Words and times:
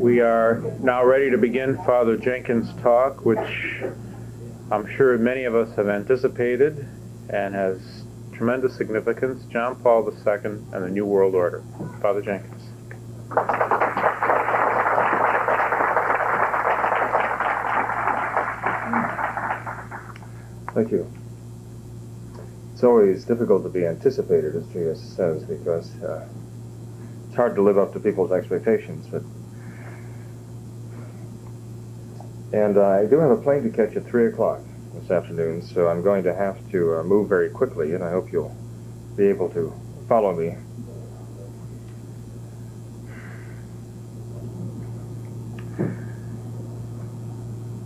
We 0.00 0.20
are 0.20 0.62
now 0.80 1.04
ready 1.04 1.28
to 1.28 1.36
begin 1.36 1.76
Father 1.84 2.16
Jenkins' 2.16 2.72
talk, 2.80 3.26
which 3.26 3.82
I'm 4.70 4.86
sure 4.96 5.18
many 5.18 5.44
of 5.44 5.54
us 5.54 5.76
have 5.76 5.90
anticipated 5.90 6.88
and 7.28 7.54
has 7.54 8.06
tremendous 8.32 8.74
significance 8.74 9.44
John 9.52 9.76
Paul 9.76 10.10
II 10.10 10.32
and 10.32 10.72
the 10.72 10.88
New 10.88 11.04
World 11.04 11.34
Order. 11.34 11.62
Father 12.00 12.22
Jenkins. 12.22 12.62
Thank 20.74 20.92
you. 20.92 21.12
It's 22.72 22.82
always 22.82 23.26
difficult 23.26 23.64
to 23.64 23.68
be 23.68 23.84
anticipated, 23.84 24.56
as 24.56 24.66
Jesus 24.68 25.02
says, 25.14 25.44
because 25.44 25.94
uh, 26.02 26.26
it's 27.26 27.36
hard 27.36 27.54
to 27.56 27.60
live 27.60 27.76
up 27.76 27.92
to 27.92 28.00
people's 28.00 28.32
expectations. 28.32 29.06
But 29.06 29.22
and 32.52 32.76
uh, 32.76 32.88
I 32.88 33.06
do 33.06 33.18
have 33.18 33.30
a 33.30 33.36
plane 33.36 33.62
to 33.62 33.70
catch 33.70 33.96
at 33.96 34.06
three 34.06 34.26
o'clock 34.26 34.60
this 34.94 35.10
afternoon, 35.10 35.62
so 35.62 35.88
I'm 35.88 36.02
going 36.02 36.24
to 36.24 36.34
have 36.34 36.58
to 36.70 36.96
uh, 36.96 37.02
move 37.04 37.28
very 37.28 37.50
quickly, 37.50 37.94
and 37.94 38.02
I 38.02 38.10
hope 38.10 38.32
you'll 38.32 38.56
be 39.16 39.26
able 39.26 39.48
to 39.50 39.72
follow 40.08 40.34
me. 40.34 40.56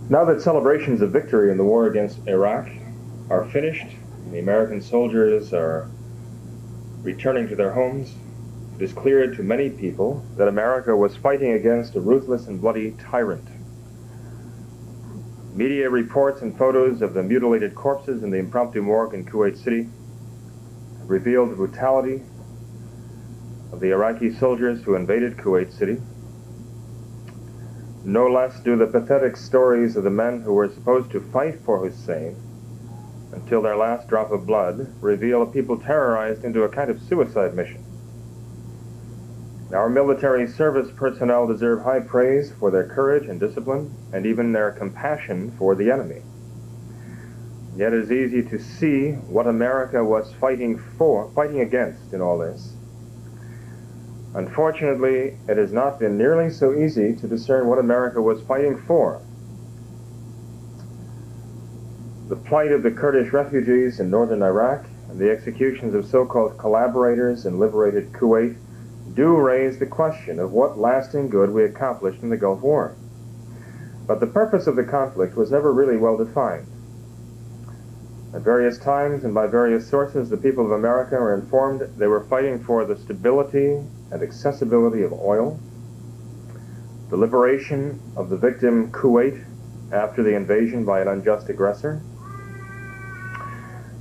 Now 0.07 0.23
that 0.25 0.41
celebrations 0.41 1.01
of 1.01 1.11
victory 1.11 1.51
in 1.51 1.57
the 1.57 1.63
war 1.63 1.87
against 1.87 2.27
Iraq 2.27 2.67
are 3.29 3.45
finished, 3.49 3.87
the 4.31 4.39
American 4.39 4.81
soldiers 4.81 5.51
are 5.53 5.89
returning 7.01 7.47
to 7.49 7.55
their 7.55 7.71
homes, 7.71 8.13
it 8.75 8.83
is 8.83 8.93
clear 8.93 9.33
to 9.33 9.43
many 9.43 9.69
people 9.69 10.25
that 10.37 10.47
America 10.47 10.95
was 10.95 11.15
fighting 11.15 11.53
against 11.53 11.95
a 11.95 12.01
ruthless 12.01 12.47
and 12.47 12.59
bloody 12.59 12.91
tyrant. 12.99 13.47
Media 15.55 15.89
reports 15.89 16.41
and 16.41 16.57
photos 16.57 17.01
of 17.01 17.13
the 17.13 17.23
mutilated 17.23 17.73
corpses 17.75 18.23
in 18.23 18.29
the 18.29 18.37
impromptu 18.37 18.81
morgue 18.81 19.13
in 19.13 19.25
Kuwait 19.25 19.55
City 19.55 19.87
revealed 21.05 21.49
the 21.49 21.55
brutality 21.55 22.21
of 23.71 23.79
the 23.79 23.91
Iraqi 23.91 24.33
soldiers 24.33 24.83
who 24.83 24.95
invaded 24.95 25.37
Kuwait 25.37 25.71
City. 25.71 25.95
No 28.03 28.27
less 28.27 28.59
do 28.59 28.75
the 28.75 28.85
pathetic 28.85 29.37
stories 29.37 29.95
of 29.95 30.03
the 30.03 30.09
men 30.09 30.41
who 30.41 30.51
were 30.51 30.67
supposed 30.67 31.11
to 31.11 31.21
fight 31.21 31.61
for 31.63 31.79
Hussein 31.79 32.35
until 33.31 33.61
their 33.61 33.77
last 33.77 34.09
drop 34.09 34.31
of 34.33 34.45
blood 34.45 34.93
reveal 35.01 35.41
a 35.41 35.45
people 35.45 35.77
terrorized 35.77 36.43
into 36.43 36.63
a 36.63 36.69
kind 36.69 36.89
of 36.91 37.01
suicide 37.01 37.55
mission. 37.55 37.84
Our 39.73 39.89
military 39.89 40.47
service 40.47 40.89
personnel 40.95 41.47
deserve 41.47 41.83
high 41.83 41.99
praise 41.99 42.51
for 42.51 42.69
their 42.69 42.87
courage 42.87 43.27
and 43.27 43.39
discipline, 43.39 43.91
and 44.13 44.25
even 44.25 44.51
their 44.51 44.71
compassion 44.71 45.51
for 45.57 45.73
the 45.73 45.89
enemy. 45.91 46.21
Yet 47.75 47.93
it 47.93 48.03
is 48.03 48.11
easy 48.11 48.43
to 48.43 48.59
see 48.59 49.11
what 49.11 49.47
America 49.47 50.03
was 50.03 50.31
fighting 50.33 50.77
for, 50.97 51.31
fighting 51.33 51.61
against 51.61 52.13
in 52.13 52.21
all 52.21 52.37
this. 52.37 52.73
Unfortunately, 54.35 55.37
it 55.47 55.57
has 55.57 55.73
not 55.73 55.99
been 55.99 56.17
nearly 56.17 56.49
so 56.49 56.73
easy 56.73 57.15
to 57.15 57.27
discern 57.27 57.67
what 57.67 57.79
America 57.79 58.21
was 58.21 58.41
fighting 58.43 58.77
for. 58.77 59.21
The 62.29 62.35
plight 62.35 62.71
of 62.71 62.83
the 62.83 62.91
Kurdish 62.91 63.33
refugees 63.33 63.99
in 63.99 64.09
northern 64.09 64.41
Iraq 64.43 64.85
the 65.17 65.31
executions 65.31 65.93
of 65.93 66.05
so-called 66.05 66.57
collaborators 66.57 67.45
in 67.45 67.57
liberated 67.57 68.11
Kuwait 68.11 68.57
do 69.15 69.35
raise 69.37 69.79
the 69.79 69.85
question 69.85 70.39
of 70.39 70.51
what 70.51 70.77
lasting 70.77 71.29
good 71.29 71.49
we 71.49 71.63
accomplished 71.63 72.21
in 72.21 72.29
the 72.29 72.37
Gulf 72.37 72.61
War. 72.61 72.95
But 74.05 74.19
the 74.19 74.27
purpose 74.27 74.67
of 74.67 74.75
the 74.75 74.83
conflict 74.83 75.35
was 75.35 75.51
never 75.51 75.73
really 75.73 75.97
well 75.97 76.17
defined. 76.17 76.67
At 78.33 78.41
various 78.41 78.77
times 78.77 79.23
and 79.23 79.33
by 79.33 79.47
various 79.47 79.87
sources, 79.87 80.29
the 80.29 80.37
people 80.37 80.65
of 80.65 80.71
America 80.71 81.15
were 81.15 81.33
informed 81.33 81.81
they 81.97 82.07
were 82.07 82.25
fighting 82.25 82.59
for 82.59 82.83
the 82.83 82.97
stability 82.97 83.81
and 84.11 84.21
accessibility 84.21 85.03
of 85.03 85.13
oil, 85.13 85.57
the 87.09 87.17
liberation 87.17 88.01
of 88.17 88.29
the 88.29 88.37
victim 88.37 88.91
Kuwait 88.91 89.41
after 89.91 90.21
the 90.21 90.35
invasion 90.35 90.83
by 90.83 90.99
an 90.99 91.07
unjust 91.07 91.47
aggressor, 91.47 92.01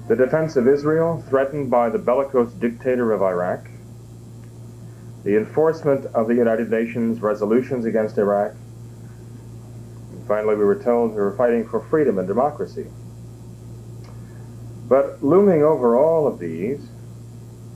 the 0.08 0.16
defense 0.16 0.56
of 0.56 0.66
Israel 0.66 1.24
threatened 1.28 1.70
by 1.70 1.88
the 1.88 1.98
bellicose 1.98 2.52
dictator 2.54 3.12
of 3.12 3.22
Iraq, 3.22 3.68
the 5.24 5.38
enforcement 5.38 6.04
of 6.14 6.28
the 6.28 6.34
United 6.34 6.70
Nations 6.70 7.20
resolutions 7.20 7.86
against 7.86 8.18
Iraq. 8.18 8.52
And 10.12 10.28
finally, 10.28 10.54
we 10.54 10.64
were 10.64 10.80
told 10.80 11.10
we 11.10 11.16
were 11.16 11.34
fighting 11.36 11.66
for 11.66 11.80
freedom 11.80 12.18
and 12.18 12.28
democracy. 12.28 12.86
But 14.86 15.24
looming 15.24 15.62
over 15.62 15.96
all 15.96 16.26
of 16.26 16.38
these 16.38 16.86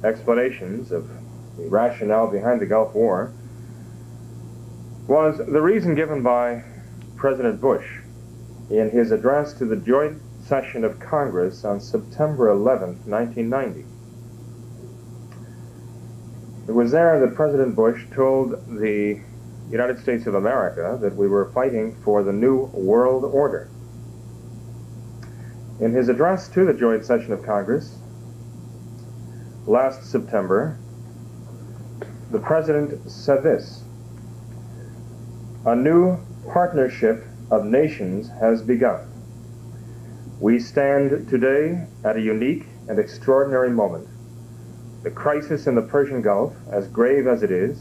explanations 0.04 0.92
of 0.92 1.08
the 1.56 1.66
rationale 1.68 2.30
behind 2.30 2.60
the 2.60 2.66
Gulf 2.66 2.94
War 2.94 3.32
was 5.06 5.38
the 5.38 5.60
reason 5.62 5.94
given 5.94 6.22
by 6.22 6.62
President 7.16 7.62
Bush 7.62 8.00
in 8.70 8.90
his 8.90 9.10
address 9.10 9.54
to 9.54 9.64
the 9.64 9.76
joint 9.76 10.20
session 10.44 10.84
of 10.84 11.00
Congress 11.00 11.64
on 11.64 11.80
September 11.80 12.50
11, 12.50 13.00
1990. 13.06 13.86
It 16.68 16.74
was 16.74 16.92
there 16.92 17.18
that 17.20 17.34
President 17.34 17.74
Bush 17.74 18.04
told 18.14 18.50
the 18.78 19.18
United 19.70 19.98
States 20.00 20.26
of 20.26 20.34
America 20.34 20.98
that 21.00 21.16
we 21.16 21.26
were 21.26 21.50
fighting 21.52 21.96
for 22.04 22.22
the 22.22 22.32
new 22.32 22.64
world 22.74 23.24
order. 23.24 23.70
In 25.80 25.94
his 25.94 26.10
address 26.10 26.46
to 26.48 26.66
the 26.66 26.74
joint 26.74 27.06
session 27.06 27.32
of 27.32 27.42
Congress 27.42 27.96
last 29.66 30.10
September, 30.10 30.78
the 32.30 32.38
President 32.38 33.10
said 33.10 33.42
this 33.42 33.82
A 35.64 35.74
new 35.74 36.18
partnership 36.52 37.24
of 37.50 37.64
nations 37.64 38.28
has 38.40 38.60
begun. 38.60 39.08
We 40.38 40.58
stand 40.58 41.30
today 41.30 41.86
at 42.04 42.18
a 42.18 42.20
unique 42.20 42.66
and 42.88 42.98
extraordinary 42.98 43.70
moment. 43.70 44.06
The 45.08 45.14
crisis 45.14 45.66
in 45.66 45.74
the 45.74 45.80
Persian 45.80 46.20
Gulf, 46.20 46.52
as 46.70 46.86
grave 46.86 47.26
as 47.26 47.42
it 47.42 47.50
is, 47.50 47.80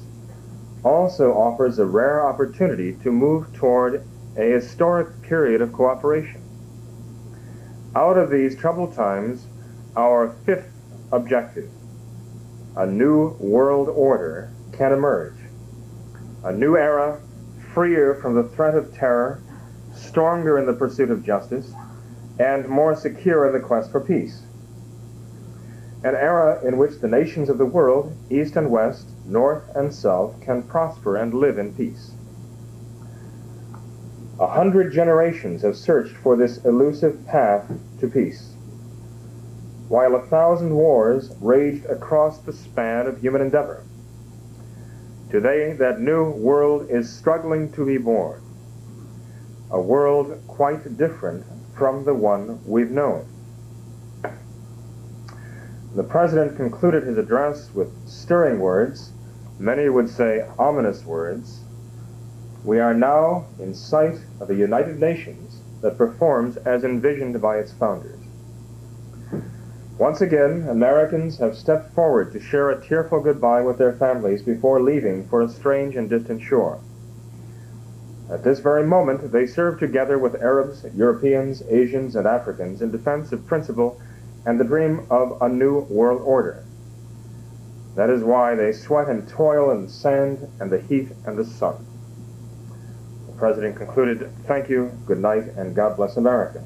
also 0.81 1.33
offers 1.33 1.77
a 1.77 1.85
rare 1.85 2.25
opportunity 2.25 2.93
to 3.03 3.11
move 3.11 3.51
toward 3.51 4.01
a 4.37 4.49
historic 4.49 5.21
period 5.23 5.59
of 5.59 5.73
cooperation. 5.73 6.41
Out 7.97 8.17
of 8.17 8.29
these 8.29 8.55
troubled 8.55 8.93
times, 8.93 9.45
our 9.97 10.37
fifth 10.45 10.71
objective, 11.11 11.69
a 12.77 12.85
new 12.85 13.31
world 13.41 13.89
order, 13.89 14.49
can 14.71 14.93
emerge. 14.93 15.35
A 16.45 16.53
new 16.53 16.77
era, 16.77 17.19
freer 17.73 18.15
from 18.21 18.35
the 18.35 18.47
threat 18.55 18.73
of 18.73 18.93
terror, 18.93 19.41
stronger 19.93 20.57
in 20.57 20.65
the 20.65 20.71
pursuit 20.71 21.11
of 21.11 21.25
justice, 21.25 21.73
and 22.39 22.69
more 22.69 22.95
secure 22.95 23.45
in 23.47 23.51
the 23.51 23.67
quest 23.67 23.91
for 23.91 23.99
peace 23.99 24.43
an 26.07 26.15
era 26.15 26.65
in 26.65 26.77
which 26.77 27.01
the 27.01 27.07
nations 27.07 27.49
of 27.49 27.57
the 27.57 27.65
world, 27.65 28.15
east 28.29 28.55
and 28.55 28.71
west, 28.71 29.09
north 29.25 29.63
and 29.75 29.93
south, 29.93 30.39
can 30.39 30.63
prosper 30.63 31.17
and 31.17 31.33
live 31.33 31.57
in 31.57 31.73
peace. 31.73 32.11
A 34.39 34.47
hundred 34.47 34.93
generations 34.93 35.63
have 35.63 35.75
searched 35.75 36.15
for 36.15 36.37
this 36.37 36.63
elusive 36.63 37.25
path 37.27 37.69
to 37.99 38.07
peace, 38.07 38.53
while 39.89 40.15
a 40.15 40.25
thousand 40.27 40.73
wars 40.73 41.35
raged 41.41 41.85
across 41.87 42.37
the 42.39 42.53
span 42.53 43.05
of 43.07 43.19
human 43.19 43.41
endeavor. 43.41 43.83
Today, 45.29 45.73
that 45.73 45.99
new 45.99 46.31
world 46.31 46.89
is 46.89 47.13
struggling 47.13 47.69
to 47.73 47.85
be 47.85 47.97
born, 47.97 48.41
a 49.71 49.81
world 49.81 50.41
quite 50.47 50.97
different 50.97 51.43
from 51.75 52.05
the 52.05 52.13
one 52.13 52.61
we've 52.65 52.91
known. 52.91 53.27
The 55.95 56.03
president 56.03 56.57
concluded 56.57 57.03
his 57.03 57.17
address 57.17 57.73
with 57.73 57.91
stirring 58.07 58.59
words, 58.59 59.13
many 59.57 59.89
would 59.89 60.09
say 60.09 60.45
ominous 60.59 61.05
words. 61.05 61.61
We 62.63 62.79
are 62.79 62.93
now 62.93 63.45
in 63.59 63.73
sight 63.73 64.19
of 64.39 64.49
a 64.49 64.55
United 64.55 64.99
Nations 64.99 65.61
that 65.81 65.97
performs 65.97 66.57
as 66.57 66.83
envisioned 66.83 67.41
by 67.41 67.57
its 67.57 67.71
founders. 67.71 68.19
Once 69.97 70.21
again, 70.21 70.67
Americans 70.69 71.39
have 71.39 71.57
stepped 71.57 71.93
forward 71.93 72.31
to 72.31 72.39
share 72.39 72.69
a 72.69 72.79
tearful 72.79 73.19
goodbye 73.19 73.61
with 73.61 73.77
their 73.77 73.93
families 73.93 74.43
before 74.43 74.79
leaving 74.79 75.27
for 75.27 75.41
a 75.41 75.49
strange 75.49 75.95
and 75.95 76.09
distant 76.09 76.41
shore. 76.41 76.79
At 78.29 78.43
this 78.43 78.59
very 78.59 78.85
moment, 78.85 79.31
they 79.31 79.47
serve 79.47 79.79
together 79.79 80.19
with 80.19 80.35
Arabs, 80.41 80.85
Europeans, 80.93 81.63
Asians, 81.69 82.15
and 82.15 82.27
Africans 82.27 82.81
in 82.81 82.91
defense 82.91 83.31
of 83.31 83.47
principle 83.47 83.99
and 84.47 84.57
the 84.57 84.63
dream 84.63 85.05
of 85.09 85.41
a 85.41 85.49
new 85.49 85.81
world 85.89 86.21
order. 86.23 86.63
That 87.95 88.09
is 88.09 88.23
why 88.23 88.55
they 88.55 88.71
sweat 88.71 89.09
and 89.09 89.27
toil 89.27 89.71
in 89.71 89.83
the 89.83 89.91
sand 89.91 90.47
and 90.61 90.71
the 90.71 90.79
heat 90.79 91.09
and 91.25 91.37
the 91.37 91.43
sun. 91.43 91.85
The 93.25 93.33
president 93.33 93.75
concluded, 93.75 94.31
Thank 94.45 94.69
you, 94.69 94.97
good 95.05 95.17
night, 95.17 95.43
and 95.57 95.75
God 95.75 95.97
bless 95.97 96.15
America. 96.15 96.63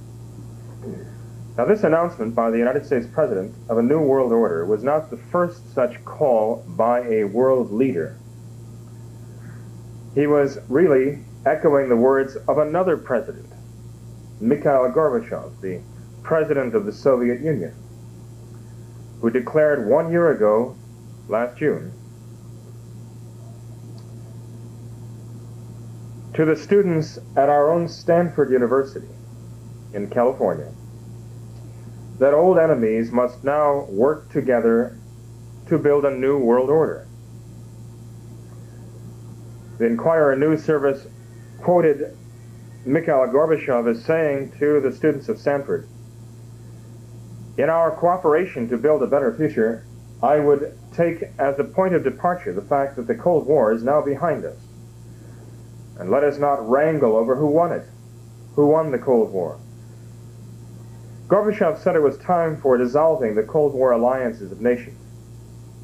Now, 1.58 1.66
this 1.66 1.84
announcement 1.84 2.36
by 2.36 2.52
the 2.52 2.58
United 2.60 2.86
States 2.86 3.08
President 3.12 3.56
of 3.68 3.80
a 3.80 3.84
new 3.84 4.00
world 4.00 4.32
order 4.32 4.64
was 4.64 4.84
not 4.84 5.10
the 5.10 5.18
first 5.18 5.74
such 5.74 6.06
call 6.06 6.64
by 6.68 7.02
a 7.08 7.24
world 7.24 7.72
leader. 7.72 8.16
He 10.14 10.28
was 10.28 10.60
really 10.70 11.24
echoing 11.48 11.90
the 11.90 11.96
words 11.96 12.36
of 12.48 12.60
another 12.60 12.96
president, 12.96 13.52
Mikhail 14.40 14.92
Gorbachev, 14.92 15.60
the 15.62 15.82
president 16.24 16.76
of 16.76 16.86
the 16.86 16.92
Soviet 16.92 17.42
Union, 17.42 17.74
who 19.22 19.30
declared 19.30 19.88
one 19.88 20.12
year 20.12 20.32
ago, 20.32 20.76
last 21.28 21.58
June, 21.58 21.94
to 26.34 26.46
the 26.46 26.56
students 26.56 27.20
at 27.36 27.50
our 27.50 27.72
own 27.72 27.88
Stanford 27.88 28.52
University 28.52 29.08
in 29.94 30.10
California 30.10 30.72
that 32.20 32.34
old 32.34 32.58
enemies 32.60 33.12
must 33.12 33.44
now 33.44 33.86
work 33.90 34.30
together 34.30 34.96
to 35.68 35.78
build 35.80 36.06
a 36.06 36.12
new 36.12 36.38
world 36.38 36.70
order. 36.70 37.08
The 39.80 39.88
Inquirer 39.88 40.36
News 40.36 40.64
Service 40.64 41.08
quoted 41.62 42.16
Mikhail 42.86 43.26
Gorbachev 43.28 43.90
as 43.90 44.06
saying 44.06 44.54
to 44.60 44.80
the 44.80 44.92
students 44.92 45.30
of 45.30 45.40
Stanford, 45.40 45.88
In 47.58 47.70
our 47.70 47.92
cooperation 47.92 48.70
to 48.70 48.78
build 48.78 49.04
a 49.04 49.08
better 49.08 49.34
future, 49.34 49.86
I 50.24 50.40
would 50.40 50.78
take 50.94 51.24
as 51.38 51.60
a 51.60 51.64
point 51.64 51.94
of 51.94 52.04
departure 52.04 52.54
the 52.54 52.62
fact 52.62 52.96
that 52.96 53.08
the 53.08 53.16
Cold 53.16 53.46
War 53.46 53.74
is 53.74 53.84
now 53.84 54.02
behind 54.02 54.46
us. 54.46 54.58
And 56.00 56.10
let 56.10 56.24
us 56.24 56.38
not 56.38 56.68
wrangle 56.68 57.16
over 57.16 57.36
who 57.36 57.48
won 57.48 57.74
it, 57.74 57.86
who 58.56 58.68
won 58.68 58.92
the 58.92 59.00
Cold 59.00 59.32
War. 59.32 59.60
Gorbachev 61.28 61.78
said 61.80 61.96
it 61.96 62.02
was 62.02 62.18
time 62.18 62.58
for 62.58 62.78
dissolving 62.78 63.36
the 63.36 63.44
Cold 63.44 63.74
War 63.74 63.92
alliances 63.92 64.52
of 64.52 64.62
nations, 64.62 64.98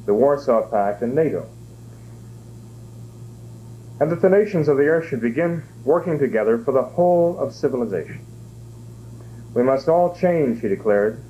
the 0.06 0.14
Warsaw 0.14 0.70
Pact 0.70 1.02
and 1.02 1.14
NATO, 1.14 1.48
and 4.00 4.10
that 4.10 4.22
the 4.22 4.28
nations 4.28 4.68
of 4.68 4.76
the 4.76 4.86
earth 4.86 5.08
should 5.08 5.20
begin 5.20 5.62
working 5.84 6.18
together 6.18 6.58
for 6.58 6.72
the 6.72 6.82
whole 6.82 7.38
of 7.38 7.52
civilization. 7.52 8.24
We 9.54 9.62
must 9.62 9.88
all 9.88 10.14
change, 10.14 10.60
he 10.60 10.68
declared, 10.68 11.22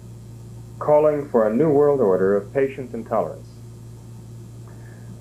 calling 0.78 1.28
for 1.28 1.46
a 1.46 1.54
new 1.54 1.70
world 1.70 2.00
order 2.00 2.36
of 2.36 2.52
patience 2.52 2.94
and 2.94 3.06
tolerance. 3.06 3.48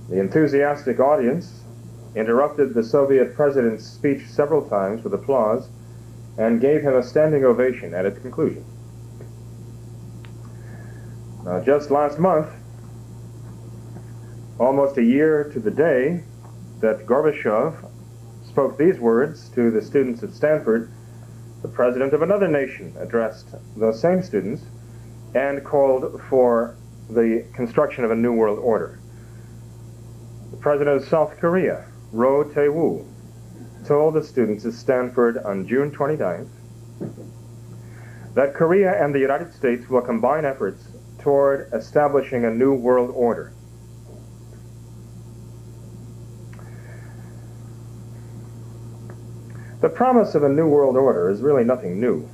The 0.09 0.19
enthusiastic 0.19 0.99
audience 0.99 1.63
interrupted 2.15 2.73
the 2.73 2.83
Soviet 2.83 3.35
president's 3.35 3.85
speech 3.85 4.27
several 4.27 4.67
times 4.67 5.03
with 5.03 5.13
applause, 5.13 5.69
and 6.37 6.61
gave 6.61 6.81
him 6.81 6.95
a 6.95 7.03
standing 7.03 7.43
ovation 7.43 7.93
at 7.93 8.05
its 8.05 8.19
conclusion. 8.19 8.63
Now, 11.43 11.61
just 11.63 11.91
last 11.91 12.19
month, 12.19 12.47
almost 14.59 14.97
a 14.97 15.03
year 15.03 15.49
to 15.53 15.59
the 15.59 15.71
day 15.71 16.23
that 16.79 17.05
Gorbachev 17.05 17.89
spoke 18.47 18.77
these 18.77 18.99
words 18.99 19.49
to 19.49 19.71
the 19.71 19.81
students 19.81 20.23
at 20.23 20.31
Stanford, 20.33 20.91
the 21.61 21.67
president 21.67 22.13
of 22.13 22.21
another 22.21 22.47
nation 22.47 22.95
addressed 22.99 23.47
those 23.75 23.99
same 23.99 24.21
students 24.21 24.63
and 25.37 25.63
called 25.63 26.19
for 26.29 26.75
the 27.09 27.45
construction 27.53 28.03
of 28.03 28.11
a 28.11 28.15
new 28.15 28.33
world 28.33 28.57
order. 28.59 28.99
The 30.51 30.57
president 30.57 30.97
of 30.97 31.07
South 31.07 31.37
Korea 31.37 31.85
Roh 32.11 32.43
Tae-woo, 32.43 33.05
told 33.85 34.13
the 34.13 34.23
students 34.23 34.65
at 34.65 34.73
Stanford 34.73 35.37
on 35.37 35.67
June 35.67 35.91
29th 35.91 36.49
that 38.33 38.53
Korea 38.53 39.03
and 39.03 39.13
the 39.13 39.19
United 39.19 39.53
States 39.53 39.89
will 39.89 40.01
combine 40.01 40.45
efforts 40.45 40.87
toward 41.19 41.71
establishing 41.73 42.45
a 42.45 42.49
new 42.49 42.73
world 42.73 43.11
order. 43.13 43.53
The 49.81 49.89
promise 49.89 50.33
of 50.33 50.43
a 50.43 50.49
new 50.49 50.67
world 50.67 50.95
order 50.95 51.29
is 51.29 51.41
really 51.41 51.63
nothing 51.63 51.99
new. 51.99 52.29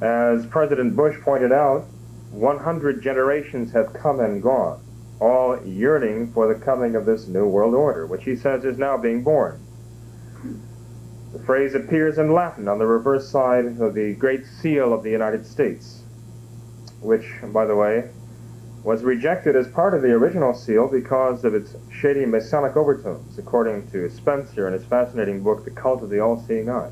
As 0.00 0.46
President 0.46 0.96
Bush 0.96 1.20
pointed 1.20 1.52
out, 1.52 1.84
100 2.30 3.02
generations 3.02 3.72
have 3.72 3.92
come 3.92 4.20
and 4.20 4.42
gone 4.42 4.80
all 5.20 5.62
yearning 5.62 6.32
for 6.32 6.48
the 6.48 6.58
coming 6.58 6.96
of 6.96 7.04
this 7.04 7.26
new 7.26 7.46
world 7.46 7.74
order, 7.74 8.06
which 8.06 8.24
he 8.24 8.34
says 8.34 8.64
is 8.64 8.78
now 8.78 8.96
being 8.96 9.22
born. 9.22 9.60
The 11.34 11.38
phrase 11.40 11.74
appears 11.74 12.18
in 12.18 12.32
Latin 12.32 12.66
on 12.66 12.78
the 12.78 12.86
reverse 12.86 13.28
side 13.28 13.66
of 13.80 13.94
the 13.94 14.14
Great 14.14 14.46
Seal 14.46 14.92
of 14.94 15.02
the 15.02 15.10
United 15.10 15.46
States, 15.46 16.02
which, 17.00 17.26
by 17.52 17.66
the 17.66 17.76
way, 17.76 18.08
was 18.82 19.02
rejected 19.02 19.54
as 19.54 19.68
part 19.68 19.92
of 19.92 20.00
the 20.00 20.12
original 20.12 20.54
seal 20.54 20.88
because 20.88 21.44
of 21.44 21.54
its 21.54 21.76
shady 21.92 22.24
Masonic 22.24 22.74
overtones, 22.74 23.38
according 23.38 23.90
to 23.90 24.08
Spenser 24.08 24.66
in 24.66 24.72
his 24.72 24.84
fascinating 24.86 25.42
book, 25.42 25.66
The 25.66 25.70
Cult 25.70 26.02
of 26.02 26.08
the 26.08 26.20
All-Seeing 26.20 26.70
Eye. 26.70 26.90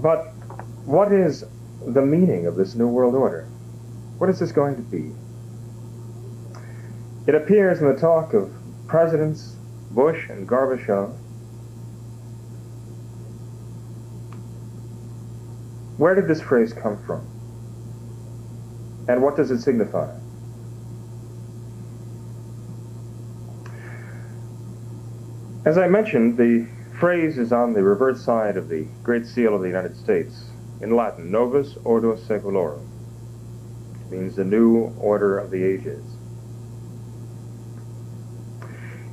But 0.00 0.32
what 0.84 1.12
is 1.12 1.44
the 1.86 2.02
meaning 2.02 2.46
of 2.46 2.56
this 2.56 2.74
New 2.74 2.88
World 2.88 3.14
Order. 3.14 3.44
What 4.18 4.28
is 4.28 4.40
this 4.40 4.50
going 4.50 4.76
to 4.76 4.82
be? 4.82 5.12
It 7.26 7.34
appears 7.34 7.80
in 7.80 7.88
the 7.88 7.98
talk 7.98 8.34
of 8.34 8.52
Presidents 8.88 9.56
Bush 9.90 10.28
and 10.28 10.48
Gorbachev. 10.48 11.16
Where 15.96 16.14
did 16.14 16.28
this 16.28 16.40
phrase 16.40 16.72
come 16.72 17.02
from? 17.04 17.26
And 19.08 19.22
what 19.22 19.36
does 19.36 19.50
it 19.50 19.60
signify? 19.60 20.12
As 25.64 25.78
I 25.78 25.88
mentioned, 25.88 26.36
the 26.36 26.66
phrase 26.98 27.36
is 27.36 27.52
on 27.52 27.74
the 27.74 27.82
reverse 27.82 28.24
side 28.24 28.56
of 28.56 28.68
the 28.68 28.86
Great 29.02 29.26
Seal 29.26 29.54
of 29.54 29.60
the 29.60 29.68
United 29.68 29.96
States 29.96 30.46
in 30.80 30.96
Latin, 30.96 31.30
Novus 31.30 31.76
Ordo 31.84 32.16
Seclorum, 32.16 32.86
which 33.92 34.10
means 34.10 34.36
the 34.36 34.44
new 34.44 34.94
order 34.98 35.38
of 35.38 35.50
the 35.50 35.62
ages. 35.62 36.02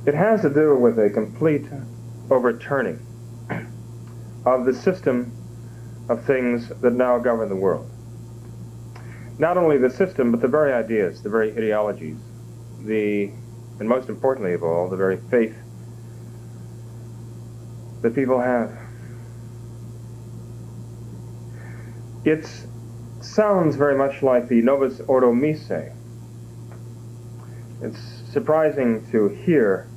It 0.06 0.14
has 0.14 0.40
to 0.42 0.50
do 0.50 0.76
with 0.76 0.98
a 0.98 1.10
complete 1.10 1.66
overturning 2.30 3.00
of 4.46 4.64
the 4.64 4.74
system 4.74 5.32
of 6.08 6.24
things 6.24 6.68
that 6.80 6.92
now 6.92 7.18
govern 7.18 7.48
the 7.48 7.56
world. 7.56 7.90
Not 9.38 9.56
only 9.58 9.78
the 9.78 9.90
system, 9.90 10.30
but 10.30 10.40
the 10.40 10.48
very 10.48 10.72
ideas, 10.72 11.22
the 11.22 11.30
very 11.30 11.52
ideologies, 11.52 12.18
the, 12.80 13.30
and 13.78 13.88
most 13.88 14.08
importantly 14.08 14.54
of 14.54 14.62
all, 14.62 14.88
the 14.88 14.96
very 14.96 15.18
faith 15.30 15.56
that 18.04 18.14
people 18.14 18.38
have. 18.38 18.70
It 22.26 22.46
sounds 23.22 23.76
very 23.76 23.96
much 23.96 24.22
like 24.22 24.46
the 24.46 24.60
Novus 24.60 25.00
Ordo 25.08 25.32
Missae. 25.32 25.90
It's 27.80 27.98
surprising 28.30 29.10
to 29.10 29.28
hear 29.28 29.88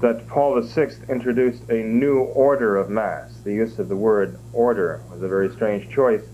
that 0.00 0.26
Paul 0.26 0.60
VI 0.60 0.88
introduced 1.08 1.70
a 1.70 1.80
new 1.84 2.18
order 2.18 2.76
of 2.76 2.90
Mass. 2.90 3.32
The 3.44 3.52
use 3.54 3.78
of 3.78 3.88
the 3.88 3.96
word 3.96 4.36
order 4.52 5.04
was 5.12 5.22
a 5.22 5.28
very 5.28 5.48
strange 5.50 5.94
choice 5.94 6.24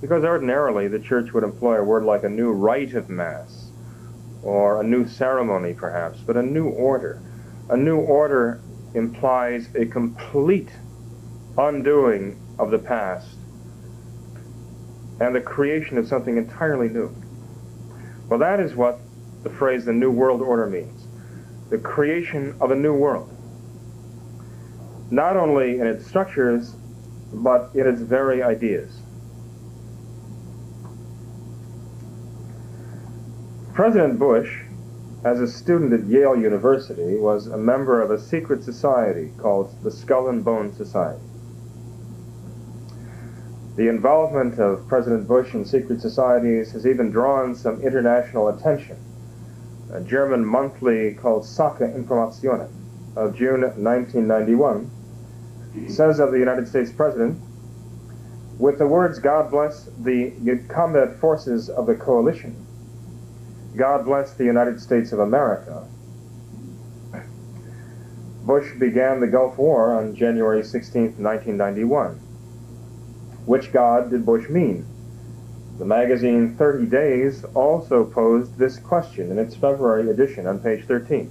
because 0.00 0.24
ordinarily 0.24 0.88
the 0.88 0.98
Church 0.98 1.34
would 1.34 1.44
employ 1.44 1.76
a 1.76 1.84
word 1.84 2.04
like 2.04 2.24
a 2.24 2.30
new 2.30 2.52
rite 2.52 2.94
of 2.94 3.10
Mass 3.10 3.70
or 4.42 4.80
a 4.80 4.84
new 4.84 5.06
ceremony 5.06 5.74
perhaps, 5.74 6.20
but 6.20 6.38
a 6.38 6.42
new 6.42 6.70
order. 6.70 7.20
A 7.68 7.76
new 7.76 7.98
order 7.98 8.62
implies 8.96 9.68
a 9.74 9.86
complete 9.86 10.70
undoing 11.58 12.40
of 12.58 12.70
the 12.70 12.78
past 12.78 13.28
and 15.20 15.34
the 15.34 15.40
creation 15.40 15.98
of 15.98 16.08
something 16.08 16.36
entirely 16.36 16.88
new. 16.88 17.14
Well, 18.28 18.38
that 18.38 18.58
is 18.58 18.74
what 18.74 18.98
the 19.42 19.50
phrase 19.50 19.84
the 19.84 19.92
New 19.92 20.10
World 20.10 20.42
Order 20.42 20.66
means 20.66 21.06
the 21.70 21.78
creation 21.78 22.54
of 22.60 22.70
a 22.70 22.74
new 22.74 22.94
world. 22.94 23.32
Not 25.10 25.36
only 25.36 25.78
in 25.80 25.86
its 25.86 26.06
structures, 26.06 26.76
but 27.32 27.70
in 27.74 27.86
its 27.86 28.00
very 28.00 28.42
ideas. 28.42 29.00
President 33.74 34.18
Bush, 34.18 34.62
as 35.26 35.40
a 35.40 35.48
student 35.48 35.92
at 35.92 36.06
Yale 36.06 36.36
University, 36.36 37.16
was 37.16 37.48
a 37.48 37.58
member 37.58 38.00
of 38.00 38.12
a 38.12 38.18
secret 38.18 38.62
society 38.62 39.32
called 39.38 39.74
the 39.82 39.90
Skull 39.90 40.28
and 40.28 40.44
Bone 40.44 40.72
Society. 40.72 41.20
The 43.74 43.88
involvement 43.88 44.60
of 44.60 44.86
President 44.86 45.26
Bush 45.26 45.52
in 45.52 45.64
secret 45.64 46.00
societies 46.00 46.70
has 46.70 46.86
even 46.86 47.10
drawn 47.10 47.56
some 47.56 47.82
international 47.82 48.48
attention 48.50 48.98
a 49.92 50.00
German 50.00 50.44
monthly 50.44 51.14
called 51.14 51.44
Sache 51.44 51.80
Informationen 51.80 52.68
of 53.16 53.34
June 53.34 53.62
1991, 53.62 54.90
says 55.88 56.20
of 56.20 56.30
the 56.30 56.38
United 56.38 56.68
States 56.68 56.92
President, 56.92 57.40
with 58.58 58.78
the 58.78 58.86
words, 58.86 59.18
God 59.18 59.50
bless 59.50 59.88
the 59.98 60.32
combat 60.68 61.18
forces 61.18 61.68
of 61.68 61.86
the 61.86 61.96
coalition, 61.96 62.65
God 63.76 64.04
bless 64.06 64.32
the 64.32 64.44
United 64.44 64.80
States 64.80 65.12
of 65.12 65.18
America, 65.18 65.86
Bush 68.46 68.72
began 68.78 69.20
the 69.20 69.26
Gulf 69.26 69.58
War 69.58 69.96
on 69.96 70.14
January 70.14 70.62
16, 70.62 71.16
1991. 71.18 72.14
Which 73.44 73.72
God 73.72 74.10
did 74.10 74.24
Bush 74.24 74.48
mean? 74.48 74.86
The 75.78 75.84
magazine 75.84 76.56
30 76.56 76.86
Days 76.86 77.44
also 77.54 78.04
posed 78.04 78.56
this 78.56 78.78
question 78.78 79.30
in 79.32 79.38
its 79.38 79.56
February 79.56 80.08
edition 80.08 80.46
on 80.46 80.60
page 80.60 80.86
13, 80.86 81.30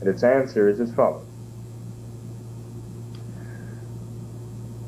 and 0.00 0.08
its 0.08 0.22
answer 0.22 0.68
is 0.68 0.78
as 0.78 0.94
follows. 0.94 1.26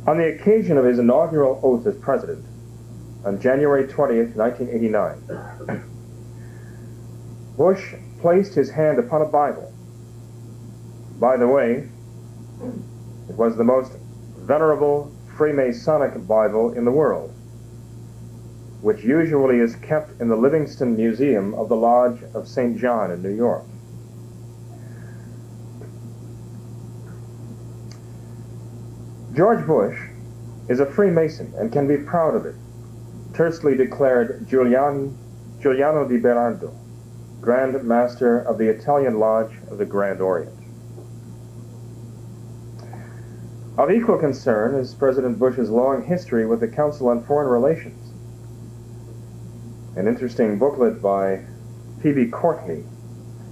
On 0.06 0.18
the 0.18 0.34
occasion 0.34 0.76
of 0.76 0.84
his 0.84 0.98
inaugural 0.98 1.58
oath 1.62 1.86
as 1.86 1.96
president, 1.96 2.44
on 3.24 3.40
January 3.40 3.88
20, 3.88 4.36
1989, 4.36 5.90
Bush 7.56 7.94
placed 8.20 8.54
his 8.54 8.70
hand 8.70 8.98
upon 8.98 9.22
a 9.22 9.26
Bible 9.26 9.74
by 11.18 11.36
the 11.36 11.46
way, 11.46 11.88
it 13.28 13.34
was 13.34 13.56
the 13.56 13.64
most 13.64 13.92
venerable 14.36 15.12
Freemasonic 15.36 16.26
Bible 16.26 16.72
in 16.72 16.84
the 16.84 16.90
world, 16.90 17.32
which 18.82 19.02
usually 19.04 19.58
is 19.60 19.76
kept 19.76 20.20
in 20.20 20.28
the 20.28 20.36
Livingston 20.36 20.96
Museum 20.96 21.54
of 21.54 21.68
the 21.68 21.76
Lodge 21.76 22.18
of 22.34 22.48
St. 22.48 22.76
John 22.78 23.10
in 23.10 23.22
New 23.22 23.34
York. 23.34 23.64
George 29.34 29.66
Bush 29.66 29.98
is 30.68 30.80
a 30.80 30.86
Freemason 30.86 31.52
and 31.56 31.72
can 31.72 31.88
be 31.88 31.96
proud 31.96 32.36
of 32.36 32.46
it, 32.46 32.54
tersely 33.34 33.76
declared 33.76 34.46
Giuliani, 34.46 35.12
Giuliano 35.60 36.06
di 36.06 36.18
Bernardo, 36.18 36.72
Grand 37.44 37.84
Master 37.84 38.38
of 38.38 38.56
the 38.56 38.70
Italian 38.70 39.18
Lodge 39.18 39.52
of 39.70 39.76
the 39.76 39.84
Grand 39.84 40.22
Orient. 40.22 40.58
Of 43.76 43.90
equal 43.90 44.16
concern 44.16 44.74
is 44.76 44.94
President 44.94 45.38
Bush's 45.38 45.68
long 45.68 46.02
history 46.02 46.46
with 46.46 46.60
the 46.60 46.68
Council 46.68 47.10
on 47.10 47.22
Foreign 47.22 47.50
Relations. 47.50 48.14
An 49.94 50.08
interesting 50.08 50.58
booklet 50.58 51.02
by 51.02 51.44
Phoebe 52.02 52.28
Courtney 52.28 52.82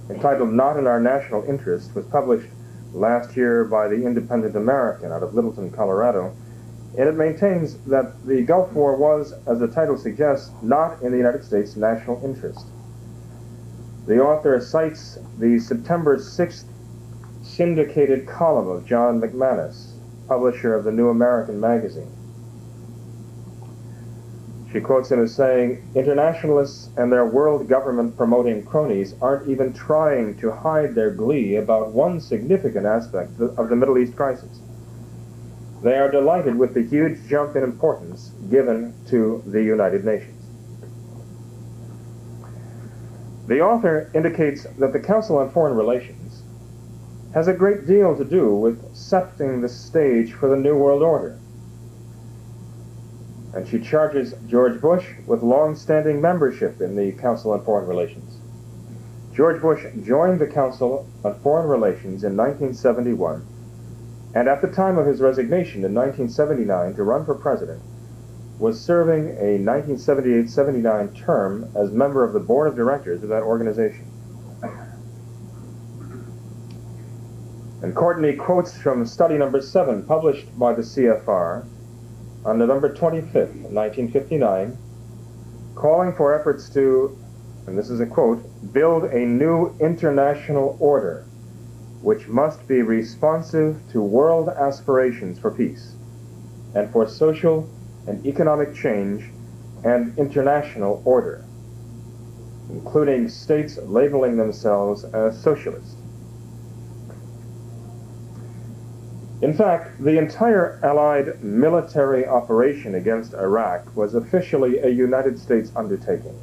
entitled 0.09 0.51
Not 0.51 0.77
in 0.77 0.87
Our 0.87 0.99
National 0.99 1.43
Interest 1.43 1.93
was 1.93 2.05
published 2.07 2.49
last 2.93 3.37
year 3.37 3.63
by 3.63 3.87
the 3.87 4.07
Independent 4.07 4.55
American 4.55 5.11
out 5.11 5.21
of 5.21 5.35
Littleton, 5.35 5.69
Colorado, 5.69 6.35
and 6.97 7.07
it 7.07 7.15
maintains 7.15 7.75
that 7.85 8.25
the 8.25 8.41
Gulf 8.41 8.73
War 8.73 8.95
was, 8.95 9.35
as 9.45 9.59
the 9.59 9.67
title 9.67 9.99
suggests, 9.99 10.49
not 10.63 10.99
in 11.03 11.11
the 11.11 11.17
United 11.17 11.43
States' 11.43 11.75
national 11.75 12.19
interest. 12.25 12.65
The 14.05 14.19
author 14.19 14.59
cites 14.59 15.17
the 15.39 15.59
September 15.59 16.17
6th 16.17 16.65
syndicated 17.41 18.27
column 18.27 18.67
of 18.67 18.85
John 18.85 19.21
McManus, 19.21 19.93
publisher 20.27 20.75
of 20.75 20.83
the 20.83 20.91
New 20.91 21.07
American 21.07 21.59
magazine. 21.59 22.11
She 24.73 24.81
quotes 24.81 25.09
him 25.09 25.23
as 25.23 25.33
saying, 25.33 25.87
Internationalists 25.95 26.89
and 26.97 27.11
their 27.13 27.25
world 27.25 27.69
government 27.69 28.17
promoting 28.17 28.65
cronies 28.65 29.15
aren't 29.21 29.47
even 29.47 29.71
trying 29.71 30.35
to 30.39 30.51
hide 30.51 30.95
their 30.95 31.11
glee 31.11 31.55
about 31.55 31.91
one 31.91 32.19
significant 32.19 32.85
aspect 32.85 33.39
of 33.39 33.69
the 33.69 33.75
Middle 33.75 33.97
East 33.97 34.17
crisis. 34.17 34.59
They 35.81 35.97
are 35.97 36.11
delighted 36.11 36.57
with 36.57 36.73
the 36.73 36.81
huge 36.81 37.25
jump 37.29 37.55
in 37.55 37.63
importance 37.63 38.31
given 38.49 38.95
to 39.07 39.43
the 39.45 39.63
United 39.63 40.03
Nations. 40.03 40.32
The 43.45 43.59
author 43.59 44.09
indicates 44.13 44.63
that 44.79 44.93
the 44.93 45.01
Council 45.01 45.37
on 45.37 45.51
Foreign 45.51 45.75
Relations 45.75 46.43
has 47.33 47.49
a 47.49 47.53
great 47.53 47.85
deal 47.85 48.15
to 48.15 48.23
do 48.23 48.55
with 48.55 48.95
setting 48.95 49.59
the 49.59 49.67
stage 49.67 50.31
for 50.31 50.47
the 50.47 50.55
New 50.55 50.77
World 50.77 51.03
Order. 51.03 51.37
And 53.53 53.67
she 53.67 53.79
charges 53.79 54.33
George 54.47 54.79
Bush 54.79 55.09
with 55.27 55.43
long-standing 55.43 56.21
membership 56.21 56.79
in 56.79 56.95
the 56.95 57.11
Council 57.11 57.51
on 57.51 57.65
Foreign 57.65 57.85
Relations. 57.85 58.39
George 59.33 59.61
Bush 59.61 59.85
joined 60.03 60.39
the 60.39 60.47
Council 60.47 61.05
on 61.25 61.37
Foreign 61.41 61.67
Relations 61.67 62.23
in 62.23 62.37
1971, 62.37 63.45
and 64.35 64.47
at 64.47 64.61
the 64.61 64.69
time 64.69 64.97
of 64.97 65.05
his 65.05 65.19
resignation 65.19 65.83
in 65.83 65.93
1979 65.93 66.95
to 66.95 67.03
run 67.03 67.25
for 67.25 67.35
president, 67.35 67.81
was 68.59 68.79
serving 68.79 69.29
a 69.37 69.57
1978-79 69.59 71.15
term 71.15 71.69
as 71.75 71.91
member 71.91 72.23
of 72.23 72.33
the 72.33 72.39
board 72.39 72.67
of 72.67 72.75
directors 72.75 73.23
of 73.23 73.29
that 73.29 73.43
organization. 73.43 74.07
And 77.81 77.93
Courtney 77.93 78.33
quotes 78.33 78.77
from 78.77 79.05
study 79.05 79.37
number 79.37 79.61
7, 79.61 80.05
published 80.05 80.57
by 80.57 80.73
the 80.73 80.83
CFR 80.83 81.65
on 82.45 82.57
November 82.57 82.93
25th, 82.93 83.55
1959, 83.71 84.77
calling 85.75 86.13
for 86.13 86.39
efforts 86.39 86.69
to, 86.69 87.17
and 87.67 87.77
this 87.77 87.89
is 87.89 87.99
a 87.99 88.05
quote, 88.05 88.41
build 88.71 89.05
a 89.05 89.25
new 89.25 89.75
international 89.79 90.77
order 90.79 91.25
which 92.01 92.27
must 92.27 92.67
be 92.67 92.81
responsive 92.81 93.79
to 93.89 94.01
world 94.01 94.49
aspirations 94.49 95.39
for 95.39 95.51
peace 95.51 95.95
and 96.75 96.91
for 96.91 97.07
social 97.07 97.69
and 98.07 98.25
economic 98.25 98.73
change 98.75 99.29
and 99.83 100.17
international 100.17 101.01
order, 101.05 101.45
including 102.69 103.27
states 103.27 103.77
labeling 103.77 104.37
themselves 104.37 105.03
as 105.03 105.41
socialist. 105.41 105.97
In 109.41 109.53
fact, 109.53 110.01
the 110.01 110.17
entire 110.17 110.79
Allied 110.83 111.43
military 111.43 112.25
operation 112.25 112.95
against 112.95 113.33
Iraq 113.33 113.93
was 113.93 114.15
officially 114.15 114.79
a 114.79 114.87
United 114.87 115.37
States 115.37 115.69
undertaking. 115.75 116.33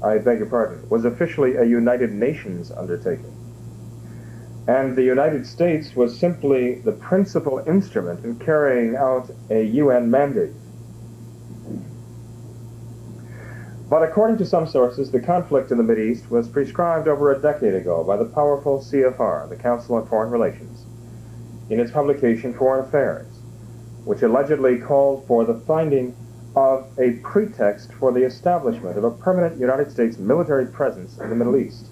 I 0.00 0.18
beg 0.18 0.38
your 0.38 0.46
pardon, 0.46 0.88
was 0.88 1.04
officially 1.04 1.56
a 1.56 1.64
United 1.64 2.12
Nations 2.12 2.70
undertaking. 2.70 3.32
And 4.68 4.94
the 4.94 5.02
United 5.02 5.44
States 5.44 5.96
was 5.96 6.16
simply 6.16 6.76
the 6.80 6.92
principal 6.92 7.64
instrument 7.66 8.24
in 8.24 8.36
carrying 8.38 8.94
out 8.94 9.28
a 9.50 9.64
UN 9.64 10.08
mandate. 10.08 10.54
But 13.88 14.02
according 14.02 14.38
to 14.38 14.44
some 14.44 14.66
sources, 14.66 15.12
the 15.12 15.20
conflict 15.20 15.70
in 15.70 15.78
the 15.78 15.84
Mideast 15.84 16.28
was 16.28 16.48
prescribed 16.48 17.06
over 17.06 17.30
a 17.30 17.38
decade 17.38 17.74
ago 17.74 18.02
by 18.02 18.16
the 18.16 18.24
powerful 18.24 18.80
CFR, 18.80 19.48
the 19.48 19.54
Council 19.54 19.94
on 19.94 20.06
Foreign 20.06 20.30
Relations 20.30 20.84
in 21.70 21.78
its 21.78 21.92
publication 21.92 22.52
Foreign 22.52 22.84
Affairs, 22.84 23.26
which 24.04 24.22
allegedly 24.22 24.78
called 24.78 25.24
for 25.26 25.44
the 25.44 25.54
finding 25.54 26.16
of 26.56 26.86
a 26.98 27.12
pretext 27.22 27.92
for 27.92 28.10
the 28.10 28.24
establishment 28.24 28.98
of 28.98 29.04
a 29.04 29.10
permanent 29.10 29.60
United 29.60 29.92
States 29.92 30.18
military 30.18 30.66
presence 30.66 31.18
in 31.18 31.28
the 31.28 31.36
Middle 31.36 31.56
East. 31.56 31.86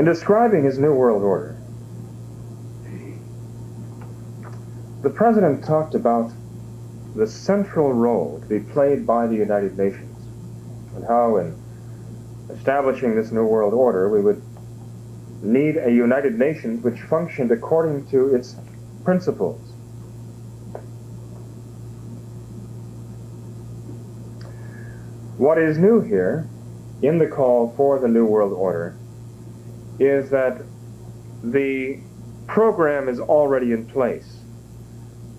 In 0.00 0.06
describing 0.06 0.64
his 0.64 0.78
New 0.78 0.94
World 0.94 1.22
Order, 1.22 1.60
the 5.02 5.10
President 5.10 5.62
talked 5.62 5.94
about 5.94 6.32
the 7.14 7.26
central 7.26 7.92
role 7.92 8.40
to 8.40 8.46
be 8.46 8.60
played 8.60 9.06
by 9.06 9.26
the 9.26 9.34
United 9.34 9.76
Nations 9.76 10.16
and 10.96 11.04
how 11.06 11.36
in 11.36 11.54
establishing 12.48 13.14
this 13.14 13.30
New 13.30 13.44
World 13.44 13.74
Order 13.74 14.08
we 14.08 14.22
would 14.22 14.42
need 15.42 15.76
a 15.76 15.92
United 15.92 16.38
Nations 16.38 16.82
which 16.82 16.98
functioned 17.02 17.50
according 17.50 18.06
to 18.06 18.34
its 18.34 18.56
principles. 19.04 19.60
What 25.36 25.58
is 25.58 25.76
new 25.76 26.00
here 26.00 26.48
in 27.02 27.18
the 27.18 27.26
call 27.26 27.74
for 27.76 27.98
the 27.98 28.08
New 28.08 28.24
World 28.24 28.54
Order 28.54 28.96
is 30.00 30.30
that 30.30 30.62
the 31.44 32.00
program 32.48 33.08
is 33.08 33.20
already 33.20 33.72
in 33.72 33.86
place 33.86 34.40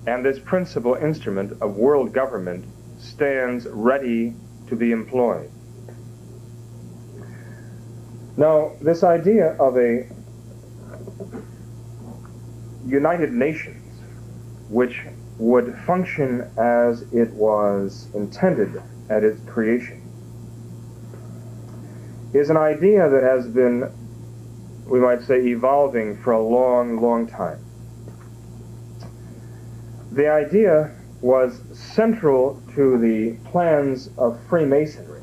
and 0.08 0.24
this 0.24 0.39
principal 0.39 0.96
instrument 0.96 1.62
of 1.62 1.75
world 1.75 2.13
government 2.13 2.65
stands 2.98 3.68
ready 3.68 4.34
to 4.68 4.75
be 4.75 4.91
employed. 4.91 5.51
Now, 8.38 8.72
this 8.82 9.03
idea 9.03 9.56
of 9.60 9.77
a 9.77 10.08
United 12.86 13.32
Nations, 13.32 13.77
which 14.70 15.01
would 15.38 15.75
function 15.86 16.50
as 16.58 17.01
it 17.13 17.30
was 17.32 18.08
intended 18.13 18.82
at 19.10 19.24
its 19.24 19.39
creation, 19.50 20.01
is 22.34 22.50
an 22.50 22.58
idea 22.58 23.10
that 23.10 23.22
has 23.24 23.48
been, 23.48 23.91
we 24.91 25.00
might 25.00 25.24
say, 25.24 25.39
evolving 25.48 26.17
for 26.17 26.33
a 26.33 26.43
long, 26.43 27.01
long 27.01 27.25
time. 27.25 27.63
The 30.12 30.27
idea 30.27 30.93
was 31.21 31.62
central 31.71 32.62
to 32.75 32.98
the 32.98 33.38
plans 33.50 34.10
of 34.17 34.38
Freemasonry 34.50 35.21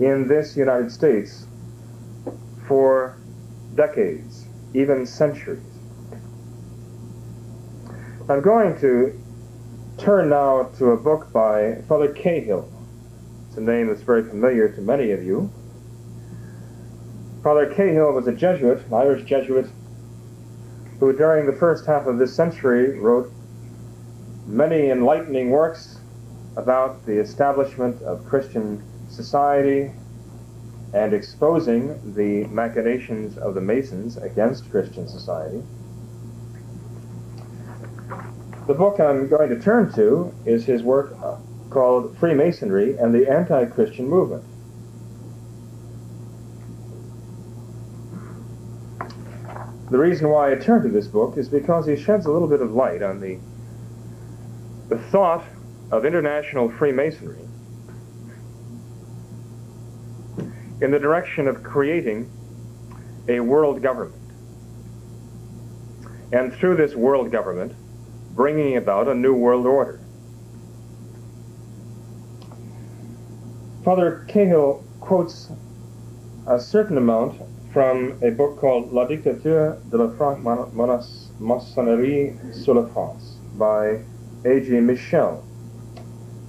in 0.00 0.26
this 0.26 0.56
United 0.56 0.90
States 0.90 1.46
for 2.66 3.18
decades, 3.74 4.46
even 4.72 5.04
centuries. 5.04 5.60
I'm 8.30 8.40
going 8.40 8.80
to 8.80 9.20
turn 9.98 10.30
now 10.30 10.70
to 10.78 10.92
a 10.92 10.96
book 10.96 11.30
by 11.34 11.82
Father 11.86 12.10
Cahill. 12.14 12.66
It's 13.48 13.58
a 13.58 13.60
name 13.60 13.88
that's 13.88 14.00
very 14.00 14.24
familiar 14.24 14.70
to 14.70 14.80
many 14.80 15.10
of 15.10 15.22
you. 15.22 15.52
Father 17.42 17.72
Cahill 17.72 18.12
was 18.12 18.26
a 18.26 18.32
Jesuit, 18.32 18.84
an 18.86 18.92
Irish 18.92 19.24
Jesuit, 19.24 19.66
who 20.98 21.12
during 21.14 21.46
the 21.46 21.54
first 21.58 21.86
half 21.86 22.06
of 22.06 22.18
this 22.18 22.34
century 22.34 22.98
wrote 22.98 23.32
many 24.46 24.90
enlightening 24.90 25.48
works 25.48 26.00
about 26.56 27.06
the 27.06 27.18
establishment 27.18 28.02
of 28.02 28.26
Christian 28.26 28.82
society 29.08 29.90
and 30.92 31.14
exposing 31.14 32.14
the 32.14 32.44
machinations 32.48 33.38
of 33.38 33.54
the 33.54 33.60
Masons 33.60 34.18
against 34.18 34.70
Christian 34.70 35.08
society. 35.08 35.62
The 38.66 38.74
book 38.74 39.00
I'm 39.00 39.28
going 39.28 39.48
to 39.48 39.58
turn 39.58 39.90
to 39.94 40.34
is 40.44 40.66
his 40.66 40.82
work 40.82 41.16
called 41.70 42.18
Freemasonry 42.18 42.98
and 42.98 43.14
the 43.14 43.30
Anti-Christian 43.30 44.06
Movement. 44.06 44.44
The 49.90 49.98
reason 49.98 50.28
why 50.28 50.52
I 50.52 50.54
turn 50.54 50.82
to 50.82 50.88
this 50.88 51.08
book 51.08 51.36
is 51.36 51.48
because 51.48 51.84
he 51.86 51.96
sheds 51.96 52.26
a 52.26 52.30
little 52.30 52.46
bit 52.46 52.62
of 52.62 52.72
light 52.72 53.02
on 53.02 53.20
the, 53.20 53.38
the 54.88 54.98
thought 55.10 55.44
of 55.90 56.04
international 56.04 56.70
Freemasonry 56.70 57.40
in 60.80 60.92
the 60.92 60.98
direction 60.98 61.48
of 61.48 61.64
creating 61.64 62.30
a 63.28 63.40
world 63.40 63.82
government. 63.82 64.14
And 66.32 66.54
through 66.54 66.76
this 66.76 66.94
world 66.94 67.32
government, 67.32 67.74
bringing 68.36 68.76
about 68.76 69.08
a 69.08 69.14
new 69.14 69.34
world 69.34 69.66
order. 69.66 70.00
Father 73.84 74.24
Cahill 74.28 74.84
quotes 75.00 75.50
a 76.46 76.60
certain 76.60 76.96
amount 76.96 77.40
from 77.72 78.18
a 78.22 78.30
book 78.30 78.58
called 78.58 78.92
La 78.92 79.06
dictature 79.06 79.80
de 79.90 79.96
la 79.96 80.10
franc-maçonnerie 80.16 82.36
sur 82.52 82.74
la 82.74 82.86
France 82.88 83.38
by 83.56 84.00
A.G. 84.44 84.80
Michel, 84.80 85.44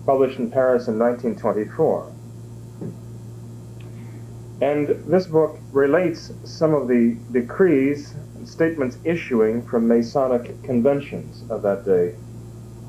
published 0.06 0.40
in 0.40 0.50
Paris 0.50 0.88
in 0.88 0.98
1924. 0.98 2.12
And 4.62 4.88
this 5.08 5.28
book 5.28 5.60
relates 5.72 6.32
some 6.44 6.74
of 6.74 6.88
the 6.88 7.16
decrees 7.32 8.16
and 8.36 8.48
statements 8.48 8.98
issuing 9.04 9.62
from 9.68 9.88
Masonic 9.88 10.64
conventions 10.64 11.44
of 11.50 11.62
that 11.62 11.86
day 11.86 12.16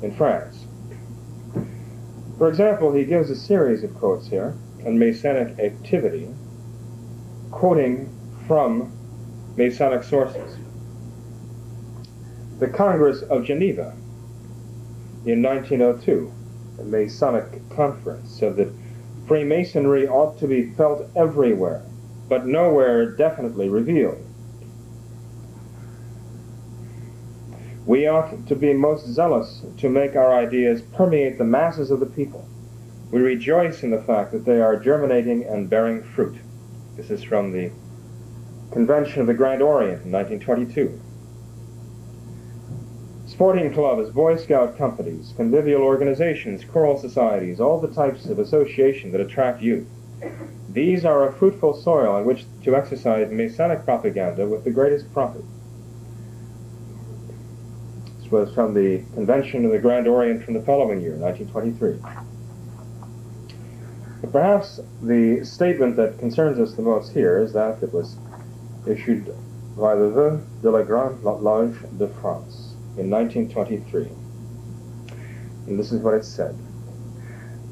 in 0.01 0.15
France. 0.15 0.65
For 2.37 2.47
example, 2.47 2.93
he 2.93 3.05
gives 3.05 3.29
a 3.29 3.35
series 3.35 3.83
of 3.83 3.93
quotes 3.95 4.27
here 4.27 4.55
on 4.85 4.97
Masonic 4.97 5.59
activity, 5.59 6.29
quoting 7.51 8.09
from 8.47 8.91
Masonic 9.55 10.03
sources. 10.03 10.57
The 12.59 12.67
Congress 12.67 13.21
of 13.23 13.45
Geneva 13.45 13.95
in 15.25 15.41
1902, 15.41 16.33
a 16.79 16.83
Masonic 16.83 17.69
conference, 17.69 18.37
said 18.37 18.55
that 18.57 18.73
Freemasonry 19.27 20.07
ought 20.07 20.37
to 20.39 20.47
be 20.47 20.71
felt 20.71 21.09
everywhere, 21.15 21.83
but 22.27 22.45
nowhere 22.45 23.11
definitely 23.11 23.69
revealed. 23.69 24.23
We 27.85 28.07
ought 28.07 28.47
to 28.47 28.55
be 28.55 28.73
most 28.73 29.07
zealous 29.07 29.65
to 29.77 29.89
make 29.89 30.15
our 30.15 30.33
ideas 30.33 30.81
permeate 30.81 31.37
the 31.37 31.43
masses 31.43 31.91
of 31.91 31.99
the 31.99 32.05
people. 32.05 32.47
We 33.11 33.21
rejoice 33.21 33.83
in 33.83 33.91
the 33.91 34.01
fact 34.01 34.31
that 34.31 34.45
they 34.45 34.61
are 34.61 34.77
germinating 34.77 35.43
and 35.43 35.69
bearing 35.69 36.01
fruit. 36.01 36.37
This 36.95 37.11
is 37.11 37.23
from 37.23 37.51
the 37.51 37.71
Convention 38.73 39.21
of 39.21 39.27
the 39.27 39.35
Grand 39.35 39.61
Orient 39.61 40.03
in 40.03 40.11
1922. 40.11 40.99
Sporting 43.27 43.71
clubs, 43.71 44.09
Boy 44.09 44.35
Scout 44.35 44.75
companies, 44.77 45.31
convivial 45.35 45.83
organizations, 45.83 46.65
choral 46.65 46.97
societies, 46.97 47.59
all 47.59 47.79
the 47.79 47.87
types 47.87 48.25
of 48.25 48.39
association 48.39 49.11
that 49.11 49.21
attract 49.21 49.61
youth. 49.61 49.87
These 50.71 51.05
are 51.05 51.27
a 51.27 51.31
fruitful 51.31 51.75
soil 51.75 52.15
on 52.15 52.25
which 52.25 52.45
to 52.63 52.75
exercise 52.75 53.31
Masonic 53.31 53.85
propaganda 53.85 54.47
with 54.47 54.63
the 54.63 54.71
greatest 54.71 55.13
profit. 55.13 55.43
This 58.17 58.31
was 58.31 58.51
from 58.55 58.73
the 58.73 59.03
Convention 59.13 59.65
of 59.65 59.71
the 59.71 59.77
Grand 59.77 60.07
Orient 60.07 60.43
from 60.43 60.55
the 60.55 60.61
following 60.61 60.99
year, 60.99 61.15
1923. 61.15 61.99
But 64.21 64.31
perhaps 64.31 64.79
the 65.03 65.45
statement 65.45 65.95
that 65.97 66.17
concerns 66.17 66.57
us 66.57 66.73
the 66.73 66.81
most 66.81 67.13
here 67.13 67.37
is 67.37 67.53
that 67.53 67.83
it 67.83 67.93
was 67.93 68.17
issued 68.87 69.33
by 69.77 69.95
the 69.95 70.09
Vœux 70.09 70.41
de 70.61 70.69
la 70.69 70.83
Grande 70.83 71.23
Loge 71.23 71.75
de 71.97 72.07
France 72.07 72.75
in 72.97 73.09
1923. 73.09 74.09
And 75.67 75.79
this 75.79 75.91
is 75.91 76.01
what 76.01 76.13
it 76.13 76.25
said. 76.25 76.55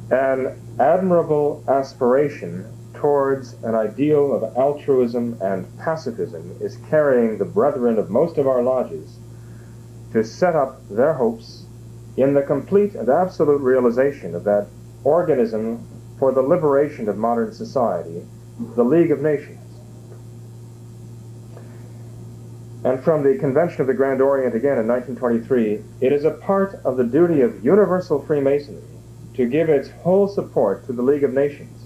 An 0.09 0.59
admirable 0.79 1.63
aspiration 1.67 2.65
towards 2.93 3.53
an 3.63 3.75
ideal 3.75 4.33
of 4.33 4.57
altruism 4.57 5.37
and 5.41 5.65
pacifism 5.79 6.57
is 6.59 6.77
carrying 6.89 7.37
the 7.37 7.45
brethren 7.45 7.97
of 7.97 8.09
most 8.09 8.37
of 8.37 8.47
our 8.47 8.61
lodges 8.61 9.17
to 10.13 10.23
set 10.23 10.55
up 10.55 10.81
their 10.89 11.13
hopes 11.13 11.65
in 12.17 12.33
the 12.33 12.41
complete 12.41 12.93
and 12.95 13.09
absolute 13.09 13.61
realization 13.61 14.35
of 14.35 14.43
that 14.43 14.67
organism 15.03 15.87
for 16.19 16.31
the 16.31 16.41
liberation 16.41 17.09
of 17.09 17.17
modern 17.17 17.53
society, 17.53 18.21
the 18.75 18.83
League 18.83 19.11
of 19.11 19.21
Nations. 19.21 19.57
And 22.83 23.03
from 23.03 23.23
the 23.23 23.37
Convention 23.37 23.81
of 23.81 23.87
the 23.87 23.93
Grand 23.93 24.21
Orient 24.21 24.55
again 24.55 24.79
in 24.79 24.87
1923, 24.87 25.83
it 26.01 26.11
is 26.11 26.25
a 26.25 26.31
part 26.31 26.79
of 26.83 26.97
the 26.97 27.03
duty 27.03 27.41
of 27.41 27.63
universal 27.63 28.21
Freemasonry 28.21 28.81
to 29.35 29.45
give 29.45 29.69
its 29.69 29.89
whole 29.89 30.27
support 30.27 30.85
to 30.85 30.93
the 30.93 31.03
League 31.03 31.23
of 31.23 31.31
Nations, 31.31 31.85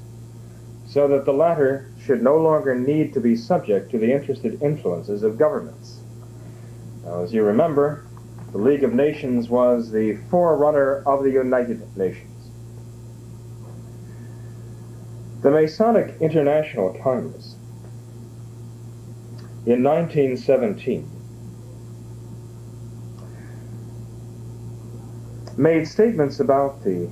so 0.88 1.08
that 1.10 1.26
the 1.26 1.34
latter 1.34 1.92
should 2.02 2.24
no 2.24 2.38
longer 2.38 2.76
need 2.76 3.14
to 3.14 3.20
be 3.20 3.36
subject 3.36 3.92
to 3.92 3.98
the 3.98 4.12
interested 4.12 4.62
influences 4.62 5.22
of 5.22 5.38
governments. 5.38 6.00
Now, 7.04 7.22
as 7.22 7.34
you 7.34 7.44
remember, 7.44 8.06
the 8.54 8.58
League 8.58 8.84
of 8.84 8.94
Nations 8.94 9.50
was 9.50 9.92
the 9.92 10.16
forerunner 10.30 11.04
of 11.06 11.24
the 11.24 11.32
United 11.32 11.82
Nations. 11.98 12.32
The 15.42 15.52
Masonic 15.52 16.16
International 16.22 16.98
Congress 17.04 17.55
in 19.66 19.82
1917 19.82 21.10
made 25.58 25.88
statements 25.88 26.40
about 26.40 26.84
the 26.84 27.10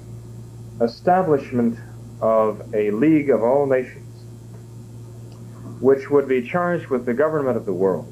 establishment 0.82 1.80
of 2.22 2.62
a 2.76 2.92
League 2.92 3.32
of 3.32 3.42
all 3.42 3.66
nations, 3.66 4.26
which 5.82 6.12
would 6.12 6.28
be 6.28 6.48
charged 6.48 6.88
with 6.88 7.06
the 7.06 7.14
government 7.14 7.58
of 7.58 7.66
the 7.66 7.74
world. 7.74 8.08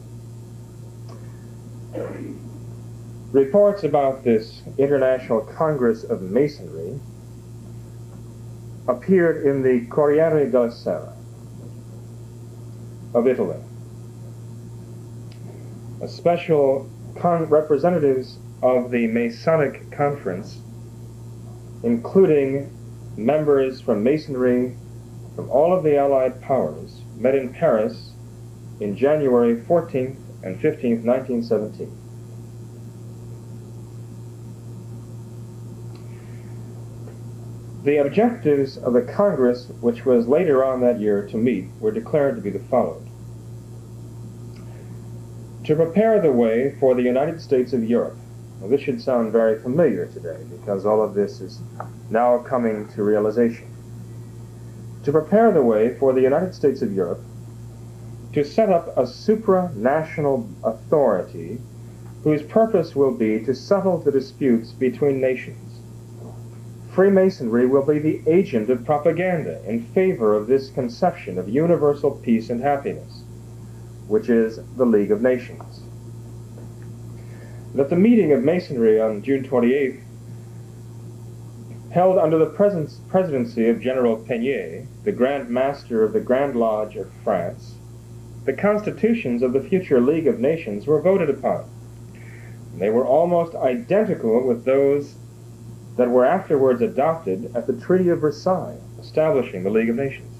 Reports 3.32 3.84
about 3.84 4.24
this 4.24 4.64
International 4.80 5.42
Congress 5.42 6.04
of 6.04 6.24
Masonry 6.24 7.00
appeared 8.88 9.46
in 9.46 9.62
the 9.62 9.86
Corriere 9.88 10.50
della 10.50 10.72
Sera 10.72 11.14
of 13.14 13.28
Italy 13.28 13.58
special 16.08 16.90
representatives 17.24 18.40
of 18.64 18.90
the 18.92 19.08
Masonic 19.08 19.92
Conference, 19.92 20.60
including 21.84 22.72
members 23.18 23.82
from 23.82 24.04
Masonry 24.04 24.76
from 25.36 25.50
all 25.50 25.74
of 25.74 25.84
the 25.84 25.98
Allied 25.98 26.42
powers, 26.42 27.02
met 27.18 27.36
in 27.36 27.54
Paris 27.54 28.14
in 28.80 28.96
January 28.96 29.56
14th 29.56 30.18
and 30.44 30.60
15th, 30.60 31.04
1917. 31.04 31.98
The 37.84 37.98
objectives 37.98 38.78
of 38.78 38.94
the 38.94 39.02
Congress, 39.02 39.70
which 39.82 40.06
was 40.06 40.28
later 40.28 40.64
on 40.64 40.82
that 40.82 41.00
year 41.00 41.28
to 41.28 41.38
meet, 41.38 41.66
were 41.80 41.92
declared 41.92 42.36
to 42.36 42.42
be 42.42 42.52
the 42.52 42.60
following. 42.60 43.11
To 45.72 45.78
prepare 45.78 46.20
the 46.20 46.34
way 46.34 46.76
for 46.82 46.96
the 46.96 47.02
United 47.02 47.40
States 47.40 47.72
of 47.72 47.86
Europe. 47.86 48.18
Now, 48.60 48.68
this 48.68 48.82
should 48.82 49.02
sound 49.02 49.32
very 49.32 49.58
familiar 49.58 50.06
today 50.06 50.44
because 50.52 50.86
all 50.86 51.02
of 51.02 51.14
this 51.14 51.40
is 51.40 51.62
now 52.10 52.40
coming 52.40 52.90
to 52.90 53.04
realization. 53.04 53.74
To 55.06 55.14
prepare 55.14 55.50
the 55.54 55.64
way 55.64 55.96
for 55.98 56.12
the 56.12 56.20
United 56.20 56.54
States 56.54 56.82
of 56.82 56.92
Europe 56.92 57.22
to 58.34 58.44
set 58.44 58.70
up 58.70 58.90
a 58.98 59.04
supranational 59.04 60.46
authority 60.66 61.62
whose 62.26 62.44
purpose 62.44 62.94
will 62.94 63.14
be 63.14 63.40
to 63.46 63.56
settle 63.56 63.98
the 63.98 64.12
disputes 64.12 64.74
between 64.74 65.22
nations 65.22 65.72
Freemasonry 66.92 67.66
will 67.66 67.86
be 67.86 68.00
the 68.00 68.22
agent 68.28 68.70
of 68.70 68.84
propaganda 68.84 69.64
in 69.66 69.82
favor 69.82 70.36
of 70.36 70.48
this 70.48 70.70
conception 70.70 71.38
of 71.38 71.48
universal 71.48 72.12
peace 72.12 72.50
and 72.50 72.62
happiness, 72.62 73.21
which 74.12 74.28
is 74.28 74.60
the 74.76 74.86
League 74.86 75.10
of 75.10 75.22
Nations. 75.22 75.84
That 77.74 77.90
the 77.90 77.96
meeting 77.96 78.34
of 78.34 78.44
Masonry 78.44 79.00
on 79.00 79.24
June 79.24 79.42
28th, 79.48 80.02
held 81.92 82.18
under 82.18 82.38
the 82.38 82.46
presidency 83.10 83.70
of 83.70 83.80
General 83.80 84.18
Peignet, 84.18 84.86
the 85.06 85.14
Grand 85.14 85.50
Master 85.50 86.04
of 86.04 86.12
the 86.12 86.20
Grand 86.20 86.58
Lodge 86.58 86.98
of 86.98 87.10
France, 87.24 87.76
the 88.44 88.52
constitutions 88.52 89.42
of 89.42 89.54
the 89.54 89.64
future 89.64 90.02
League 90.02 90.28
of 90.28 90.40
Nations 90.40 90.86
were 90.86 91.02
voted 91.02 91.30
upon. 91.30 91.70
They 92.78 92.90
were 92.90 93.06
almost 93.06 93.56
identical 93.56 94.46
with 94.46 94.66
those 94.66 95.16
that 95.96 96.10
were 96.10 96.26
afterwards 96.26 96.82
adopted 96.82 97.56
at 97.56 97.66
the 97.66 97.80
Treaty 97.80 98.10
of 98.10 98.20
Versailles, 98.20 98.80
establishing 99.00 99.64
the 99.64 99.70
League 99.70 99.90
of 99.90 99.96
Nations. 99.96 100.31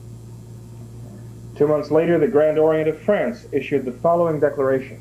Two 1.62 1.68
months 1.68 1.92
later, 1.92 2.18
the 2.18 2.28
Grand 2.28 2.58
Orient 2.58 2.90
of 2.90 3.00
France 3.02 3.48
issued 3.52 3.86
the 3.86 3.92
following 3.92 4.40
declaration. 4.40 5.00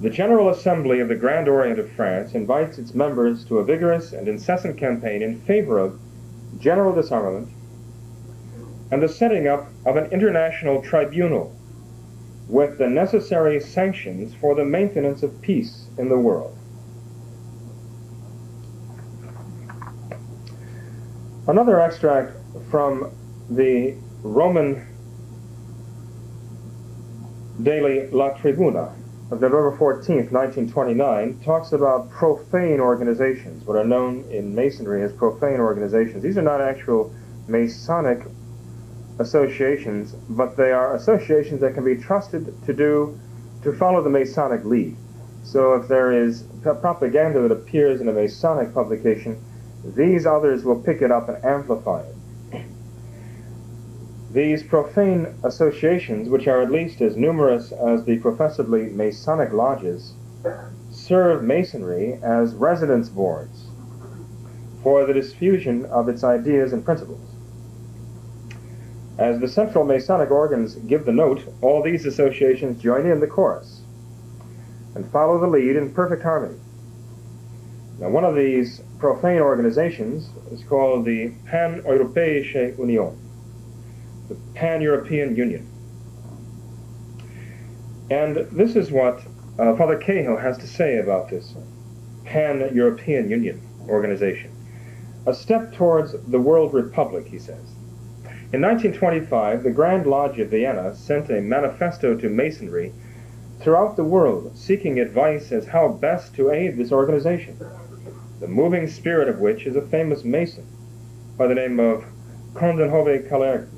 The 0.00 0.08
General 0.08 0.50
Assembly 0.50 1.00
of 1.00 1.08
the 1.08 1.16
Grand 1.16 1.48
Orient 1.48 1.80
of 1.80 1.90
France 1.90 2.32
invites 2.32 2.78
its 2.78 2.94
members 2.94 3.44
to 3.46 3.58
a 3.58 3.64
vigorous 3.64 4.12
and 4.12 4.28
incessant 4.28 4.78
campaign 4.78 5.20
in 5.20 5.40
favor 5.40 5.80
of 5.80 5.98
general 6.60 6.94
disarmament 6.94 7.48
and 8.92 9.02
the 9.02 9.08
setting 9.08 9.48
up 9.48 9.66
of 9.84 9.96
an 9.96 10.12
international 10.12 10.80
tribunal 10.80 11.52
with 12.48 12.78
the 12.78 12.88
necessary 12.88 13.58
sanctions 13.58 14.32
for 14.32 14.54
the 14.54 14.64
maintenance 14.64 15.24
of 15.24 15.42
peace 15.42 15.88
in 15.98 16.08
the 16.08 16.18
world. 16.18 16.56
Another 21.48 21.80
extract 21.80 22.36
from 22.70 23.10
the 23.50 23.96
Roman 24.32 24.84
daily 27.62 28.08
La 28.10 28.30
Tribuna 28.34 28.92
of 29.30 29.40
November 29.40 29.76
14, 29.76 30.28
1929, 30.30 31.40
talks 31.44 31.72
about 31.72 32.10
profane 32.10 32.80
organizations, 32.80 33.64
what 33.66 33.76
are 33.76 33.84
known 33.84 34.24
in 34.30 34.54
Masonry 34.54 35.02
as 35.02 35.12
profane 35.12 35.60
organizations. 35.60 36.22
These 36.22 36.36
are 36.38 36.42
not 36.42 36.60
actual 36.60 37.14
Masonic 37.48 38.26
associations, 39.18 40.12
but 40.28 40.56
they 40.56 40.72
are 40.72 40.94
associations 40.96 41.60
that 41.60 41.74
can 41.74 41.84
be 41.84 41.96
trusted 41.96 42.52
to 42.66 42.72
do, 42.72 43.18
to 43.62 43.72
follow 43.72 44.02
the 44.02 44.10
Masonic 44.10 44.64
lead. 44.64 44.96
So 45.44 45.74
if 45.74 45.88
there 45.88 46.12
is 46.12 46.44
propaganda 46.62 47.40
that 47.42 47.52
appears 47.52 48.00
in 48.00 48.08
a 48.08 48.12
Masonic 48.12 48.74
publication, 48.74 49.42
these 49.84 50.26
others 50.26 50.64
will 50.64 50.82
pick 50.82 51.00
it 51.00 51.10
up 51.12 51.28
and 51.28 51.44
amplify 51.44 52.02
it. 52.02 52.15
These 54.32 54.64
profane 54.64 55.34
associations, 55.44 56.28
which 56.28 56.48
are 56.48 56.60
at 56.60 56.70
least 56.70 57.00
as 57.00 57.16
numerous 57.16 57.72
as 57.72 58.04
the 58.04 58.18
professedly 58.18 58.90
Masonic 58.90 59.52
lodges, 59.52 60.14
serve 60.90 61.42
Masonry 61.42 62.18
as 62.22 62.54
residence 62.54 63.08
boards 63.08 63.68
for 64.82 65.04
the 65.06 65.14
diffusion 65.14 65.84
of 65.86 66.08
its 66.08 66.24
ideas 66.24 66.72
and 66.72 66.84
principles. 66.84 67.20
As 69.18 69.40
the 69.40 69.48
central 69.48 69.84
Masonic 69.84 70.30
organs 70.30 70.74
give 70.74 71.06
the 71.06 71.12
note, 71.12 71.42
all 71.62 71.82
these 71.82 72.04
associations 72.04 72.82
join 72.82 73.06
in 73.06 73.20
the 73.20 73.26
chorus 73.26 73.82
and 74.94 75.10
follow 75.10 75.38
the 75.38 75.46
lead 75.46 75.76
in 75.76 75.92
perfect 75.92 76.22
harmony. 76.22 76.58
Now, 77.98 78.10
one 78.10 78.24
of 78.24 78.34
these 78.34 78.82
profane 78.98 79.40
organizations 79.40 80.28
is 80.50 80.62
called 80.64 81.04
the 81.04 81.32
Pan-Europäische 81.46 82.78
Union, 82.78 83.18
the 84.28 84.36
Pan-European 84.54 85.36
Union. 85.36 85.68
And 88.10 88.36
this 88.52 88.76
is 88.76 88.90
what 88.90 89.22
uh, 89.58 89.74
Father 89.76 89.96
Cahill 89.96 90.36
has 90.36 90.58
to 90.58 90.66
say 90.66 90.98
about 90.98 91.28
this 91.28 91.54
Pan-European 92.24 93.30
Union 93.30 93.60
organization. 93.88 94.50
A 95.26 95.34
step 95.34 95.72
towards 95.72 96.12
the 96.28 96.40
world 96.40 96.72
republic, 96.72 97.26
he 97.26 97.38
says. 97.38 97.74
In 98.52 98.62
1925, 98.62 99.64
the 99.64 99.70
Grand 99.70 100.06
Lodge 100.06 100.38
of 100.38 100.50
Vienna 100.50 100.94
sent 100.94 101.30
a 101.30 101.40
manifesto 101.40 102.16
to 102.16 102.28
Masonry 102.28 102.92
throughout 103.60 103.96
the 103.96 104.04
world 104.04 104.56
seeking 104.56 105.00
advice 105.00 105.50
as 105.50 105.66
how 105.66 105.88
best 105.88 106.34
to 106.36 106.50
aid 106.50 106.76
this 106.76 106.92
organization 106.92 107.58
the 108.40 108.46
moving 108.46 108.86
spirit 108.86 109.28
of 109.28 109.38
which 109.38 109.66
is 109.66 109.76
a 109.76 109.82
famous 109.82 110.22
mason 110.22 110.66
by 111.38 111.46
the 111.46 111.54
name 111.54 111.80
of 111.80 112.04
Coudenhove 112.52 113.28
Kalergi. 113.28 113.75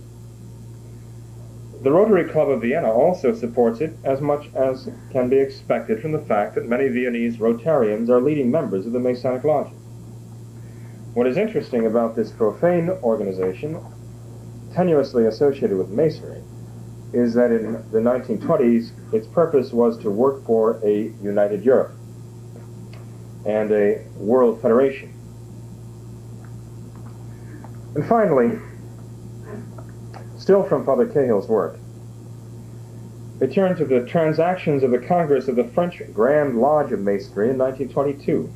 The 1.80 1.92
Rotary 1.92 2.24
Club 2.24 2.48
of 2.48 2.62
Vienna 2.62 2.90
also 2.90 3.32
supports 3.32 3.80
it 3.80 3.96
as 4.02 4.20
much 4.20 4.52
as 4.56 4.90
can 5.12 5.28
be 5.28 5.38
expected 5.38 6.02
from 6.02 6.10
the 6.10 6.18
fact 6.18 6.56
that 6.56 6.68
many 6.68 6.88
Viennese 6.88 7.36
Rotarians 7.36 8.08
are 8.08 8.20
leading 8.20 8.50
members 8.50 8.84
of 8.84 8.92
the 8.92 8.98
Masonic 8.98 9.44
lodges. 9.44 9.78
What 11.14 11.28
is 11.28 11.36
interesting 11.36 11.86
about 11.86 12.16
this 12.16 12.32
profane 12.32 12.90
organization, 13.04 13.80
tenuously 14.72 15.28
associated 15.28 15.78
with 15.78 15.88
Masonry, 15.90 16.42
is 17.12 17.32
that 17.34 17.52
in 17.52 17.74
the 17.92 18.00
1920s 18.00 19.14
its 19.14 19.28
purpose 19.28 19.72
was 19.72 19.96
to 19.98 20.10
work 20.10 20.44
for 20.44 20.80
a 20.84 21.12
united 21.22 21.64
Europe 21.64 21.92
and 23.46 23.70
a 23.70 24.04
world 24.16 24.60
federation. 24.60 25.14
And 27.94 28.04
finally, 28.04 28.58
still 30.48 30.64
from 30.64 30.82
Father 30.82 31.04
Cahill's 31.04 31.46
work, 31.46 31.78
we 33.38 33.46
turn 33.48 33.76
to 33.76 33.84
the 33.84 34.06
transactions 34.06 34.82
of 34.82 34.90
the 34.90 34.98
Congress 34.98 35.46
of 35.46 35.56
the 35.56 35.68
French 35.74 36.00
Grand 36.14 36.58
Lodge 36.58 36.90
of 36.90 37.00
Masonry 37.00 37.50
in 37.50 37.58
1922. 37.58 38.50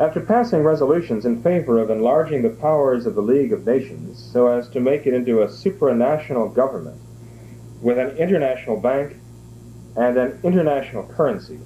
After 0.00 0.22
passing 0.22 0.62
resolutions 0.62 1.26
in 1.26 1.42
favor 1.42 1.78
of 1.80 1.90
enlarging 1.90 2.40
the 2.40 2.48
powers 2.48 3.04
of 3.04 3.14
the 3.14 3.20
League 3.20 3.52
of 3.52 3.66
Nations 3.66 4.18
so 4.32 4.46
as 4.46 4.70
to 4.70 4.80
make 4.80 5.06
it 5.06 5.12
into 5.12 5.42
a 5.42 5.48
supranational 5.48 6.54
government 6.54 6.98
with 7.82 7.98
an 7.98 8.16
international 8.16 8.80
bank 8.80 9.18
and 9.96 10.16
an 10.16 10.40
international 10.42 11.06
currency, 11.08 11.60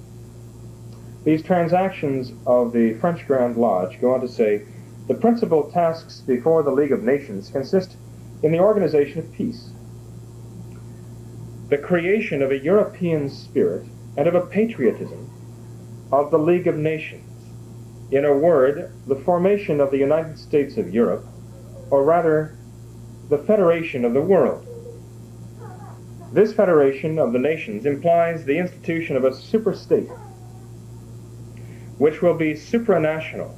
these 1.23 1.41
transactions 1.41 2.33
of 2.45 2.73
the 2.73 2.95
French 2.95 3.25
Grand 3.25 3.55
Lodge 3.55 4.01
go 4.01 4.13
on 4.13 4.19
to 4.19 4.27
say, 4.27 4.65
the 5.07 5.15
principal 5.15 5.71
tasks 5.71 6.19
before 6.19 6.63
the 6.63 6.71
League 6.71 6.91
of 6.91 7.01
Nations 7.01 7.49
consist 7.49 7.95
in 8.41 8.51
the 8.51 8.59
organization 8.59 9.19
of 9.19 9.31
peace, 9.33 9.69
the 11.69 11.77
creation 11.77 12.41
of 12.41 12.51
a 12.51 12.57
European 12.57 13.29
spirit 13.29 13.85
and 14.17 14.27
of 14.27 14.35
a 14.35 14.45
patriotism 14.47 15.29
of 16.11 16.31
the 16.31 16.39
League 16.39 16.67
of 16.67 16.75
Nations. 16.75 17.25
In 18.11 18.25
a 18.25 18.35
word, 18.35 18.91
the 19.05 19.15
formation 19.15 19.79
of 19.79 19.91
the 19.91 19.97
United 19.97 20.39
States 20.39 20.77
of 20.77 20.93
Europe, 20.93 21.25
or 21.91 22.03
rather, 22.03 22.57
the 23.29 23.37
federation 23.37 24.03
of 24.03 24.13
the 24.13 24.21
world. 24.21 24.65
This 26.33 26.53
federation 26.53 27.19
of 27.19 27.33
the 27.33 27.39
nations 27.39 27.85
implies 27.85 28.45
the 28.45 28.57
institution 28.57 29.15
of 29.15 29.23
a 29.25 29.31
superstate 29.31 30.09
which 31.99 32.21
will 32.21 32.33
be 32.33 32.53
supranational, 32.53 33.53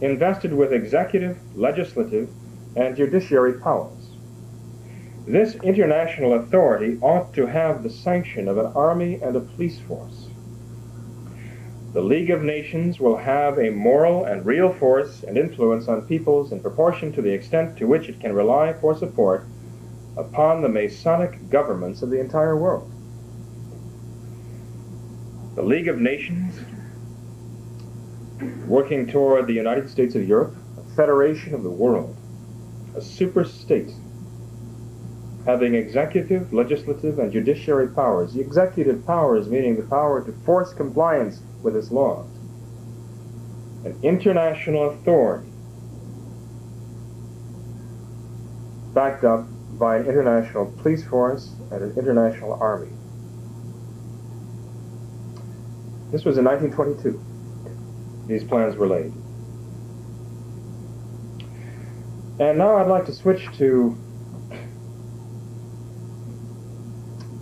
invested 0.00 0.52
with 0.52 0.72
executive, 0.72 1.38
legislative, 1.56 2.28
and 2.76 2.96
judiciary 2.96 3.54
powers. 3.60 3.99
This 5.26 5.54
international 5.56 6.32
authority 6.34 6.98
ought 7.02 7.34
to 7.34 7.46
have 7.46 7.82
the 7.82 7.90
sanction 7.90 8.48
of 8.48 8.58
an 8.58 8.66
army 8.74 9.20
and 9.22 9.36
a 9.36 9.40
police 9.40 9.78
force. 9.78 10.28
The 11.92 12.00
League 12.00 12.30
of 12.30 12.42
Nations 12.42 12.98
will 12.98 13.16
have 13.16 13.58
a 13.58 13.70
moral 13.70 14.24
and 14.24 14.46
real 14.46 14.72
force 14.72 15.22
and 15.22 15.36
influence 15.36 15.88
on 15.88 16.02
peoples 16.02 16.52
in 16.52 16.60
proportion 16.60 17.12
to 17.12 17.22
the 17.22 17.32
extent 17.32 17.76
to 17.78 17.86
which 17.86 18.08
it 18.08 18.20
can 18.20 18.32
rely 18.32 18.72
for 18.72 18.96
support 18.96 19.44
upon 20.16 20.62
the 20.62 20.68
Masonic 20.68 21.50
governments 21.50 22.00
of 22.00 22.10
the 22.10 22.20
entire 22.20 22.56
world. 22.56 22.90
The 25.54 25.62
League 25.62 25.88
of 25.88 26.00
Nations, 26.00 26.60
working 28.66 29.06
toward 29.06 29.46
the 29.46 29.52
United 29.52 29.90
States 29.90 30.14
of 30.14 30.26
Europe, 30.26 30.54
a 30.78 30.94
federation 30.94 31.54
of 31.54 31.62
the 31.62 31.70
world, 31.70 32.16
a 32.94 33.00
super 33.02 33.44
state 33.44 33.92
having 35.50 35.74
executive, 35.74 36.52
legislative, 36.52 37.18
and 37.18 37.32
judiciary 37.32 37.88
powers. 37.88 38.32
The 38.34 38.40
executive 38.40 39.04
powers 39.04 39.48
meaning 39.48 39.74
the 39.74 39.82
power 39.82 40.24
to 40.24 40.32
force 40.44 40.72
compliance 40.72 41.42
with 41.64 41.74
its 41.74 41.90
laws. 41.90 42.28
An 43.84 43.98
international 44.04 44.90
authority 44.90 45.50
backed 48.94 49.24
up 49.24 49.46
by 49.76 49.96
an 49.96 50.06
international 50.06 50.66
police 50.82 51.04
force 51.04 51.50
and 51.72 51.82
an 51.82 51.98
international 51.98 52.52
army. 52.52 52.92
This 56.12 56.24
was 56.24 56.38
in 56.38 56.44
1922. 56.44 57.20
These 58.28 58.44
plans 58.44 58.76
were 58.76 58.86
laid. 58.86 59.12
And 62.38 62.56
now 62.56 62.76
I'd 62.76 62.86
like 62.86 63.06
to 63.06 63.12
switch 63.12 63.48
to 63.58 63.96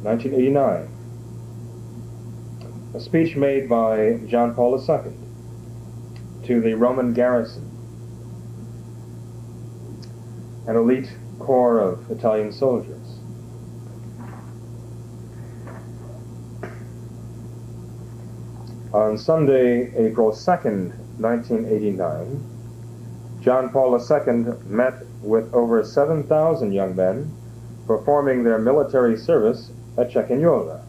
1989. 0.08 0.88
A 2.94 3.00
speech 3.00 3.36
made 3.36 3.68
by 3.68 4.18
John 4.26 4.54
Paul 4.54 4.80
II 4.80 5.12
to 6.46 6.62
the 6.62 6.72
Roman 6.72 7.12
garrison, 7.12 7.68
an 10.66 10.76
elite 10.76 11.12
corps 11.38 11.80
of 11.80 12.10
Italian 12.10 12.52
soldiers. 12.52 13.18
On 18.94 19.18
Sunday, 19.18 19.94
April 19.94 20.32
2nd, 20.32 20.96
1989, 21.20 22.42
John 23.42 23.68
Paul 23.68 24.00
II 24.00 24.54
met 24.64 25.04
with 25.20 25.52
over 25.52 25.84
7,000 25.84 26.72
young 26.72 26.96
men 26.96 27.30
performing 27.86 28.42
their 28.42 28.58
military 28.58 29.18
service 29.18 29.70
at 29.98 30.10
Cecchignola, 30.12 30.80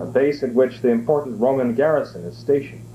a 0.00 0.06
base 0.06 0.42
at 0.42 0.54
which 0.54 0.80
the 0.80 0.88
important 0.88 1.40
Roman 1.40 1.74
garrison 1.74 2.24
is 2.24 2.36
stationed. 2.36 2.86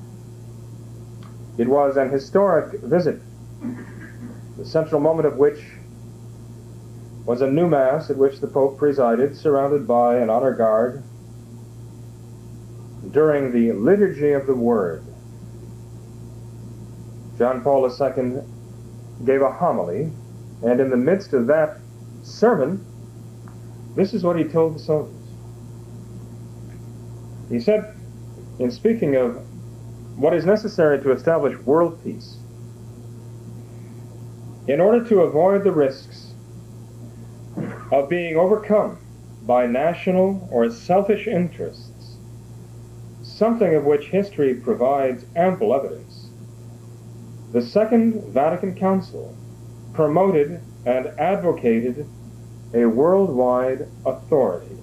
It 1.58 1.68
was 1.68 1.98
an 1.98 2.10
historic 2.10 2.80
visit, 2.82 3.22
the 4.58 4.66
central 4.66 5.02
moment 5.02 5.28
of 5.28 5.38
which 5.38 5.62
was 7.26 7.42
a 7.42 7.48
new 7.48 7.68
Mass 7.68 8.10
at 8.10 8.18
which 8.18 8.40
the 8.40 8.48
Pope 8.48 8.78
presided, 8.78 9.36
surrounded 9.36 9.88
by 9.88 10.18
an 10.18 10.30
honor 10.30 10.54
guard 10.54 11.04
during 13.12 13.52
the 13.52 13.74
Liturgy 13.74 14.32
of 14.32 14.48
the 14.48 14.56
Word. 14.56 15.04
John 17.38 17.62
Paul 17.62 17.86
II 17.86 18.42
gave 19.26 19.42
a 19.42 19.52
homily, 19.52 20.12
and 20.64 20.80
in 20.80 20.90
the 20.90 20.98
midst 20.98 21.34
of 21.34 21.48
that 21.48 21.78
sermon, 22.24 22.86
this 23.96 24.14
is 24.14 24.24
what 24.24 24.38
he 24.38 24.44
told 24.46 24.76
the 24.76 24.80
soldiers. 24.80 25.16
He 27.50 27.60
said, 27.60 27.96
in 28.60 28.72
speaking 28.72 29.16
of 29.16 29.46
what 30.18 30.34
is 30.34 30.46
necessary 30.46 31.02
to 31.02 31.12
establish 31.12 31.58
world 31.60 32.02
peace, 32.04 32.38
in 34.68 34.80
order 34.80 35.04
to 35.10 35.22
avoid 35.22 35.64
the 35.64 35.72
risks 35.72 36.34
of 37.92 38.08
being 38.08 38.38
overcome 38.38 38.98
by 39.44 39.66
national 39.66 40.48
or 40.52 40.70
selfish 40.70 41.28
interests, 41.28 42.18
something 43.24 43.76
of 43.76 43.84
which 43.84 44.08
history 44.08 44.56
provides 44.56 45.26
ample 45.36 45.74
evidence, 45.74 46.30
the 47.52 47.62
Second 47.62 48.24
Vatican 48.28 48.76
Council 48.76 49.36
promoted 49.94 50.62
and 50.86 51.08
advocated 51.20 52.08
a 52.74 52.86
worldwide 52.86 53.88
authority 54.06 54.78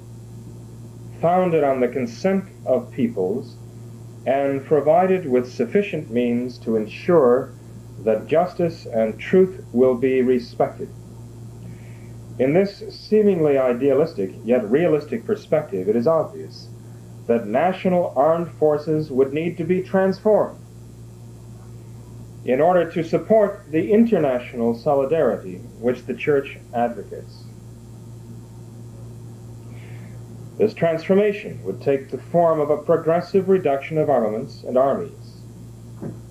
founded 1.21 1.65
on 1.65 1.81
the 1.81 1.89
consent 1.89 2.45
of 2.67 2.91
peoples 2.93 3.57
and 4.27 4.65
provided 4.65 5.27
with 5.27 5.51
sufficient 5.51 6.11
means 6.11 6.59
to 6.59 6.77
ensure 6.77 7.53
that 8.05 8.27
justice 8.27 8.87
and 8.87 9.19
truth 9.19 9.65
will 9.73 9.95
be 9.95 10.23
respected. 10.23 10.89
In 12.39 12.53
this 12.53 12.85
seemingly 12.91 13.59
idealistic 13.59 14.31
yet 14.45 14.71
realistic 14.71 15.25
perspective, 15.25 15.89
it 15.89 15.97
is 15.97 16.07
obvious 16.07 16.69
that 17.27 17.47
national 17.47 18.13
armed 18.17 18.51
forces 18.53 19.11
would 19.11 19.33
need 19.33 19.57
to 19.57 19.65
be 19.65 19.83
transformed 19.83 20.61
in 22.45 22.61
order 22.61 22.91
to 22.91 23.03
support 23.03 23.65
the 23.71 23.91
international 23.93 24.75
solidarity 24.75 25.57
which 25.81 26.07
the 26.07 26.15
Church 26.15 26.59
advocates. 26.73 27.48
This 30.59 30.75
transformation 30.75 31.63
would 31.63 31.81
take 31.81 32.11
the 32.11 32.19
form 32.19 32.59
of 32.59 32.69
a 32.69 32.79
progressive 32.79 33.49
reduction 33.49 33.97
of 33.97 34.11
armaments 34.11 34.65
and 34.65 34.77
armies. 34.77 35.37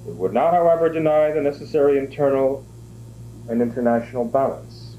It 0.06 0.16
would 0.16 0.34
not, 0.34 0.54
however, 0.54 0.90
deny 0.90 1.32
the 1.32 1.42
necessary 1.42 1.98
internal 1.98 2.66
and 3.50 3.62
international 3.62 4.26
balance. 4.26 4.98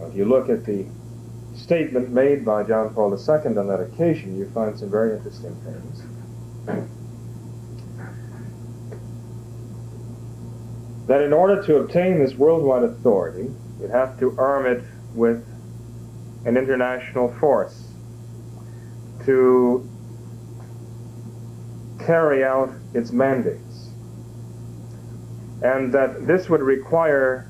If 0.00 0.16
you 0.16 0.24
look 0.24 0.48
at 0.48 0.64
the 0.64 0.86
statement 1.54 2.10
made 2.10 2.46
by 2.46 2.62
John 2.62 2.94
Paul 2.94 3.12
II 3.12 3.58
on 3.58 3.68
that 3.68 3.80
occasion, 3.80 4.38
you 4.38 4.48
find 4.50 4.78
some 4.78 4.90
very 4.90 5.14
interesting 5.14 5.54
things. 5.56 6.02
That 11.08 11.20
in 11.20 11.34
order 11.34 11.62
to 11.62 11.76
obtain 11.76 12.18
this 12.18 12.34
worldwide 12.34 12.84
authority, 12.84 13.50
you'd 13.78 13.90
have 13.90 14.18
to 14.20 14.34
arm 14.38 14.64
it 14.64 14.82
with 15.14 15.46
an 16.46 16.56
international 16.56 17.28
force 17.38 17.93
to 19.24 19.88
carry 22.04 22.44
out 22.44 22.70
its 22.92 23.12
mandates. 23.12 23.90
And 25.62 25.92
that 25.94 26.26
this 26.26 26.48
would 26.48 26.60
require 26.60 27.48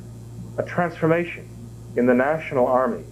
a 0.59 0.63
transformation 0.63 1.49
in 1.97 2.07
the 2.07 2.15
national 2.15 2.67
armies. 2.67 3.07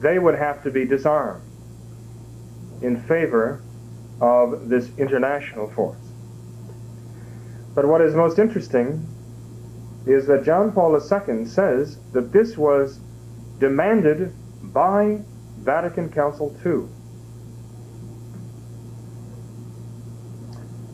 They 0.00 0.18
would 0.18 0.36
have 0.36 0.62
to 0.62 0.70
be 0.70 0.84
disarmed 0.84 1.42
in 2.82 3.02
favor 3.02 3.62
of 4.20 4.68
this 4.68 4.90
international 4.98 5.70
force. 5.70 5.98
But 7.74 7.86
what 7.86 8.00
is 8.00 8.14
most 8.14 8.38
interesting 8.38 9.06
is 10.06 10.26
that 10.26 10.44
John 10.44 10.72
Paul 10.72 10.94
II 10.94 11.44
says 11.44 11.98
that 12.12 12.32
this 12.32 12.56
was 12.56 13.00
demanded 13.58 14.32
by 14.62 15.20
Vatican 15.58 16.10
Council 16.10 16.56
II. 16.64 16.88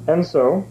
And 0.07 0.27
so, 0.27 0.67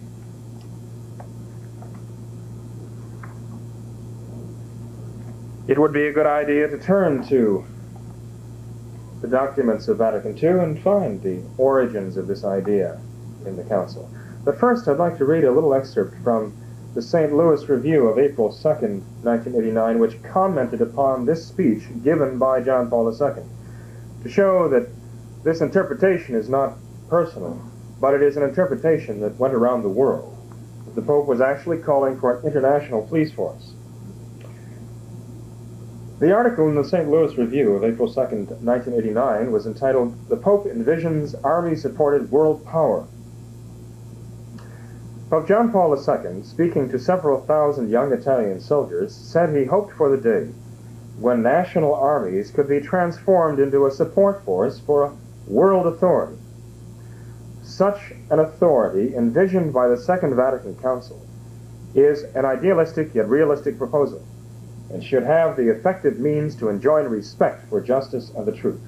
it 5.67 5.79
would 5.79 5.93
be 5.93 6.07
a 6.07 6.13
good 6.13 6.27
idea 6.27 6.67
to 6.67 6.77
turn 6.77 7.27
to 7.29 7.65
the 9.21 9.27
documents 9.27 9.87
of 9.87 9.97
Vatican 9.97 10.37
II 10.37 10.63
and 10.63 10.83
find 10.83 11.21
the 11.23 11.41
origins 11.57 12.17
of 12.17 12.27
this 12.27 12.43
idea 12.43 12.99
in 13.45 13.55
the 13.55 13.63
Council. 13.63 14.09
But 14.43 14.59
first, 14.59 14.87
I'd 14.87 14.97
like 14.97 15.17
to 15.17 15.25
read 15.25 15.45
a 15.45 15.51
little 15.51 15.73
excerpt 15.73 16.15
from 16.23 16.53
the 16.93 17.01
St. 17.01 17.33
Louis 17.33 17.67
Review 17.67 18.07
of 18.07 18.19
April 18.19 18.49
2nd, 18.49 19.01
1989, 19.23 19.97
which 19.97 20.21
commented 20.21 20.81
upon 20.81 21.25
this 21.25 21.47
speech 21.47 21.83
given 22.03 22.37
by 22.37 22.61
John 22.61 22.89
Paul 22.89 23.09
II, 23.09 23.43
to 24.21 24.29
show 24.29 24.67
that 24.69 24.89
this 25.43 25.61
interpretation 25.61 26.35
is 26.35 26.49
not 26.49 26.77
personal, 27.09 27.59
but 27.99 28.13
it 28.13 28.21
is 28.21 28.37
an 28.37 28.43
interpretation 28.43 29.19
that 29.21 29.39
went 29.39 29.53
around 29.53 29.81
the 29.81 29.89
world. 29.89 30.37
That 30.85 30.95
the 30.95 31.01
Pope 31.01 31.27
was 31.27 31.41
actually 31.41 31.79
calling 31.79 32.19
for 32.19 32.39
an 32.39 32.45
international 32.45 33.05
police 33.07 33.31
force. 33.31 33.73
The 36.19 36.31
article 36.31 36.69
in 36.69 36.75
the 36.75 36.83
St. 36.83 37.09
Louis 37.09 37.37
Review 37.37 37.73
of 37.73 37.83
April 37.83 38.07
2, 38.07 38.19
1989 38.19 39.51
was 39.51 39.65
entitled, 39.65 40.29
The 40.29 40.37
Pope 40.37 40.65
Envisions 40.65 41.35
Army-Supported 41.43 42.31
World 42.31 42.65
Power. 42.65 43.07
Pope 45.29 45.47
John 45.47 45.71
Paul 45.71 45.95
II, 45.95 46.43
speaking 46.43 46.89
to 46.89 46.99
several 46.99 47.41
thousand 47.41 47.89
young 47.89 48.13
Italian 48.13 48.59
soldiers, 48.59 49.15
said 49.15 49.55
he 49.55 49.65
hoped 49.65 49.93
for 49.95 50.15
the 50.15 50.21
day 50.21 50.51
when 51.17 51.41
national 51.41 51.95
armies 51.95 52.51
could 52.51 52.67
be 52.67 52.79
transformed 52.79 53.59
into 53.59 53.85
a 53.85 53.91
support 53.91 54.45
force 54.45 54.79
for 54.79 55.05
a 55.05 55.13
world 55.47 55.87
authority. 55.87 56.37
Such 57.75 58.13
an 58.29 58.37
authority, 58.37 59.15
envisioned 59.15 59.73
by 59.73 59.87
the 59.87 59.97
Second 59.97 60.35
Vatican 60.35 60.75
Council, 60.75 61.19
is 61.95 62.21
an 62.35 62.45
idealistic 62.45 63.15
yet 63.15 63.27
realistic 63.27 63.79
proposal, 63.79 64.21
and 64.91 65.03
should 65.03 65.23
have 65.23 65.57
the 65.57 65.69
effective 65.69 66.19
means 66.19 66.55
to 66.57 66.69
enjoin 66.69 67.05
respect 67.05 67.67
for 67.69 67.81
justice 67.81 68.29
and 68.37 68.45
the 68.45 68.51
truth. 68.51 68.79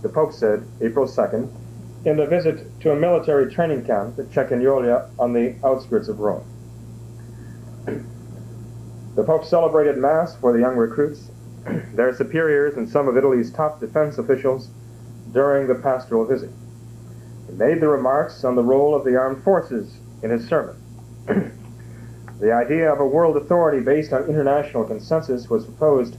The 0.00 0.08
Pope 0.08 0.32
said, 0.32 0.66
April 0.80 1.06
2nd, 1.06 1.50
in 2.06 2.18
a 2.18 2.26
visit 2.26 2.80
to 2.80 2.92
a 2.92 2.96
military 2.96 3.52
training 3.52 3.84
camp 3.84 4.18
at 4.18 4.30
Cecchignola 4.30 5.10
on 5.18 5.34
the 5.34 5.56
outskirts 5.62 6.08
of 6.08 6.18
Rome. 6.18 6.46
The 9.16 9.24
Pope 9.24 9.44
celebrated 9.44 9.98
Mass 9.98 10.34
for 10.34 10.54
the 10.54 10.60
young 10.60 10.76
recruits, 10.76 11.30
their 11.92 12.14
superiors, 12.14 12.78
and 12.78 12.88
some 12.88 13.06
of 13.06 13.18
Italy's 13.18 13.52
top 13.52 13.80
defense 13.80 14.16
officials 14.16 14.70
during 15.30 15.66
the 15.66 15.74
pastoral 15.74 16.24
visit. 16.24 16.48
Made 17.56 17.80
the 17.80 17.88
remarks 17.88 18.42
on 18.42 18.56
the 18.56 18.64
role 18.64 18.96
of 18.96 19.04
the 19.04 19.16
armed 19.16 19.44
forces 19.44 19.96
in 20.24 20.30
his 20.30 20.48
sermon. 20.48 20.76
the 22.40 22.52
idea 22.52 22.92
of 22.92 22.98
a 22.98 23.06
world 23.06 23.36
authority 23.36 23.78
based 23.78 24.12
on 24.12 24.24
international 24.24 24.82
consensus 24.82 25.48
was 25.48 25.64
proposed 25.64 26.16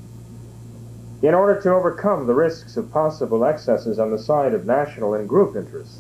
in 1.22 1.34
order 1.34 1.60
to 1.62 1.74
overcome 1.74 2.26
the 2.26 2.34
risks 2.34 2.78
of 2.78 2.90
possible 2.90 3.44
excesses 3.44 4.00
on 4.00 4.12
the 4.12 4.18
side 4.18 4.54
of 4.54 4.66
national 4.66 5.14
and 5.14 5.28
group 5.28 5.58
interests. 5.58 6.00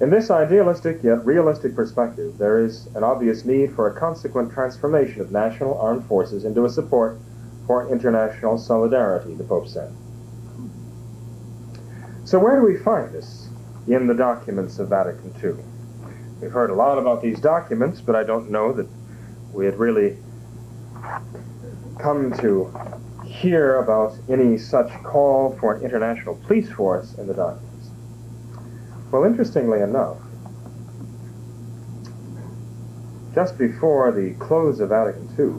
In 0.00 0.10
this 0.10 0.28
idealistic 0.28 1.04
yet 1.04 1.24
realistic 1.24 1.76
perspective, 1.76 2.38
there 2.38 2.58
is 2.58 2.88
an 2.96 3.04
obvious 3.04 3.44
need 3.44 3.72
for 3.72 3.86
a 3.86 3.94
consequent 3.94 4.50
transformation 4.50 5.20
of 5.20 5.30
national 5.30 5.78
armed 5.78 6.04
forces 6.06 6.44
into 6.44 6.64
a 6.64 6.70
support 6.70 7.18
for 7.68 7.88
international 7.88 8.58
solidarity, 8.58 9.32
the 9.34 9.44
Pope 9.44 9.68
said. 9.68 9.92
So, 12.32 12.38
where 12.38 12.58
do 12.58 12.64
we 12.64 12.78
find 12.78 13.12
this 13.12 13.50
in 13.86 14.06
the 14.06 14.14
documents 14.14 14.78
of 14.78 14.88
Vatican 14.88 15.34
II? 15.44 15.62
We've 16.40 16.50
heard 16.50 16.70
a 16.70 16.74
lot 16.74 16.96
about 16.96 17.20
these 17.20 17.38
documents, 17.38 18.00
but 18.00 18.16
I 18.16 18.24
don't 18.24 18.50
know 18.50 18.72
that 18.72 18.88
we 19.52 19.66
had 19.66 19.78
really 19.78 20.16
come 21.98 22.32
to 22.38 22.72
hear 23.26 23.76
about 23.80 24.16
any 24.30 24.56
such 24.56 24.90
call 25.02 25.58
for 25.60 25.74
an 25.74 25.82
international 25.82 26.36
police 26.46 26.72
force 26.72 27.12
in 27.18 27.26
the 27.26 27.34
documents. 27.34 27.90
Well, 29.10 29.24
interestingly 29.24 29.82
enough, 29.82 30.16
just 33.34 33.58
before 33.58 34.10
the 34.10 34.32
close 34.38 34.80
of 34.80 34.88
Vatican 34.88 35.28
II, 35.38 35.52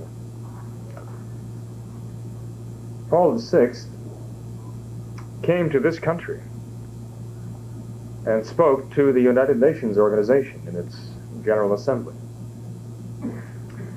Paul 3.11 3.37
VI 3.37 3.73
came 5.43 5.69
to 5.69 5.79
this 5.79 5.99
country 5.99 6.41
and 8.25 8.45
spoke 8.45 8.91
to 8.93 9.11
the 9.11 9.21
United 9.21 9.59
Nations 9.59 9.97
organization 9.97 10.61
in 10.67 10.75
its 10.75 11.09
General 11.43 11.73
Assembly. 11.73 12.15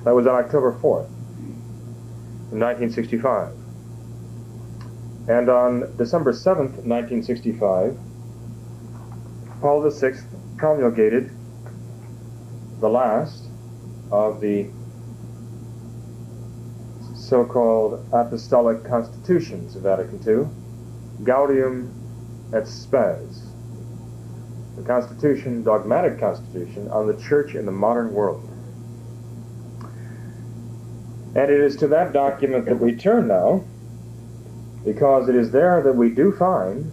That 0.04 0.14
was 0.14 0.26
on 0.26 0.34
October 0.34 0.72
4th, 0.72 1.08
1965. 2.50 3.52
And 5.28 5.48
on 5.48 5.96
December 5.96 6.32
7th, 6.32 6.84
1965, 6.84 7.98
Paul 9.60 9.90
VI 9.90 10.12
promulgated 10.56 11.30
the 12.80 12.88
last 12.88 13.44
of 14.10 14.40
the 14.40 14.68
so-called 17.14 18.06
apostolic 18.12 18.84
constitutions 18.84 19.74
of 19.74 19.82
Vatican 19.82 20.18
II, 20.18 20.46
Gaudium 21.24 21.90
et 22.54 22.68
Spes, 22.68 23.45
the 24.76 24.82
constitution, 24.82 25.62
dogmatic 25.62 26.20
constitution, 26.20 26.88
on 26.90 27.06
the 27.06 27.16
church 27.22 27.54
in 27.54 27.66
the 27.66 27.72
modern 27.72 28.12
world. 28.12 28.48
And 31.34 31.50
it 31.50 31.60
is 31.60 31.76
to 31.76 31.88
that 31.88 32.12
document 32.12 32.66
that 32.66 32.78
we 32.78 32.94
turn 32.94 33.28
now, 33.28 33.64
because 34.84 35.28
it 35.28 35.34
is 35.34 35.50
there 35.50 35.82
that 35.82 35.94
we 35.94 36.10
do 36.10 36.32
find 36.32 36.92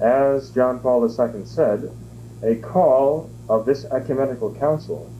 as 0.00 0.50
John 0.50 0.80
Paul 0.80 1.04
II 1.04 1.44
said, 1.44 1.90
a 2.42 2.56
call 2.56 3.30
of 3.48 3.64
this 3.64 3.84
ecumenical 3.86 4.54
council 4.56 5.10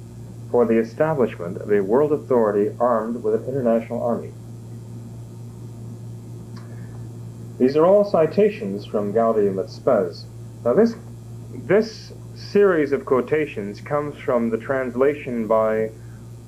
for 0.51 0.67
the 0.67 0.79
establishment 0.79 1.57
of 1.59 1.73
a 1.73 1.81
world 1.81 2.13
authority 2.13 2.75
armed 2.79 3.23
with 3.23 3.35
an 3.35 3.45
international 3.49 4.03
army. 4.03 4.33
These 7.59 7.77
are 7.77 7.87
all 7.87 8.05
citations 8.05 8.85
from 8.85 9.13
Gaudium 9.13 9.59
et 9.59 9.71
Spes. 9.71 10.27
Now 10.65 10.75
this, 10.75 10.95
this 11.67 12.13
series 12.37 12.93
of 12.93 13.05
quotations 13.05 13.81
comes 13.81 14.17
from 14.17 14.51
the 14.51 14.57
translation 14.57 15.49
by 15.49 15.91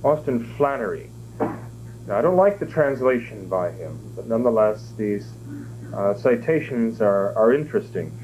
Austin 0.04 0.44
Flannery. 0.56 1.10
Now, 1.40 2.18
I 2.18 2.22
don't 2.22 2.36
like 2.36 2.60
the 2.60 2.66
translation 2.66 3.48
by 3.48 3.72
him, 3.72 4.12
but 4.14 4.28
nonetheless, 4.28 4.92
these 4.96 5.28
uh, 5.92 6.14
citations 6.14 7.00
are, 7.00 7.36
are 7.36 7.52
interesting. 7.52 8.16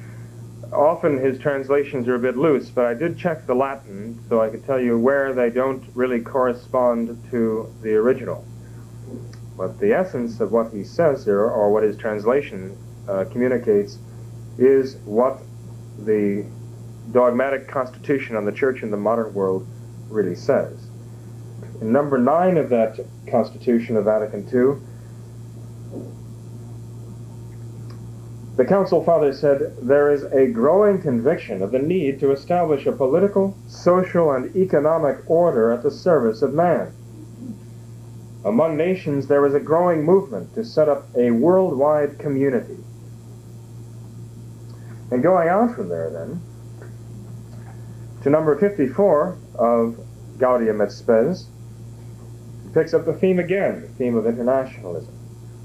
Often 0.72 1.18
his 1.18 1.36
translations 1.40 2.06
are 2.06 2.14
a 2.14 2.18
bit 2.20 2.36
loose, 2.36 2.70
but 2.70 2.84
I 2.84 2.94
did 2.94 3.18
check 3.18 3.44
the 3.44 3.54
Latin 3.54 4.22
so 4.28 4.40
I 4.40 4.48
could 4.48 4.64
tell 4.64 4.80
you 4.80 4.96
where 4.96 5.34
they 5.34 5.50
don't 5.50 5.84
really 5.94 6.20
correspond 6.20 7.20
to 7.32 7.74
the 7.82 7.96
original. 7.96 8.44
But 9.56 9.80
the 9.80 9.92
essence 9.92 10.38
of 10.38 10.52
what 10.52 10.72
he 10.72 10.84
says 10.84 11.24
here, 11.24 11.40
or 11.40 11.72
what 11.72 11.82
his 11.82 11.96
translation 11.96 12.78
uh, 13.08 13.24
communicates, 13.24 13.98
is 14.58 14.94
what 15.04 15.40
the 15.98 16.46
dogmatic 17.14 17.68
constitution 17.68 18.36
on 18.36 18.44
the 18.44 18.52
church 18.52 18.82
in 18.82 18.90
the 18.90 18.96
modern 18.96 19.32
world 19.32 19.66
really 20.10 20.34
says. 20.34 20.88
In 21.80 21.92
number 21.92 22.18
nine 22.18 22.58
of 22.58 22.68
that 22.68 23.00
constitution 23.30 23.96
of 23.96 24.04
Vatican 24.04 24.46
II, 24.52 24.80
The 28.56 28.64
Council 28.64 29.02
Father 29.02 29.32
said, 29.32 29.74
There 29.82 30.12
is 30.12 30.22
a 30.24 30.46
growing 30.46 31.02
conviction 31.02 31.60
of 31.60 31.72
the 31.72 31.80
need 31.80 32.20
to 32.20 32.30
establish 32.30 32.86
a 32.86 32.92
political, 32.92 33.56
social, 33.66 34.30
and 34.30 34.54
economic 34.54 35.28
order 35.28 35.72
at 35.72 35.82
the 35.82 35.90
service 35.90 36.40
of 36.40 36.54
man. 36.54 36.92
Among 38.44 38.76
nations, 38.76 39.26
there 39.26 39.44
is 39.44 39.54
a 39.54 39.60
growing 39.60 40.04
movement 40.04 40.54
to 40.54 40.64
set 40.64 40.88
up 40.88 41.08
a 41.16 41.32
worldwide 41.32 42.20
community. 42.20 42.76
And 45.10 45.20
going 45.20 45.48
on 45.48 45.74
from 45.74 45.88
there, 45.88 46.10
then, 46.10 46.40
to 48.24 48.30
number 48.30 48.58
54 48.58 49.38
of 49.56 49.98
Gaudium 50.38 50.80
et 50.80 50.90
Spes, 50.90 51.46
picks 52.72 52.94
up 52.94 53.04
the 53.04 53.12
theme 53.12 53.38
again, 53.38 53.82
the 53.82 53.88
theme 53.88 54.16
of 54.16 54.26
internationalism, 54.26 55.14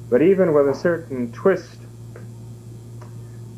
but 0.09 0.21
even 0.21 0.53
with 0.53 0.67
a 0.67 0.75
certain 0.75 1.31
twist 1.31 1.79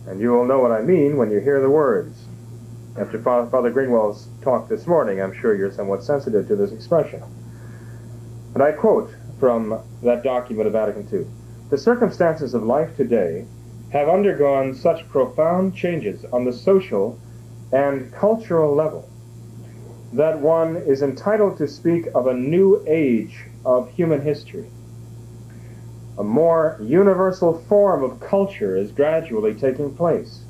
and 0.06 0.20
you 0.20 0.30
will 0.32 0.46
know 0.46 0.60
what 0.60 0.72
I 0.72 0.82
mean 0.82 1.18
when 1.18 1.32
you 1.32 1.40
hear 1.40 1.60
the 1.62 1.70
words. 1.70 2.26
After 3.00 3.20
Father 3.20 3.72
Greenwell's 3.72 4.28
talk 4.44 4.70
this 4.70 4.86
morning, 4.86 5.20
I'm 5.20 5.34
sure 5.34 5.56
you're 5.56 5.72
somewhat 5.72 6.04
sensitive 6.04 6.48
to 6.50 6.56
this 6.56 6.72
expression. 6.72 7.24
And 8.54 8.62
I 8.62 8.72
quote 8.72 9.12
from 9.40 9.82
that 10.04 10.22
document 10.22 10.68
of 10.68 10.74
Vatican 10.74 11.08
II 11.12 11.26
The 11.72 11.78
circumstances 11.78 12.54
of 12.54 12.64
life 12.64 12.96
today 12.98 13.46
have 13.94 14.10
undergone 14.10 14.76
such 14.76 15.10
profound 15.10 15.76
changes 15.76 16.24
on 16.26 16.46
the 16.46 16.54
social 16.54 17.18
and 17.72 18.12
cultural 18.14 18.76
level 18.76 19.10
that 20.14 20.38
one 20.40 20.76
is 20.76 21.02
entitled 21.02 21.58
to 21.58 21.68
speak 21.68 22.06
of 22.14 22.28
a 22.28 22.34
new 22.34 22.84
age 22.88 23.46
of 23.66 23.90
human 23.92 24.22
history 24.22 24.70
a 26.18 26.24
more 26.24 26.78
universal 26.84 27.58
form 27.68 28.04
of 28.04 28.20
culture 28.20 28.76
is 28.76 28.92
gradually 28.92 29.56
taking 29.56 29.96
place. 29.96 30.44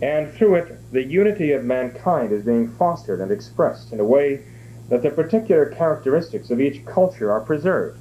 And 0.00 0.32
through 0.32 0.54
it, 0.56 0.92
the 0.92 1.02
unity 1.02 1.52
of 1.52 1.64
mankind 1.64 2.32
is 2.32 2.42
being 2.42 2.70
fostered 2.76 3.20
and 3.20 3.30
expressed 3.30 3.92
in 3.92 4.00
a 4.00 4.04
way 4.04 4.42
that 4.88 5.02
the 5.02 5.10
particular 5.10 5.66
characteristics 5.66 6.50
of 6.50 6.60
each 6.60 6.84
culture 6.86 7.30
are 7.30 7.40
preserved. 7.40 8.00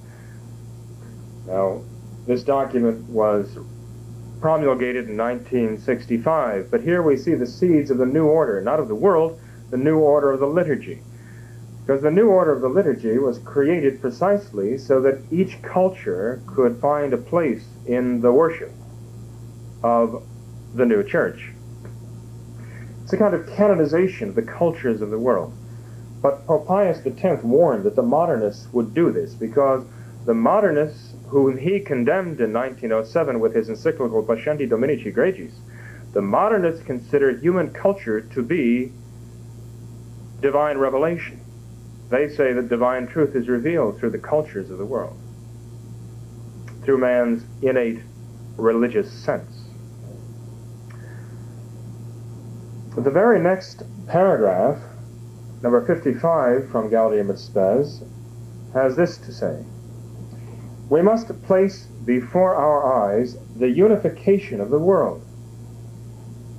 Now, 1.45 1.81
this 2.25 2.43
document 2.43 3.09
was 3.09 3.57
promulgated 4.43 5.07
in 5.07 5.15
1965, 5.15 6.69
but 6.69 6.81
here 6.81 7.01
we 7.01 7.15
see 7.15 7.33
the 7.33 7.47
seeds 7.47 7.89
of 7.89 7.97
the 7.97 8.05
new 8.05 8.25
order, 8.25 8.59
not 8.59 8.77
of 8.77 8.89
the 8.89 8.93
world, 8.93 9.39
the 9.69 9.77
new 9.77 9.97
order 9.97 10.33
of 10.33 10.41
the 10.41 10.45
liturgy. 10.45 11.01
Because 11.79 12.01
the 12.01 12.11
new 12.11 12.27
order 12.27 12.51
of 12.51 12.59
the 12.59 12.67
liturgy 12.67 13.17
was 13.17 13.39
created 13.39 14.01
precisely 14.01 14.77
so 14.77 14.99
that 14.99 15.21
each 15.31 15.61
culture 15.61 16.41
could 16.45 16.81
find 16.81 17.13
a 17.13 17.17
place 17.17 17.63
in 17.85 18.19
the 18.19 18.33
worship 18.33 18.73
of 19.81 20.21
the 20.75 20.85
new 20.85 21.05
church. 21.05 21.53
It's 23.03 23.13
a 23.13 23.17
kind 23.17 23.33
of 23.33 23.47
canonization 23.47 24.27
of 24.27 24.35
the 24.35 24.41
cultures 24.41 24.99
of 24.99 25.09
the 25.09 25.19
world. 25.19 25.53
But 26.21 26.45
Pope 26.45 26.67
Pius 26.67 26.99
X 27.05 27.43
warned 27.43 27.85
that 27.85 27.95
the 27.95 28.03
modernists 28.03 28.67
would 28.73 28.93
do 28.93 29.09
this 29.09 29.35
because 29.35 29.85
the 30.25 30.33
modernists, 30.33 31.12
whom 31.33 31.57
he 31.57 31.79
condemned 31.79 32.39
in 32.39 32.53
1907 32.53 33.39
with 33.39 33.55
his 33.55 33.67
encyclical 33.67 34.23
Pascendi 34.23 34.69
Dominici 34.69 35.11
Gregis, 35.11 35.51
the 36.13 36.21
modernists 36.21 36.85
consider 36.85 37.35
human 37.35 37.73
culture 37.73 38.21
to 38.21 38.43
be 38.43 38.91
divine 40.41 40.77
revelation. 40.77 41.39
they 42.11 42.29
say 42.29 42.53
that 42.53 42.69
divine 42.69 43.07
truth 43.07 43.35
is 43.35 43.47
revealed 43.47 43.97
through 43.97 44.11
the 44.11 44.19
cultures 44.19 44.69
of 44.69 44.77
the 44.77 44.85
world, 44.85 45.17
through 46.83 46.99
man's 46.99 47.43
innate 47.63 48.03
religious 48.55 49.11
sense. 49.11 49.63
The 52.95 53.09
very 53.09 53.39
next 53.39 53.81
paragraph, 54.07 54.77
number 55.63 55.83
55 55.83 56.69
from 56.69 56.91
Gaudium 56.91 57.31
et 57.31 57.39
Spes, 57.39 58.03
has 58.75 58.95
this 58.95 59.17
to 59.17 59.33
say. 59.33 59.65
We 60.93 61.01
must 61.01 61.41
place 61.41 61.87
before 62.05 62.53
our 62.53 63.09
eyes 63.09 63.35
the 63.55 63.67
unification 63.67 64.61
of 64.61 64.69
the 64.69 64.77
world 64.77 65.25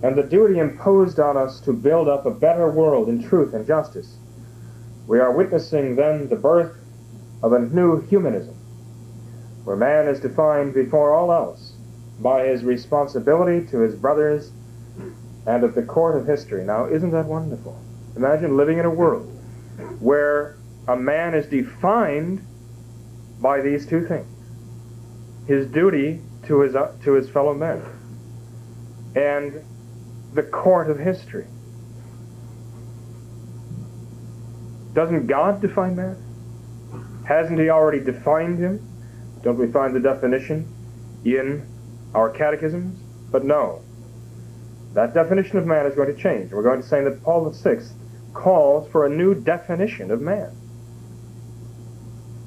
and 0.02 0.16
the 0.16 0.24
duty 0.24 0.58
imposed 0.58 1.20
on 1.20 1.36
us 1.36 1.60
to 1.60 1.72
build 1.72 2.08
up 2.08 2.26
a 2.26 2.32
better 2.32 2.68
world 2.68 3.08
in 3.08 3.22
truth 3.22 3.54
and 3.54 3.64
justice. 3.64 4.16
We 5.06 5.20
are 5.20 5.30
witnessing 5.30 5.94
then 5.94 6.28
the 6.28 6.34
birth 6.34 6.76
of 7.44 7.52
a 7.52 7.60
new 7.60 8.00
humanism, 8.00 8.56
where 9.62 9.76
man 9.76 10.08
is 10.08 10.18
defined 10.18 10.74
before 10.74 11.14
all 11.14 11.30
else 11.30 11.74
by 12.18 12.48
his 12.48 12.64
responsibility 12.64 13.64
to 13.68 13.78
his 13.78 13.94
brothers 13.94 14.50
and 15.46 15.62
at 15.62 15.76
the 15.76 15.84
court 15.84 16.16
of 16.16 16.26
history. 16.26 16.64
Now, 16.64 16.86
isn't 16.86 17.12
that 17.12 17.26
wonderful? 17.26 17.80
Imagine 18.16 18.56
living 18.56 18.78
in 18.78 18.84
a 18.84 18.90
world 18.90 19.30
where 20.00 20.56
a 20.88 20.96
man 20.96 21.34
is 21.34 21.46
defined 21.46 22.44
by 23.40 23.60
these 23.60 23.86
two 23.86 24.06
things 24.06 24.26
his 25.46 25.66
duty 25.66 26.20
to 26.46 26.60
his, 26.60 26.74
uh, 26.74 26.92
to 27.02 27.12
his 27.12 27.28
fellow 27.28 27.54
men 27.54 27.82
and 29.14 29.62
the 30.32 30.42
court 30.42 30.90
of 30.90 30.98
history. 30.98 31.46
Doesn't 34.92 35.26
God 35.26 35.60
define 35.60 35.96
man? 35.96 36.16
Hasn't 37.26 37.58
He 37.58 37.70
already 37.70 38.00
defined 38.00 38.58
him? 38.58 38.80
Don't 39.42 39.58
we 39.58 39.70
find 39.70 39.94
the 39.94 40.00
definition 40.00 40.68
in 41.24 41.66
our 42.14 42.30
catechisms? 42.30 42.98
But 43.30 43.44
no. 43.44 43.82
That 44.94 45.14
definition 45.14 45.58
of 45.58 45.66
man 45.66 45.86
is 45.86 45.94
going 45.94 46.14
to 46.14 46.20
change. 46.20 46.52
We're 46.52 46.62
going 46.62 46.80
to 46.80 46.86
say 46.86 47.02
that 47.02 47.22
Paul 47.22 47.50
VI 47.50 47.80
calls 48.32 48.90
for 48.90 49.06
a 49.06 49.10
new 49.10 49.34
definition 49.34 50.10
of 50.10 50.20
man 50.20 50.56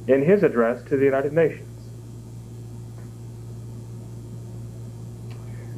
in 0.07 0.21
his 0.23 0.43
address 0.43 0.83
to 0.89 0.97
the 0.97 1.05
United 1.05 1.33
Nations. 1.33 1.63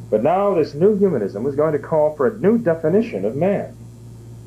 But 0.09 0.23
now 0.23 0.55
this 0.55 0.73
new 0.73 0.97
humanism 0.97 1.43
was 1.43 1.55
going 1.55 1.73
to 1.73 1.80
call 1.80 2.15
for 2.15 2.27
a 2.27 2.39
new 2.39 2.57
definition 2.57 3.25
of 3.25 3.36
man, 3.36 3.75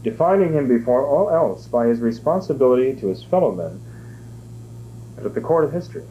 defining 0.03 0.53
him 0.53 0.67
before 0.67 1.07
all 1.07 1.31
else 1.31 1.67
by 1.69 1.87
his 1.87 2.01
responsibility 2.01 2.95
to 3.01 3.09
his 3.09 3.23
fellow 3.23 3.53
men 3.53 3.81
at 5.25 5.35
the 5.35 5.41
court 5.41 5.65
of 5.65 5.73
history. 5.73 6.05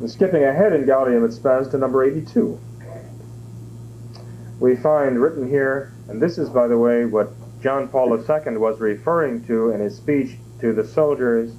And 0.00 0.10
skipping 0.10 0.42
ahead 0.42 0.72
in 0.72 0.84
Gaudium 0.84 1.24
et 1.24 1.32
Spes 1.32 1.68
to 1.68 1.78
number 1.78 2.02
82, 2.02 2.58
we 4.58 4.74
find 4.76 5.20
written 5.20 5.48
here, 5.48 5.92
and 6.08 6.20
this 6.20 6.38
is, 6.38 6.48
by 6.48 6.66
the 6.66 6.78
way, 6.78 7.04
what 7.04 7.32
John 7.62 7.86
Paul 7.86 8.12
II 8.18 8.56
was 8.56 8.80
referring 8.80 9.44
to 9.44 9.70
in 9.70 9.80
his 9.80 9.96
speech 9.96 10.36
to 10.60 10.72
the 10.72 10.84
soldiers 10.84 11.54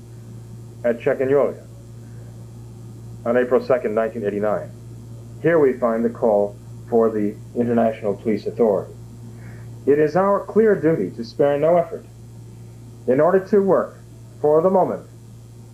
at 0.83 0.99
Cecchignola 0.99 1.65
on 3.25 3.37
April 3.37 3.61
2nd, 3.61 3.95
1989. 3.95 4.69
Here 5.41 5.59
we 5.59 5.73
find 5.73 6.03
the 6.03 6.09
call 6.09 6.57
for 6.89 7.09
the 7.09 7.35
International 7.55 8.15
Police 8.15 8.45
Authority. 8.45 8.93
It 9.85 9.97
is 9.97 10.17
our 10.17 10.45
clear 10.45 10.75
duty 10.75 11.09
to 11.15 11.23
spare 11.23 11.57
no 11.57 11.77
effort 11.77 12.05
in 13.07 13.21
order 13.21 13.39
to 13.47 13.61
work 13.61 13.97
for 14.41 14.61
the 14.61 14.69
moment 14.69 15.07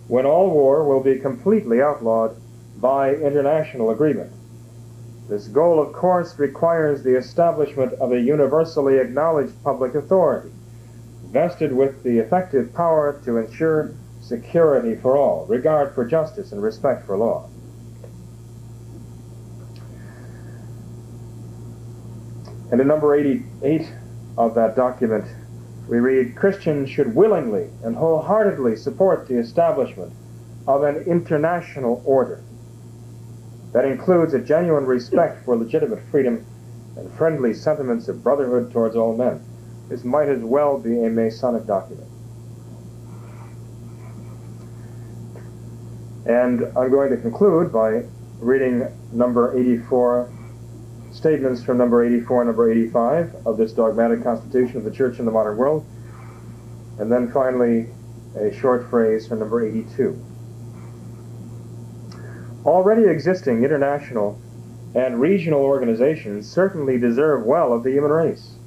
when 0.07 0.27
all 0.27 0.51
war 0.51 0.88
will 0.88 1.01
be 1.01 1.17
completely 1.17 1.82
outlawed 1.82 2.36
by 2.80 3.15
international 3.15 3.89
agreement. 3.89 4.32
This 5.30 5.47
goal, 5.47 5.80
of 5.80 5.93
course, 5.93 6.39
requires 6.39 7.03
the 7.03 7.15
establishment 7.15 7.93
of 8.01 8.11
a 8.11 8.19
universally 8.19 8.97
acknowledged 8.97 9.53
public 9.63 9.93
authority, 9.93 10.49
vested 11.27 11.71
with 11.71 12.01
the 12.01 12.17
effective 12.17 12.73
power 12.73 13.21
to 13.25 13.38
ensure 13.38 13.93
security 14.21 14.95
for 14.95 15.15
all, 15.15 15.45
regard 15.45 15.93
for 15.93 16.03
justice, 16.03 16.51
and 16.51 16.63
respect 16.63 17.05
for 17.05 17.15
law. 17.15 17.47
And 22.71 22.82
in 22.82 22.88
number 22.88 23.13
88 23.13 23.88
of 24.36 24.55
that 24.55 24.75
document, 24.75 25.25
we 25.88 25.99
read 25.99 26.36
Christians 26.36 26.89
should 26.89 27.13
willingly 27.13 27.69
and 27.84 27.95
wholeheartedly 27.95 28.77
support 28.77 29.27
the 29.27 29.38
establishment 29.38 30.11
of 30.67 30.82
an 30.82 30.95
international 31.03 32.01
order 32.03 32.41
that 33.74 33.86
includes 33.86 34.34
a 34.34 34.39
genuine 34.39 34.86
respect 34.86 35.45
for 35.45 35.55
legitimate 35.55 36.01
freedom 36.09 36.45
and 36.97 37.11
friendly 37.13 37.53
sentiments 37.53 38.07
of 38.07 38.24
brotherhood 38.24 38.72
towards 38.72 38.95
all 38.95 39.15
men. 39.15 39.41
This 39.89 40.03
might 40.03 40.30
as 40.30 40.39
well 40.39 40.78
be 40.78 41.03
a 41.03 41.09
Masonic 41.09 41.65
document. 41.65 42.07
And 46.26 46.65
I'm 46.78 46.91
going 46.91 47.09
to 47.09 47.17
conclude 47.17 47.72
by 47.72 48.03
reading 48.39 48.88
number 49.11 49.57
84, 49.57 50.32
statements 51.11 51.63
from 51.63 51.78
number 51.78 52.05
84 52.05 52.41
and 52.41 52.47
number 52.49 52.72
85 52.72 53.47
of 53.47 53.57
this 53.57 53.74
dogmatic 53.74 54.24
constitution 54.24 54.78
of 54.78 54.84
the 54.84 54.91
Church 54.91 55.20
in 55.20 55.26
the 55.26 55.32
modern 55.32 55.57
world, 55.57 55.86
and 56.99 57.11
then 57.11 57.32
finally 57.32 57.88
a 58.38 58.53
short 58.53 58.89
phrase 58.89 59.28
from 59.28 59.39
number 59.39 59.65
82. 59.65 60.24
Already 62.70 63.07
existing 63.07 63.63
international 63.63 64.39
and 64.93 65.20
regional 65.20 65.61
organizations 65.61 66.47
certainly 66.47 66.99
deserve 66.99 67.43
well 67.43 67.74
of 67.74 67.82
the 67.82 67.89
human 67.89 68.11
race. 68.11 68.57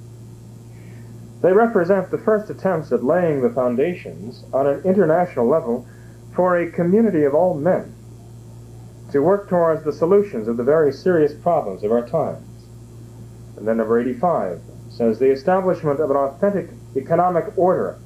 They 1.41 1.53
represent 1.53 2.11
the 2.11 2.19
first 2.19 2.51
attempts 2.51 2.91
at 2.91 3.05
laying 3.05 3.43
the 3.43 3.51
foundations 3.51 4.45
on 4.53 4.67
an 4.67 4.83
international 4.83 5.47
level 5.47 5.87
for 6.35 6.57
a 6.57 6.69
community 6.69 7.23
of 7.23 7.33
all 7.33 7.55
men 7.55 7.95
to 9.13 9.23
work 9.23 9.49
towards 9.49 9.85
the 9.85 9.93
solutions 9.93 10.49
of 10.49 10.57
the 10.57 10.65
very 10.65 10.93
serious 10.93 11.33
problems 11.33 11.85
of 11.85 11.93
our 11.93 12.05
times. 12.05 12.67
And 13.57 13.69
then 13.69 13.77
number 13.77 14.01
85 14.01 14.63
says 14.91 15.21
the 15.21 15.31
establishment 15.31 16.01
of 16.01 16.11
an 16.11 16.17
authentic 16.17 16.71
economic 16.97 17.57
order 17.57 18.01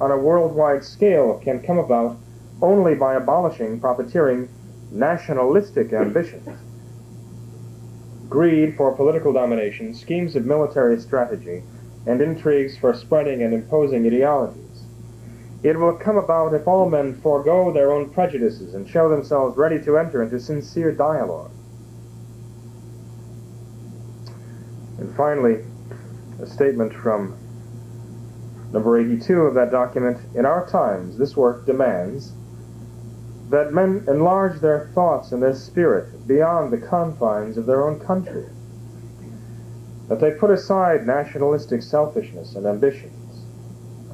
on 0.00 0.10
a 0.10 0.16
worldwide 0.16 0.82
scale 0.82 1.38
can 1.44 1.60
come 1.60 1.78
about 1.78 2.16
only 2.62 2.94
by 2.94 3.16
abolishing 3.16 3.78
profiteering 3.78 4.48
nationalistic 4.92 5.92
ambitions, 5.92 6.48
greed 8.28 8.76
for 8.76 8.94
political 8.94 9.32
domination, 9.32 9.94
schemes 9.94 10.36
of 10.36 10.44
military 10.44 11.00
strategy, 11.00 11.62
and 12.06 12.20
intrigues 12.20 12.76
for 12.76 12.92
spreading 12.92 13.42
and 13.42 13.54
imposing 13.54 14.06
ideologies. 14.06 14.84
It 15.62 15.78
will 15.78 15.94
come 15.94 16.16
about 16.16 16.54
if 16.54 16.66
all 16.66 16.90
men 16.90 17.20
forego 17.20 17.72
their 17.72 17.92
own 17.92 18.10
prejudices 18.10 18.74
and 18.74 18.88
show 18.88 19.08
themselves 19.08 19.56
ready 19.56 19.80
to 19.84 19.96
enter 19.96 20.22
into 20.22 20.40
sincere 20.40 20.92
dialogue. 20.92 21.52
And 24.98 25.14
finally, 25.16 25.64
a 26.40 26.46
statement 26.46 26.92
from 26.92 27.36
number 28.72 28.98
82 28.98 29.40
of 29.42 29.54
that 29.54 29.70
document. 29.70 30.18
In 30.34 30.44
our 30.44 30.68
times, 30.68 31.18
this 31.18 31.36
work 31.36 31.66
demands 31.66 32.32
that 33.52 33.72
men 33.74 34.02
enlarge 34.08 34.58
their 34.60 34.90
thoughts 34.94 35.30
and 35.30 35.42
their 35.42 35.54
spirit 35.54 36.26
beyond 36.26 36.72
the 36.72 36.78
confines 36.78 37.58
of 37.58 37.66
their 37.66 37.86
own 37.86 38.00
country, 38.00 38.46
that 40.08 40.20
they 40.20 40.30
put 40.30 40.50
aside 40.50 41.06
nationalistic 41.06 41.82
selfishness 41.82 42.54
and 42.54 42.66
ambitions. 42.66 43.44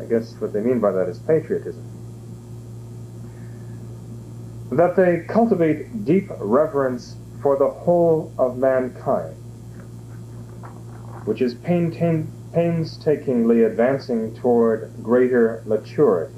I 0.00 0.06
guess 0.06 0.34
what 0.40 0.52
they 0.52 0.60
mean 0.60 0.80
by 0.80 0.90
that 0.90 1.08
is 1.08 1.20
patriotism. 1.20 1.84
That 4.72 4.96
they 4.96 5.24
cultivate 5.28 6.04
deep 6.04 6.28
reverence 6.40 7.14
for 7.40 7.56
the 7.56 7.70
whole 7.70 8.32
of 8.38 8.58
mankind, 8.58 9.36
which 11.26 11.40
is 11.40 11.54
painstakingly 11.54 13.62
advancing 13.62 14.34
toward 14.34 14.92
greater 15.00 15.62
maturity. 15.64 16.34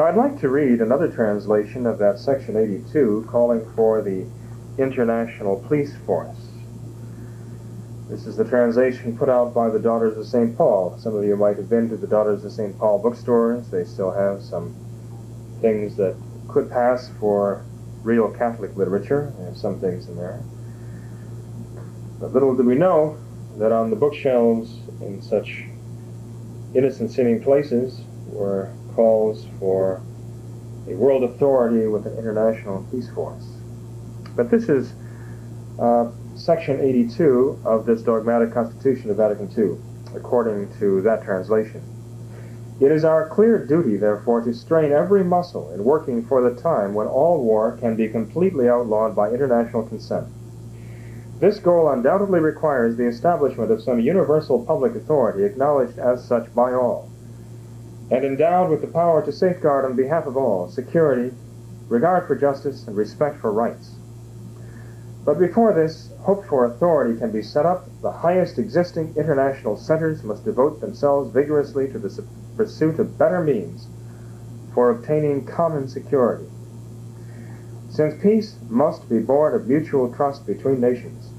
Now, 0.00 0.06
I'd 0.06 0.16
like 0.16 0.40
to 0.40 0.48
read 0.48 0.80
another 0.80 1.08
translation 1.08 1.84
of 1.84 1.98
that 1.98 2.18
section 2.18 2.56
82 2.56 3.26
calling 3.28 3.70
for 3.76 4.00
the 4.00 4.24
International 4.78 5.62
Police 5.68 5.94
Force. 6.06 6.38
This 8.08 8.24
is 8.24 8.34
the 8.34 8.46
translation 8.46 9.14
put 9.18 9.28
out 9.28 9.52
by 9.52 9.68
the 9.68 9.78
Daughters 9.78 10.16
of 10.16 10.26
St. 10.26 10.56
Paul. 10.56 10.96
Some 10.98 11.14
of 11.14 11.22
you 11.22 11.36
might 11.36 11.58
have 11.58 11.68
been 11.68 11.90
to 11.90 11.98
the 11.98 12.06
Daughters 12.06 12.46
of 12.46 12.52
St. 12.52 12.78
Paul 12.78 13.00
bookstores. 13.00 13.68
They 13.68 13.84
still 13.84 14.10
have 14.10 14.40
some 14.42 14.74
things 15.60 15.96
that 15.96 16.16
could 16.48 16.70
pass 16.70 17.10
for 17.20 17.62
real 18.02 18.30
Catholic 18.30 18.74
literature. 18.78 19.34
They 19.36 19.44
have 19.44 19.58
some 19.58 19.80
things 19.80 20.08
in 20.08 20.16
there. 20.16 20.42
But 22.18 22.32
little 22.32 22.56
do 22.56 22.62
we 22.62 22.74
know 22.74 23.18
that 23.58 23.70
on 23.70 23.90
the 23.90 23.96
bookshelves 23.96 24.78
in 25.02 25.20
such 25.20 25.66
innocent 26.74 27.10
seeming 27.10 27.42
places 27.42 28.00
were 28.28 28.72
calls 28.94 29.46
for 29.58 30.02
a 30.88 30.94
world 30.94 31.24
authority 31.24 31.86
with 31.86 32.06
an 32.06 32.16
international 32.18 32.86
peace 32.90 33.10
force. 33.10 33.46
But 34.36 34.50
this 34.50 34.68
is 34.68 34.92
uh, 35.78 36.10
section 36.34 36.80
82 36.80 37.60
of 37.64 37.86
this 37.86 38.02
dogmatic 38.02 38.52
constitution 38.52 39.10
of 39.10 39.16
Vatican 39.16 39.50
II, 39.56 39.78
according 40.16 40.72
to 40.78 41.02
that 41.02 41.24
translation. 41.24 41.82
It 42.80 42.90
is 42.90 43.04
our 43.04 43.28
clear 43.28 43.64
duty, 43.66 43.98
therefore, 43.98 44.40
to 44.40 44.54
strain 44.54 44.90
every 44.90 45.22
muscle 45.22 45.70
in 45.72 45.84
working 45.84 46.24
for 46.24 46.40
the 46.40 46.58
time 46.60 46.94
when 46.94 47.06
all 47.06 47.44
war 47.44 47.76
can 47.76 47.94
be 47.94 48.08
completely 48.08 48.70
outlawed 48.70 49.14
by 49.14 49.30
international 49.30 49.82
consent. 49.82 50.26
This 51.40 51.58
goal 51.58 51.90
undoubtedly 51.90 52.40
requires 52.40 52.96
the 52.96 53.06
establishment 53.06 53.70
of 53.70 53.82
some 53.82 54.00
universal 54.00 54.64
public 54.64 54.94
authority 54.94 55.44
acknowledged 55.44 55.98
as 55.98 56.24
such 56.24 56.54
by 56.54 56.72
all, 56.72 57.09
and 58.10 58.24
endowed 58.24 58.70
with 58.70 58.80
the 58.80 58.86
power 58.86 59.24
to 59.24 59.32
safeguard 59.32 59.84
on 59.84 59.94
behalf 59.94 60.26
of 60.26 60.36
all 60.36 60.68
security, 60.68 61.34
regard 61.88 62.26
for 62.26 62.34
justice, 62.34 62.86
and 62.86 62.96
respect 62.96 63.40
for 63.40 63.52
rights. 63.52 63.96
But 65.24 65.38
before 65.38 65.72
this 65.72 66.10
hoped 66.20 66.46
for 66.48 66.64
authority 66.64 67.18
can 67.18 67.30
be 67.30 67.42
set 67.42 67.66
up, 67.66 67.86
the 68.02 68.10
highest 68.10 68.58
existing 68.58 69.14
international 69.16 69.76
centers 69.76 70.24
must 70.24 70.44
devote 70.44 70.80
themselves 70.80 71.32
vigorously 71.32 71.88
to 71.92 71.98
the 71.98 72.24
pursuit 72.56 72.98
of 72.98 73.18
better 73.18 73.42
means 73.42 73.86
for 74.74 74.90
obtaining 74.90 75.44
common 75.44 75.88
security. 75.88 76.46
Since 77.90 78.22
peace 78.22 78.56
must 78.68 79.08
be 79.08 79.18
born 79.18 79.54
of 79.54 79.68
mutual 79.68 80.12
trust 80.12 80.46
between 80.46 80.80
nations, 80.80 81.32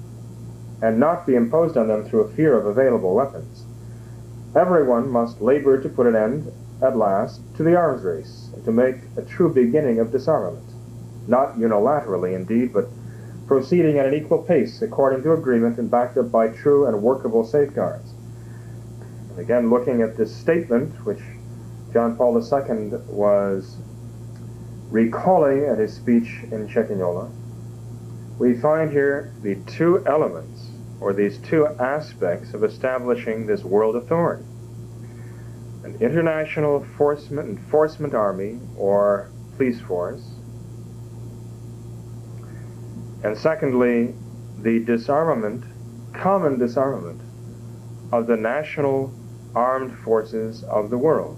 and 0.82 1.00
not 1.00 1.26
be 1.26 1.36
imposed 1.36 1.78
on 1.78 1.88
them 1.88 2.04
through 2.04 2.22
a 2.22 2.32
fear 2.32 2.58
of 2.58 2.66
available 2.66 3.16
weapons, 3.16 3.66
everyone 4.56 5.10
must 5.10 5.42
labor 5.42 5.82
to 5.82 5.90
put 5.90 6.08
an 6.08 6.16
end, 6.16 6.52
at 6.82 6.98
last, 6.98 7.42
to 7.56 7.64
the 7.64 7.76
arms 7.76 8.04
race, 8.04 8.50
and 8.54 8.66
to 8.66 8.72
make 8.72 8.96
a 9.18 9.22
true 9.22 9.54
beginning 9.54 10.00
of 10.00 10.12
disarmament. 10.12 10.68
Not 11.28 11.58
unilaterally, 11.58 12.36
indeed, 12.36 12.74
but 12.74 12.88
proceeding 13.48 14.00
at 14.00 14.06
an 14.06 14.14
equal 14.14 14.42
pace 14.42 14.82
according 14.82 15.24
to 15.24 15.34
agreement 15.34 15.78
and 15.78 15.92
backed 15.92 16.18
up 16.18 16.32
by 16.32 16.48
true 16.48 16.88
and 16.88 17.02
workable 17.02 17.46
safeguards. 17.46 18.14
And 19.30 19.40
Again, 19.40 19.70
looking 19.70 20.02
at 20.02 20.18
this 20.18 20.36
statement, 20.36 21.06
which 21.06 21.22
John 21.94 22.16
Paul 22.16 22.38
II 22.38 22.98
was 23.08 23.78
recalling 24.90 25.66
at 25.66 25.78
his 25.78 25.94
speech 25.94 26.44
in 26.52 26.68
Cecchignola, 26.68 27.30
we 28.40 28.58
find 28.58 28.92
here 28.92 29.34
the 29.44 29.56
two 29.68 30.04
elements, 30.08 30.70
or 31.00 31.14
these 31.14 31.38
two 31.38 31.68
aspects 31.68 32.54
of 32.54 32.64
establishing 32.64 33.46
this 33.46 33.64
world 33.64 33.96
authority. 33.96 34.46
An 35.84 35.98
international 36.00 36.84
enforcement, 36.84 37.50
enforcement 37.50 38.14
army, 38.14 38.60
or 38.78 39.32
police 39.58 39.82
force, 39.82 40.22
and 43.24 43.38
secondly, 43.38 44.14
the 44.60 44.80
disarmament, 44.80 45.64
common 46.14 46.58
disarmament, 46.58 47.22
of 48.12 48.28
the 48.28 48.36
national 48.36 49.14
armed 49.56 49.98
forces 50.00 50.64
of 50.64 50.90
the 50.90 50.98
world. 50.98 51.38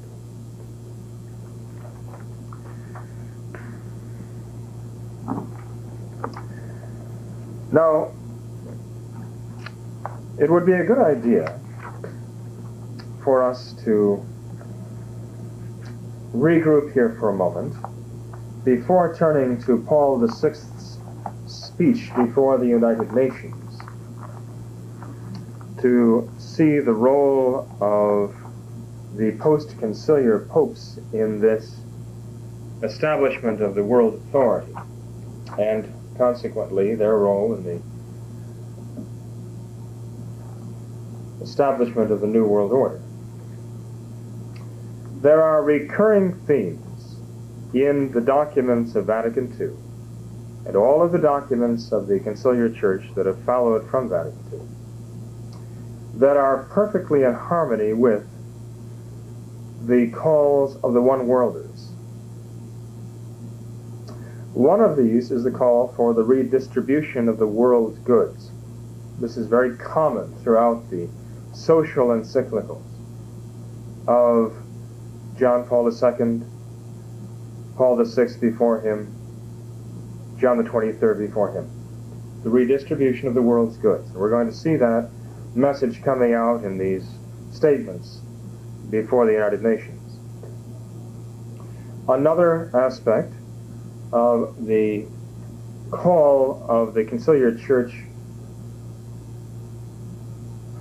Now, 7.72 8.12
it 10.38 10.50
would 10.50 10.66
be 10.66 10.74
a 10.74 10.84
good 10.84 11.00
idea 11.00 11.60
for 13.24 13.44
us 13.44 13.74
to 13.84 14.24
regroup 16.34 16.92
here 16.94 17.16
for 17.20 17.30
a 17.30 17.34
moment 17.34 17.76
before 18.64 19.16
turning 19.16 19.62
to 19.64 19.78
Paul 19.88 20.18
VI's 20.18 20.98
speech 21.46 22.10
before 22.16 22.58
the 22.58 22.66
United 22.66 23.12
Nations 23.14 23.80
to 25.82 26.32
see 26.40 26.80
the 26.80 26.94
role 26.94 27.68
of 27.82 28.36
the 29.16 29.34
post-conciliar 29.34 30.48
popes 30.48 30.98
in 31.12 31.40
this 31.40 31.76
establishment 32.82 33.62
of 33.62 33.76
the 33.76 33.84
world 33.84 34.16
authority, 34.16 34.74
and 35.60 35.94
consequently 36.18 36.96
their 36.96 37.18
role 37.18 37.54
in 37.54 37.64
the 37.64 37.82
establishment 41.44 42.12
of 42.12 42.22
the 42.22 42.28
New 42.28 42.46
World 42.46 42.72
Order. 42.72 43.03
There 45.24 45.42
are 45.42 45.64
recurring 45.64 46.34
themes 46.48 47.16
in 47.74 48.12
the 48.12 48.20
documents 48.20 48.96
of 48.96 49.06
Vatican 49.06 49.56
II 49.58 49.70
and 50.68 50.76
all 50.76 51.02
of 51.02 51.14
the 51.14 51.18
documents 51.18 51.94
of 51.94 52.08
the 52.08 52.20
Conciliar 52.20 52.76
Church 52.76 53.06
that 53.16 53.26
have 53.26 53.42
followed 53.46 53.90
from 53.90 54.10
Vatican 54.10 54.44
II 54.52 54.60
that 56.20 56.36
are 56.36 56.66
perfectly 56.66 57.24
in 57.24 57.34
harmony 57.34 57.94
with 57.94 58.28
the 59.86 60.12
calls 60.12 60.76
of 60.84 60.92
the 60.92 61.02
one 61.02 61.26
worlders. 61.26 61.92
One 64.54 64.82
of 64.82 64.98
these 64.98 65.32
is 65.32 65.46
the 65.46 65.52
call 65.52 65.94
for 65.96 66.14
the 66.14 66.24
redistribution 66.24 67.30
of 67.30 67.38
the 67.38 67.48
world's 67.48 67.98
goods. 68.00 68.52
This 69.22 69.38
is 69.38 69.48
very 69.48 69.78
common 69.78 70.36
throughout 70.44 70.90
the 70.90 71.08
social 71.54 72.08
encyclicals 72.08 72.84
of 74.06 74.63
John 75.44 75.68
Paul 75.68 75.90
II, 75.90 76.42
Paul 77.76 78.02
VI 78.02 78.28
before 78.40 78.80
him, 78.80 79.14
John 80.40 80.58
the 80.58 80.64
23rd 80.64 81.20
before 81.20 81.52
him. 81.52 81.70
The 82.46 82.50
redistribution 82.50 83.28
of 83.28 83.34
the 83.34 83.42
world's 83.42 83.76
goods. 83.76 84.10
And 84.12 84.16
we're 84.16 84.30
going 84.30 84.48
to 84.48 84.56
see 84.56 84.78
that 84.78 85.10
message 85.54 86.02
coming 86.02 86.34
out 86.34 86.64
in 86.64 86.78
these 86.78 87.06
statements 87.52 88.22
before 88.90 89.26
the 89.26 89.34
United 89.34 89.62
Nations. 89.62 90.18
Another 92.08 92.72
aspect 92.74 93.34
of 94.14 94.66
the 94.66 95.06
call 95.92 96.66
of 96.70 96.94
the 96.94 97.04
Conciliar 97.04 97.62
Church 97.62 97.94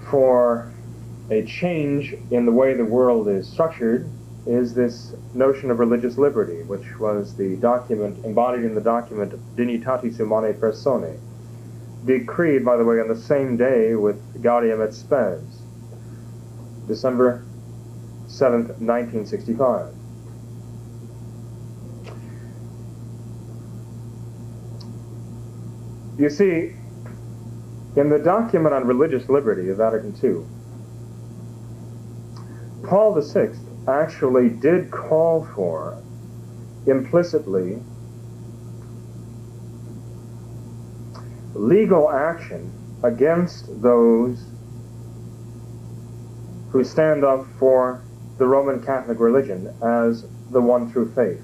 for 0.09 0.73
a 1.33 1.45
change 1.47 2.15
in 2.31 2.47
the 2.47 2.53
way 2.53 2.75
the 2.75 2.85
world 2.85 3.27
is 3.27 3.49
structured 3.49 4.09
is 4.47 4.75
this 4.75 5.15
notion 5.35 5.71
of 5.71 5.79
religious 5.79 6.19
liberty, 6.19 6.63
which 6.65 6.99
was 6.99 7.37
the 7.37 7.57
document 7.57 8.25
embodied 8.25 8.65
in 8.65 8.75
the 8.75 8.81
document 8.81 9.33
Dignitatis 9.57 10.17
Humanae 10.17 10.55
Personae, 10.55 11.19
decreed, 12.05 12.65
by 12.65 12.77
the 12.77 12.85
way, 12.85 13.01
on 13.01 13.09
the 13.09 13.17
same 13.17 13.57
day 13.57 13.95
with 13.95 14.43
Gaudium 14.43 14.83
et 14.83 14.93
Spes, 14.93 15.41
December 16.89 17.45
7th, 18.27 18.81
1965. 18.81 19.95
You 26.19 26.29
see, 26.29 26.75
in 27.97 28.11
the 28.11 28.19
document 28.19 28.75
on 28.75 28.87
religious 28.87 29.29
liberty 29.29 29.69
of 29.71 29.77
Vatican 29.79 30.15
II, 30.23 30.45
Paul 32.89 33.21
VI 33.21 33.51
actually 33.89 34.49
did 34.49 34.91
call 34.91 35.45
for 35.55 36.03
implicitly 36.87 37.81
legal 41.55 42.11
action 42.11 42.73
against 43.03 43.83
those 43.83 44.45
who 46.71 46.83
stand 46.83 47.25
up 47.25 47.47
for 47.59 48.03
the 48.39 48.47
Roman 48.47 48.83
Catholic 48.83 49.21
religion 49.21 49.75
as 49.83 50.27
the 50.51 50.61
one 50.61 50.91
true 50.91 51.13
faith. 51.15 51.43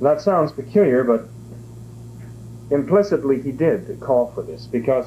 That 0.00 0.20
sounds 0.20 0.52
peculiar, 0.52 1.04
but 1.04 1.28
implicitly 2.70 3.40
he 3.40 3.52
did 3.52 4.00
call 4.00 4.32
for 4.32 4.42
this 4.42 4.66
because 4.66 5.06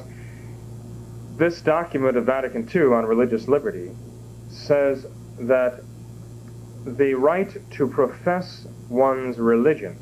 this 1.36 1.60
document 1.60 2.16
of 2.16 2.26
Vatican 2.26 2.68
II 2.74 2.94
on 2.94 3.06
religious 3.06 3.48
liberty 3.48 3.90
says 4.52 5.06
that 5.38 5.82
the 6.84 7.14
right 7.14 7.56
to 7.70 7.88
profess 7.88 8.66
one's 8.88 9.38
religion 9.38 9.98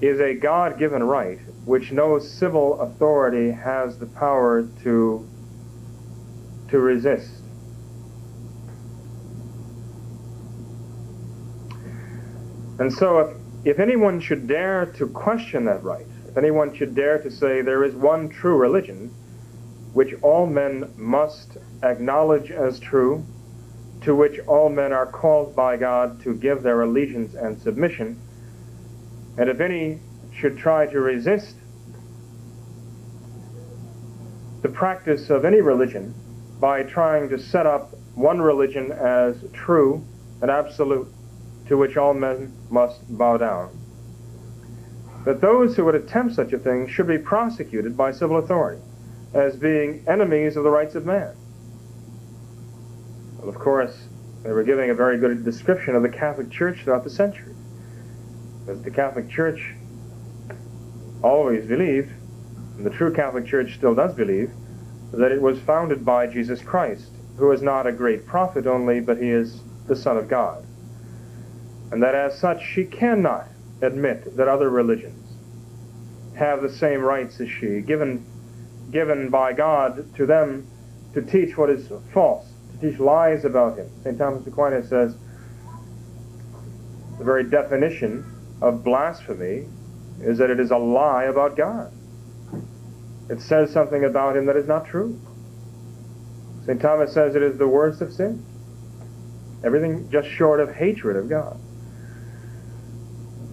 is 0.00 0.20
a 0.20 0.34
God 0.34 0.78
given 0.78 1.02
right 1.02 1.38
which 1.64 1.92
no 1.92 2.18
civil 2.18 2.80
authority 2.80 3.50
has 3.50 3.98
the 3.98 4.06
power 4.06 4.68
to, 4.82 5.26
to 6.68 6.78
resist. 6.78 7.42
And 12.78 12.92
so, 12.92 13.20
if, 13.20 13.36
if 13.64 13.78
anyone 13.78 14.20
should 14.20 14.46
dare 14.46 14.86
to 14.86 15.06
question 15.08 15.64
that 15.64 15.82
right, 15.82 16.06
if 16.28 16.36
anyone 16.36 16.74
should 16.74 16.94
dare 16.94 17.18
to 17.22 17.30
say 17.30 17.62
there 17.62 17.84
is 17.84 17.94
one 17.94 18.28
true 18.28 18.58
religion, 18.58 19.14
which 19.94 20.12
all 20.22 20.44
men 20.44 20.92
must 20.96 21.56
acknowledge 21.84 22.50
as 22.50 22.80
true, 22.80 23.24
to 24.00 24.14
which 24.14 24.40
all 24.46 24.68
men 24.68 24.92
are 24.92 25.06
called 25.06 25.54
by 25.54 25.76
God 25.76 26.20
to 26.22 26.34
give 26.34 26.62
their 26.62 26.82
allegiance 26.82 27.34
and 27.34 27.58
submission, 27.62 28.20
and 29.38 29.48
if 29.48 29.60
any 29.60 30.00
should 30.32 30.58
try 30.58 30.84
to 30.86 31.00
resist 31.00 31.54
the 34.62 34.68
practice 34.68 35.30
of 35.30 35.44
any 35.44 35.60
religion 35.60 36.12
by 36.58 36.82
trying 36.82 37.28
to 37.28 37.38
set 37.38 37.64
up 37.64 37.94
one 38.14 38.42
religion 38.42 38.90
as 38.90 39.36
true 39.52 40.04
and 40.42 40.50
absolute 40.50 41.06
to 41.68 41.76
which 41.76 41.96
all 41.96 42.14
men 42.14 42.52
must 42.68 43.00
bow 43.16 43.36
down. 43.36 43.70
That 45.24 45.40
those 45.40 45.76
who 45.76 45.84
would 45.84 45.94
attempt 45.94 46.34
such 46.34 46.52
a 46.52 46.58
thing 46.58 46.88
should 46.88 47.06
be 47.06 47.18
prosecuted 47.18 47.96
by 47.96 48.10
civil 48.10 48.38
authority 48.38 48.82
as 49.34 49.56
being 49.56 50.04
enemies 50.06 50.56
of 50.56 50.64
the 50.64 50.70
rights 50.70 50.94
of 50.94 51.04
man. 51.04 51.34
Well, 53.38 53.48
of 53.48 53.56
course, 53.56 54.08
they 54.44 54.52
were 54.52 54.62
giving 54.62 54.90
a 54.90 54.94
very 54.94 55.18
good 55.18 55.44
description 55.44 55.96
of 55.96 56.02
the 56.02 56.08
Catholic 56.08 56.50
Church 56.50 56.82
throughout 56.84 57.04
the 57.04 57.10
centuries. 57.10 57.56
Because 58.60 58.82
the 58.82 58.90
Catholic 58.90 59.28
Church 59.28 59.74
always 61.22 61.66
believed, 61.66 62.12
and 62.76 62.86
the 62.86 62.90
true 62.90 63.12
Catholic 63.12 63.46
Church 63.46 63.74
still 63.74 63.94
does 63.94 64.14
believe, 64.14 64.50
that 65.12 65.32
it 65.32 65.40
was 65.40 65.58
founded 65.60 66.04
by 66.04 66.26
Jesus 66.26 66.62
Christ, 66.62 67.10
who 67.36 67.50
is 67.52 67.62
not 67.62 67.86
a 67.86 67.92
great 67.92 68.26
prophet 68.26 68.66
only, 68.66 69.00
but 69.00 69.18
he 69.18 69.30
is 69.30 69.60
the 69.86 69.96
Son 69.96 70.16
of 70.16 70.28
God. 70.28 70.64
And 71.90 72.02
that 72.02 72.14
as 72.14 72.38
such, 72.38 72.64
she 72.64 72.84
cannot 72.84 73.48
admit 73.82 74.36
that 74.36 74.48
other 74.48 74.70
religions 74.70 75.36
have 76.36 76.62
the 76.62 76.68
same 76.68 77.00
rights 77.00 77.40
as 77.40 77.48
she, 77.48 77.80
given, 77.80 78.24
given 78.94 79.28
by 79.28 79.52
God 79.52 80.14
to 80.14 80.24
them 80.24 80.66
to 81.14 81.20
teach 81.20 81.58
what 81.58 81.68
is 81.68 81.90
false, 82.12 82.46
to 82.72 82.90
teach 82.90 83.00
lies 83.00 83.44
about 83.44 83.76
him. 83.76 83.90
St. 84.04 84.16
Thomas 84.16 84.46
Aquinas 84.46 84.88
says 84.88 85.16
the 87.18 87.24
very 87.24 87.44
definition 87.44 88.24
of 88.62 88.84
blasphemy 88.84 89.66
is 90.20 90.38
that 90.38 90.48
it 90.48 90.60
is 90.60 90.70
a 90.70 90.76
lie 90.76 91.24
about 91.24 91.56
God. 91.56 91.92
It 93.28 93.40
says 93.40 93.72
something 93.72 94.04
about 94.04 94.36
him 94.36 94.46
that 94.46 94.56
is 94.56 94.68
not 94.68 94.86
true. 94.86 95.20
St. 96.64 96.80
Thomas 96.80 97.12
says 97.12 97.34
it 97.34 97.42
is 97.42 97.58
the 97.58 97.68
worst 97.68 98.00
of 98.00 98.12
sin. 98.12 98.44
Everything 99.64 100.08
just 100.10 100.28
short 100.28 100.60
of 100.60 100.72
hatred 100.72 101.16
of 101.16 101.28
God. 101.28 101.58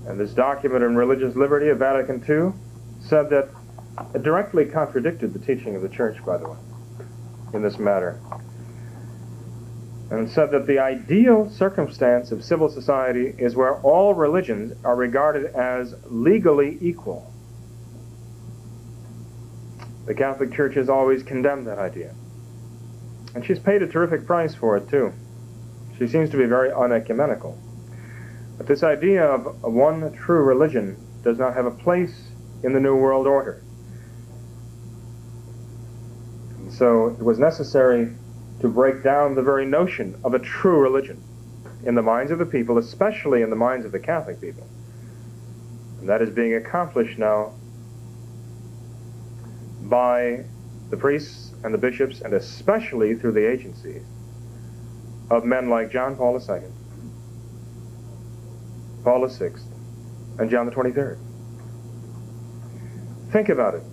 And 0.08 0.20
this 0.20 0.34
document 0.34 0.84
on 0.84 0.96
religious 0.96 1.36
liberty 1.36 1.70
of 1.70 1.80
Vatican 1.80 2.24
II 2.30 2.54
said 3.08 3.30
that 3.32 3.50
directly 4.22 4.66
contradicted 4.66 5.34
the 5.34 5.39
teaching 5.39 5.76
of 5.76 5.82
the 5.82 5.89
Church, 5.89 6.24
by 6.26 6.38
the 6.38 6.50
way, 6.50 6.58
in 7.54 7.62
this 7.62 7.78
matter. 7.78 8.20
And 10.10 10.30
said 10.30 10.52
that 10.52 10.68
the 10.68 10.80
ideal 10.80 11.50
circumstance 11.50 12.32
of 12.32 12.44
civil 12.44 12.70
society 12.70 13.34
is 13.38 13.56
where 13.56 13.76
all 13.76 14.14
religions 14.14 14.74
are 14.84 14.96
regarded 14.96 15.54
as 15.56 15.96
legally 16.06 16.78
equal. 16.82 17.32
The 20.06 20.14
Catholic 20.14 20.54
Church 20.54 20.76
has 20.76 20.89
always 20.89 21.24
condemned 21.24 21.68
that 21.68 21.80
idea. 21.80 22.14
And 23.34 23.46
she's 23.46 23.60
paid 23.60 23.82
a 23.82 23.88
terrific 23.88 24.26
price 24.26 24.54
for 24.54 24.76
it, 24.76 24.89
too. 24.89 25.14
She 25.98 26.08
seems 26.08 26.30
to 26.32 26.38
be 26.38 26.46
very 26.46 26.72
unecumenical. 26.74 27.58
But 28.58 28.68
this 28.68 28.84
idea 28.84 29.24
of 29.24 29.64
one 29.64 30.12
true 30.14 30.44
religion 30.44 30.98
does 31.24 31.38
not 31.38 31.54
have 31.54 31.66
a 31.66 31.72
place 31.72 32.32
in 32.64 32.74
the 32.74 32.80
New 32.80 32.96
World 32.96 33.28
Order. 33.28 33.64
And 36.58 36.61
so 36.72 37.08
it 37.08 37.24
was 37.24 37.38
necessary 37.38 38.14
to 38.62 38.70
break 38.70 39.04
down 39.04 39.36
the 39.36 39.42
very 39.42 39.66
notion 39.66 40.20
of 40.24 40.34
a 40.34 40.40
true 40.40 40.80
religion 40.80 41.22
in 41.86 41.96
the 41.96 42.02
minds 42.02 42.32
of 42.32 42.40
the 42.40 42.46
people, 42.46 42.78
especially 42.78 43.42
in 43.42 43.50
the 43.50 43.56
minds 43.56 43.86
of 43.86 43.92
the 43.92 44.00
Catholic 44.00 44.40
people. 44.40 44.68
And 46.00 46.08
that 46.08 46.22
is 46.22 46.30
being 46.30 46.56
accomplished 46.56 47.18
now 47.18 47.54
by 49.82 50.46
the 50.90 50.98
priests 50.98 51.54
and 51.64 51.74
the 51.74 51.78
bishops, 51.78 52.22
and 52.22 52.34
especially 52.34 53.16
through 53.16 53.34
the 53.34 53.50
agencies 53.50 54.04
of 55.30 55.44
men 55.44 55.70
like 55.70 55.92
John 55.92 56.16
Paul 56.16 56.40
II, 56.40 56.62
Paul 59.04 59.28
VI, 59.28 59.52
and 60.40 60.50
John 60.50 60.66
the 60.66 60.72
23rd. 60.72 61.20
Think 63.32 63.50
about 63.50 63.76
it. 63.76 63.84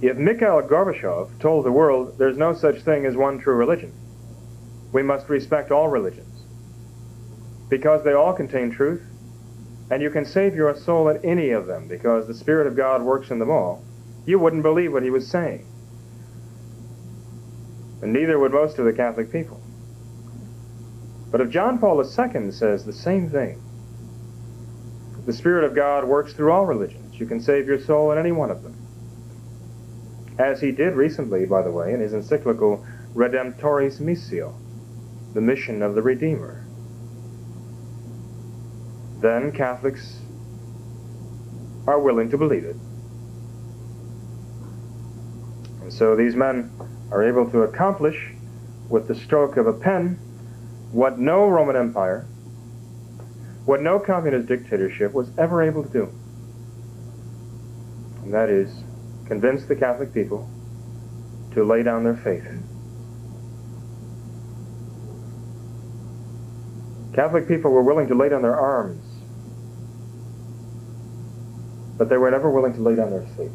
If 0.00 0.16
Mikhail 0.16 0.62
Gorbachev 0.62 1.38
told 1.38 1.64
the 1.64 1.72
world 1.72 2.18
there's 2.18 2.36
no 2.36 2.54
such 2.54 2.82
thing 2.82 3.06
as 3.06 3.16
one 3.16 3.38
true 3.38 3.54
religion, 3.54 3.92
we 4.92 5.02
must 5.02 5.28
respect 5.28 5.70
all 5.70 5.88
religions 5.88 6.44
because 7.68 8.04
they 8.04 8.12
all 8.12 8.32
contain 8.32 8.70
truth, 8.70 9.02
and 9.90 10.02
you 10.02 10.10
can 10.10 10.24
save 10.24 10.54
your 10.54 10.74
soul 10.76 11.08
in 11.08 11.24
any 11.24 11.50
of 11.50 11.66
them 11.66 11.88
because 11.88 12.26
the 12.26 12.34
Spirit 12.34 12.66
of 12.66 12.76
God 12.76 13.02
works 13.02 13.30
in 13.30 13.38
them 13.38 13.50
all, 13.50 13.82
you 14.26 14.38
wouldn't 14.38 14.62
believe 14.62 14.92
what 14.92 15.02
he 15.02 15.10
was 15.10 15.26
saying. 15.26 15.66
And 18.02 18.12
neither 18.12 18.38
would 18.38 18.52
most 18.52 18.78
of 18.78 18.84
the 18.84 18.92
Catholic 18.92 19.32
people. 19.32 19.60
But 21.30 21.40
if 21.40 21.50
John 21.50 21.78
Paul 21.78 22.00
II 22.00 22.52
says 22.52 22.84
the 22.84 22.92
same 22.92 23.28
thing, 23.28 23.60
the 25.26 25.32
Spirit 25.32 25.64
of 25.64 25.74
God 25.74 26.04
works 26.04 26.34
through 26.34 26.52
all 26.52 26.66
religions. 26.66 27.18
You 27.18 27.26
can 27.26 27.40
save 27.40 27.66
your 27.66 27.80
soul 27.80 28.12
in 28.12 28.18
any 28.18 28.30
one 28.30 28.50
of 28.50 28.62
them. 28.62 28.76
As 30.38 30.60
he 30.60 30.72
did 30.72 30.94
recently, 30.94 31.46
by 31.46 31.62
the 31.62 31.70
way, 31.70 31.92
in 31.92 32.00
his 32.00 32.12
encyclical 32.12 32.84
Redemptoris 33.14 34.00
Missio, 34.00 34.54
the 35.32 35.40
mission 35.40 35.82
of 35.82 35.94
the 35.94 36.02
Redeemer. 36.02 36.66
Then 39.20 39.52
Catholics 39.52 40.20
are 41.86 42.00
willing 42.00 42.30
to 42.30 42.38
believe 42.38 42.64
it. 42.64 42.76
And 45.82 45.92
so 45.92 46.16
these 46.16 46.34
men 46.34 46.70
are 47.10 47.22
able 47.22 47.50
to 47.50 47.62
accomplish 47.62 48.32
with 48.88 49.06
the 49.08 49.14
stroke 49.14 49.56
of 49.56 49.66
a 49.66 49.72
pen 49.72 50.16
what 50.92 51.18
no 51.18 51.48
Roman 51.48 51.76
Empire, 51.76 52.22
what 53.64 53.82
no 53.82 53.98
communist 53.98 54.46
dictatorship 54.46 55.12
was 55.12 55.30
ever 55.38 55.62
able 55.62 55.82
to 55.82 55.90
do. 55.90 56.04
And 58.22 58.32
that 58.32 58.48
is 58.48 58.83
convince 59.26 59.64
the 59.64 59.76
Catholic 59.76 60.12
people 60.12 60.48
to 61.52 61.64
lay 61.64 61.82
down 61.82 62.04
their 62.04 62.16
faith. 62.16 62.46
Catholic 67.14 67.46
people 67.46 67.70
were 67.70 67.82
willing 67.82 68.08
to 68.08 68.14
lay 68.14 68.28
down 68.28 68.42
their 68.42 68.58
arms, 68.58 69.04
but 71.96 72.08
they 72.08 72.16
were 72.16 72.30
never 72.30 72.50
willing 72.50 72.74
to 72.74 72.80
lay 72.80 72.96
down 72.96 73.10
their 73.10 73.26
faith 73.36 73.52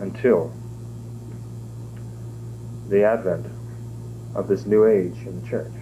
until 0.00 0.52
the 2.88 3.04
advent 3.04 3.46
of 4.34 4.48
this 4.48 4.64
new 4.64 4.86
age 4.86 5.26
in 5.26 5.42
the 5.42 5.48
church. 5.48 5.72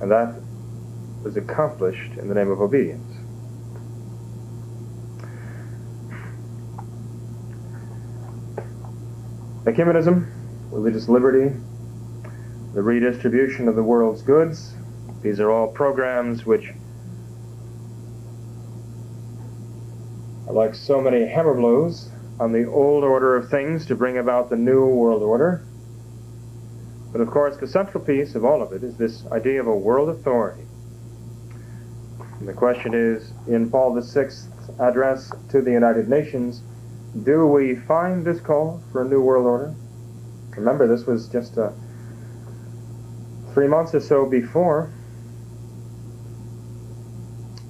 And 0.00 0.10
that 0.10 0.40
was 1.22 1.36
accomplished 1.36 2.12
in 2.12 2.28
the 2.28 2.34
name 2.34 2.50
of 2.50 2.62
obedience. 2.62 3.09
Ecumenism, 9.64 10.26
religious 10.70 11.06
liberty, 11.06 11.54
the 12.72 12.82
redistribution 12.82 13.68
of 13.68 13.76
the 13.76 13.82
world's 13.82 14.22
goods, 14.22 14.74
these 15.20 15.38
are 15.38 15.50
all 15.50 15.68
programs 15.68 16.46
which 16.46 16.72
are 20.48 20.54
like 20.54 20.74
so 20.74 21.02
many 21.02 21.26
hammer 21.26 21.52
blows 21.52 22.08
on 22.40 22.52
the 22.52 22.64
old 22.64 23.04
order 23.04 23.36
of 23.36 23.50
things 23.50 23.84
to 23.84 23.94
bring 23.94 24.16
about 24.16 24.48
the 24.48 24.56
new 24.56 24.86
world 24.86 25.22
order. 25.22 25.62
But 27.12 27.20
of 27.20 27.28
course, 27.28 27.58
the 27.58 27.66
central 27.66 28.02
piece 28.02 28.34
of 28.34 28.46
all 28.46 28.62
of 28.62 28.72
it 28.72 28.82
is 28.82 28.96
this 28.96 29.26
idea 29.26 29.60
of 29.60 29.66
a 29.66 29.76
world 29.76 30.08
authority. 30.08 30.64
And 32.38 32.48
the 32.48 32.54
question 32.54 32.94
is, 32.94 33.34
in 33.46 33.68
Paul 33.70 33.92
VI's 34.00 34.48
address 34.78 35.30
to 35.50 35.60
the 35.60 35.72
United 35.72 36.08
Nations, 36.08 36.62
do 37.24 37.46
we 37.46 37.74
find 37.74 38.24
this 38.24 38.40
call 38.40 38.82
for 38.92 39.02
a 39.02 39.04
new 39.04 39.20
world 39.20 39.46
order? 39.46 39.74
Remember, 40.56 40.86
this 40.86 41.06
was 41.06 41.28
just 41.28 41.58
uh, 41.58 41.70
three 43.52 43.66
months 43.66 43.94
or 43.94 44.00
so 44.00 44.26
before 44.26 44.92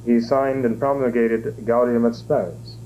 he 0.04 0.20
signed 0.20 0.64
and 0.64 0.78
promulgated 0.78 1.64
Gaudium 1.64 2.06
et 2.06 2.14
Spes. 2.14 2.76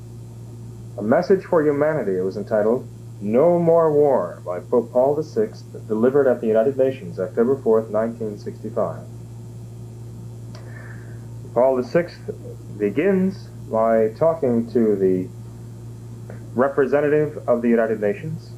A 0.99 1.03
Message 1.03 1.45
for 1.45 1.63
Humanity, 1.63 2.17
it 2.19 2.23
was 2.23 2.37
entitled 2.37 2.89
No 3.21 3.59
More 3.59 3.93
War 3.93 4.41
by 4.45 4.61
Pope 4.61 4.93
Paul 4.93 5.21
VI, 5.21 5.49
delivered 5.89 6.29
at 6.29 6.41
the 6.41 6.47
United 6.47 6.77
Nations 6.77 7.19
October 7.19 7.57
4th, 7.57 7.91
1965. 7.91 9.05
Paul 11.53 11.83
VI 11.83 12.09
begins 12.79 13.49
by 13.71 14.09
talking 14.19 14.71
to 14.73 14.97
the 14.97 15.29
representative 16.55 17.49
of 17.49 17.63
the 17.63 17.69
United 17.69 18.01
Nations 18.01 18.53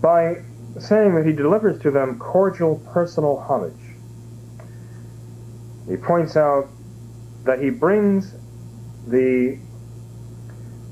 by 0.00 0.42
saying 0.78 1.14
that 1.14 1.24
he 1.24 1.32
delivers 1.32 1.80
to 1.82 1.90
them 1.90 2.18
cordial 2.18 2.76
personal 2.92 3.38
homage. 3.38 3.72
He 5.88 5.96
points 5.96 6.36
out 6.36 6.68
that 7.44 7.60
he 7.60 7.70
brings 7.70 8.34
the 9.06 9.58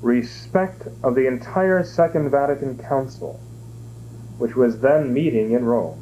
respect 0.01 0.87
of 1.03 1.15
the 1.15 1.27
entire 1.27 1.83
Second 1.83 2.31
Vatican 2.31 2.79
Council, 2.79 3.41
which 4.39 4.55
was 4.55 4.81
then 4.81 5.13
meeting 5.13 5.53
in 5.53 5.65
Rome, 5.65 6.01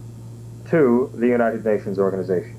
to 0.70 1.10
the 1.14 1.26
United 1.26 1.64
Nations 1.64 1.98
organization. 1.98 2.56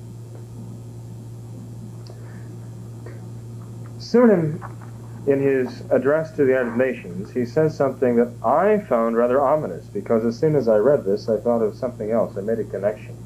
Soon 3.98 4.30
in, 4.30 4.64
in 5.26 5.40
his 5.40 5.82
address 5.90 6.32
to 6.32 6.44
the 6.44 6.52
United 6.52 6.76
Nations, 6.76 7.30
he 7.30 7.46
says 7.46 7.76
something 7.76 8.16
that 8.16 8.32
I 8.44 8.78
found 8.78 9.16
rather 9.16 9.40
ominous 9.40 9.86
because 9.86 10.24
as 10.24 10.38
soon 10.38 10.54
as 10.54 10.68
I 10.68 10.76
read 10.76 11.04
this, 11.04 11.28
I 11.28 11.38
thought 11.38 11.62
of 11.62 11.76
something 11.76 12.10
else. 12.10 12.36
I 12.36 12.42
made 12.42 12.58
a 12.58 12.64
connection. 12.64 13.16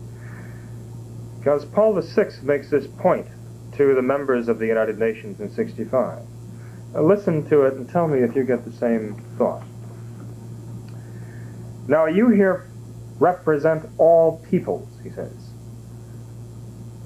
Because 1.39 1.65
Paul 1.65 2.01
VI 2.01 2.31
makes 2.43 2.71
this 2.71 2.87
point 2.87 3.27
to 3.77 3.95
the 3.95 4.03
members 4.03 4.49
of 4.49 4.59
the 4.59 4.67
United 4.67 4.99
Nations 4.99 5.41
in 5.41 5.51
65. 5.51 6.23
Now 6.95 7.03
listen 7.03 7.49
to 7.49 7.63
it 7.63 7.75
and 7.75 7.89
tell 7.89 8.07
me 8.07 8.21
if 8.21 8.37
you 8.37 8.45
get 8.45 8.65
the 8.65 8.73
same 8.73 9.15
thought. 9.37 9.65
Now 11.89 12.07
you 12.07 12.29
here 12.29 12.69
represent 13.19 13.89
all 13.99 14.45
peoples, 14.51 14.89
he 15.03 15.11
says. 15.11 15.48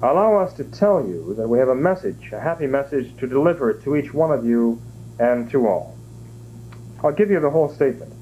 Allow 0.03 0.35
us 0.35 0.53
to 0.53 0.63
tell 0.65 1.03
you 1.03 1.33
that 1.35 1.47
we 1.47 1.57
have 1.57 1.69
a 1.69 1.75
message, 1.75 2.31
a 2.31 2.39
happy 2.39 2.67
message 2.67 3.17
to 3.17 3.25
deliver 3.25 3.73
to 3.73 3.95
each 3.95 4.13
one 4.13 4.31
of 4.31 4.45
you 4.45 4.79
and 5.17 5.49
to 5.49 5.65
all. 5.65 5.97
I'll 7.03 7.11
give 7.11 7.31
you 7.31 7.39
the 7.39 7.49
whole 7.49 7.69
statement. 7.69 8.13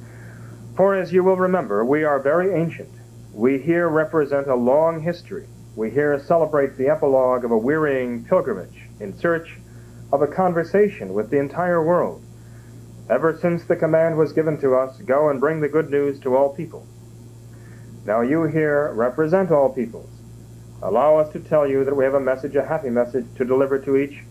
For 0.77 0.95
as 0.95 1.11
you 1.11 1.23
will 1.23 1.35
remember, 1.35 1.83
we 1.83 2.05
are 2.05 2.19
very 2.19 2.53
ancient. 2.53 2.93
We 3.33 3.59
here 3.59 3.89
represent 3.89 4.47
a 4.47 4.55
long 4.55 5.01
history 5.01 5.47
we 5.75 5.89
here 5.89 6.19
celebrate 6.19 6.75
the 6.75 6.89
epilogue 6.89 7.45
of 7.45 7.51
a 7.51 7.57
wearying 7.57 8.25
pilgrimage 8.25 8.89
in 8.99 9.17
search 9.17 9.57
of 10.11 10.21
a 10.21 10.27
conversation 10.27 11.13
with 11.13 11.29
the 11.29 11.39
entire 11.39 11.81
world. 11.81 12.21
Ever 13.09 13.37
since 13.41 13.63
the 13.63 13.77
command 13.77 14.17
was 14.17 14.33
given 14.33 14.59
to 14.59 14.75
us, 14.75 14.97
go 14.97 15.29
and 15.29 15.39
bring 15.39 15.61
the 15.61 15.69
good 15.69 15.89
news 15.89 16.19
to 16.19 16.35
all 16.35 16.53
people. 16.53 16.85
Now 18.05 18.19
you 18.19 18.43
here 18.43 18.91
represent 18.93 19.49
all 19.49 19.73
peoples. 19.73 20.10
Allow 20.83 21.17
us 21.17 21.31
to 21.33 21.39
tell 21.39 21.67
you 21.67 21.85
that 21.85 21.95
we 21.95 22.03
have 22.03 22.15
a 22.15 22.19
message, 22.19 22.55
a 22.55 22.65
happy 22.65 22.89
message, 22.89 23.25
to 23.37 23.45
deliver 23.45 23.77
to 23.79 23.97
each 23.97 24.23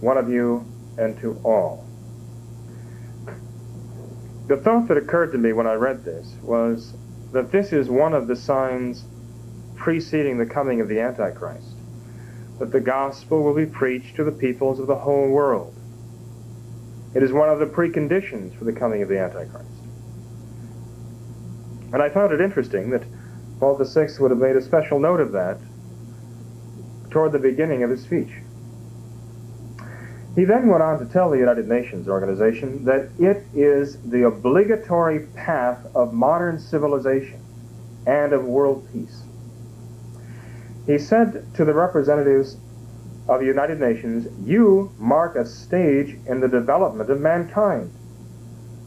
one 0.00 0.16
of 0.16 0.30
you 0.30 0.64
and 0.98 1.18
to 1.20 1.40
all. 1.44 1.84
The 4.46 4.56
thought 4.56 4.88
that 4.88 4.96
occurred 4.96 5.32
to 5.32 5.38
me 5.38 5.52
when 5.52 5.66
I 5.66 5.74
read 5.74 6.04
this 6.04 6.34
was 6.42 6.94
that 7.32 7.52
this 7.52 7.72
is 7.72 7.88
one 7.88 8.14
of 8.14 8.26
the 8.26 8.36
signs 8.36 9.04
preceding 9.76 10.38
the 10.38 10.46
coming 10.46 10.80
of 10.80 10.88
the 10.88 11.00
Antichrist, 11.00 11.76
that 12.58 12.70
the 12.72 12.80
gospel 12.80 13.42
will 13.42 13.54
be 13.54 13.66
preached 13.66 14.16
to 14.16 14.24
the 14.24 14.32
peoples 14.32 14.78
of 14.78 14.86
the 14.86 14.96
whole 14.96 15.28
world. 15.28 15.74
It 17.14 17.22
is 17.22 17.32
one 17.32 17.48
of 17.48 17.58
the 17.58 17.66
preconditions 17.66 18.56
for 18.56 18.64
the 18.64 18.72
coming 18.72 19.02
of 19.02 19.08
the 19.08 19.18
Antichrist. 19.18 19.66
And 21.92 22.02
I 22.02 22.08
found 22.08 22.32
it 22.32 22.40
interesting 22.40 22.90
that 22.90 23.02
Paul 23.60 23.76
VI 23.76 24.08
would 24.18 24.30
have 24.30 24.40
made 24.40 24.56
a 24.56 24.62
special 24.62 24.98
note 24.98 25.20
of 25.20 25.32
that 25.32 25.58
toward 27.10 27.32
the 27.32 27.38
beginning 27.38 27.82
of 27.82 27.90
his 27.90 28.02
speech. 28.02 28.32
He 30.34 30.44
then 30.44 30.68
went 30.68 30.82
on 30.82 30.98
to 30.98 31.12
tell 31.12 31.28
the 31.28 31.38
United 31.38 31.68
Nations 31.68 32.08
organization 32.08 32.84
that 32.86 33.10
it 33.18 33.44
is 33.54 34.00
the 34.02 34.22
obligatory 34.22 35.26
path 35.34 35.84
of 35.94 36.14
modern 36.14 36.58
civilization 36.58 37.40
and 38.06 38.32
of 38.32 38.44
world 38.44 38.88
peace. 38.92 39.22
He 40.86 40.98
said 40.98 41.52
to 41.54 41.64
the 41.64 41.74
representatives 41.74 42.56
of 43.28 43.40
the 43.40 43.46
United 43.46 43.78
Nations, 43.78 44.26
You 44.46 44.90
mark 44.98 45.36
a 45.36 45.44
stage 45.44 46.16
in 46.26 46.40
the 46.40 46.48
development 46.48 47.10
of 47.10 47.20
mankind 47.20 47.92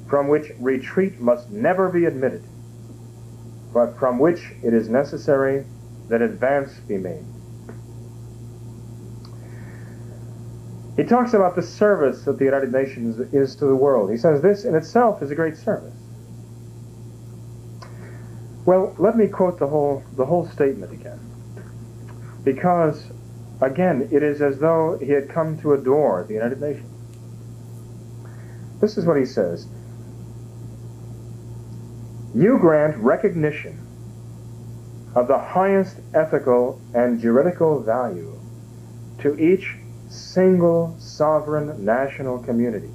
from 0.08 0.28
which 0.28 0.52
retreat 0.60 1.20
must 1.20 1.50
never 1.52 1.90
be 1.90 2.06
admitted, 2.06 2.44
but 3.74 3.98
from 3.98 4.20
which 4.20 4.52
it 4.64 4.74
is 4.74 4.90
necessary 4.90 5.66
that 6.10 6.22
advance 6.22 6.74
be 6.88 6.98
made. 6.98 7.26
He 10.96 11.04
talks 11.04 11.34
about 11.34 11.56
the 11.56 11.64
service 11.64 12.24
that 12.26 12.38
the 12.38 12.46
United 12.46 12.72
Nations 12.72 13.20
is 13.34 13.56
to 13.56 13.66
the 13.66 13.76
world. 13.76 14.12
He 14.12 14.18
says 14.18 14.42
this 14.42 14.64
in 14.64 14.76
itself 14.76 15.24
is 15.24 15.32
a 15.32 15.36
great 15.36 15.58
service. 15.58 15.94
Well, 18.66 18.96
let 19.00 19.18
me 19.18 19.28
quote 19.28 19.58
the 19.58 19.68
whole, 19.68 20.04
the 20.16 20.26
whole 20.26 20.48
statement 20.48 20.94
again. 20.94 21.20
Because, 22.44 23.12
again, 23.60 24.08
it 24.12 24.22
is 24.22 24.42
as 24.42 24.60
though 24.60 24.98
he 25.02 25.10
had 25.10 25.30
come 25.30 25.60
to 25.62 25.74
adore 25.74 26.26
the 26.28 26.36
United 26.36 26.62
Nations. 26.62 26.90
This 28.80 28.98
is 28.98 29.06
what 29.06 29.18
he 29.18 29.26
says. 29.26 29.68
You 32.36 32.58
grant 32.58 32.98
recognition 32.98 33.78
of 35.14 35.28
the 35.28 35.38
highest 35.38 35.98
ethical 36.16 36.82
and 36.96 37.20
juridical 37.20 37.80
value 37.80 38.40
to 39.20 39.38
each 39.38 39.76
single 40.10 40.96
sovereign 40.98 41.86
national 41.86 42.40
community, 42.40 42.90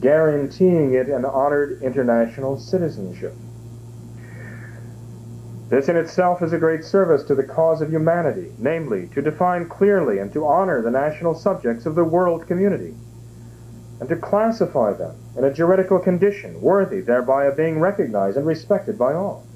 guaranteeing 0.00 0.94
it 0.94 1.08
an 1.08 1.24
honored 1.24 1.82
international 1.82 2.56
citizenship. 2.56 3.34
This 5.68 5.88
in 5.88 5.96
itself 5.96 6.40
is 6.40 6.52
a 6.52 6.58
great 6.58 6.84
service 6.84 7.24
to 7.24 7.34
the 7.34 7.42
cause 7.42 7.82
of 7.82 7.90
humanity, 7.90 8.52
namely, 8.58 9.08
to 9.08 9.22
define 9.22 9.68
clearly 9.68 10.18
and 10.18 10.32
to 10.34 10.46
honor 10.46 10.82
the 10.82 10.90
national 10.90 11.34
subjects 11.34 11.84
of 11.84 11.96
the 11.96 12.04
world 12.04 12.46
community, 12.46 12.94
and 14.02 14.08
to 14.08 14.16
classify 14.16 14.92
them 14.92 15.14
in 15.38 15.44
a 15.44 15.54
juridical 15.54 15.96
condition 15.96 16.60
worthy 16.60 17.00
thereby 17.00 17.44
of 17.44 17.56
being 17.56 17.78
recognized 17.78 18.36
and 18.36 18.44
respected 18.44 18.98
by 18.98 19.14
all, 19.14 19.46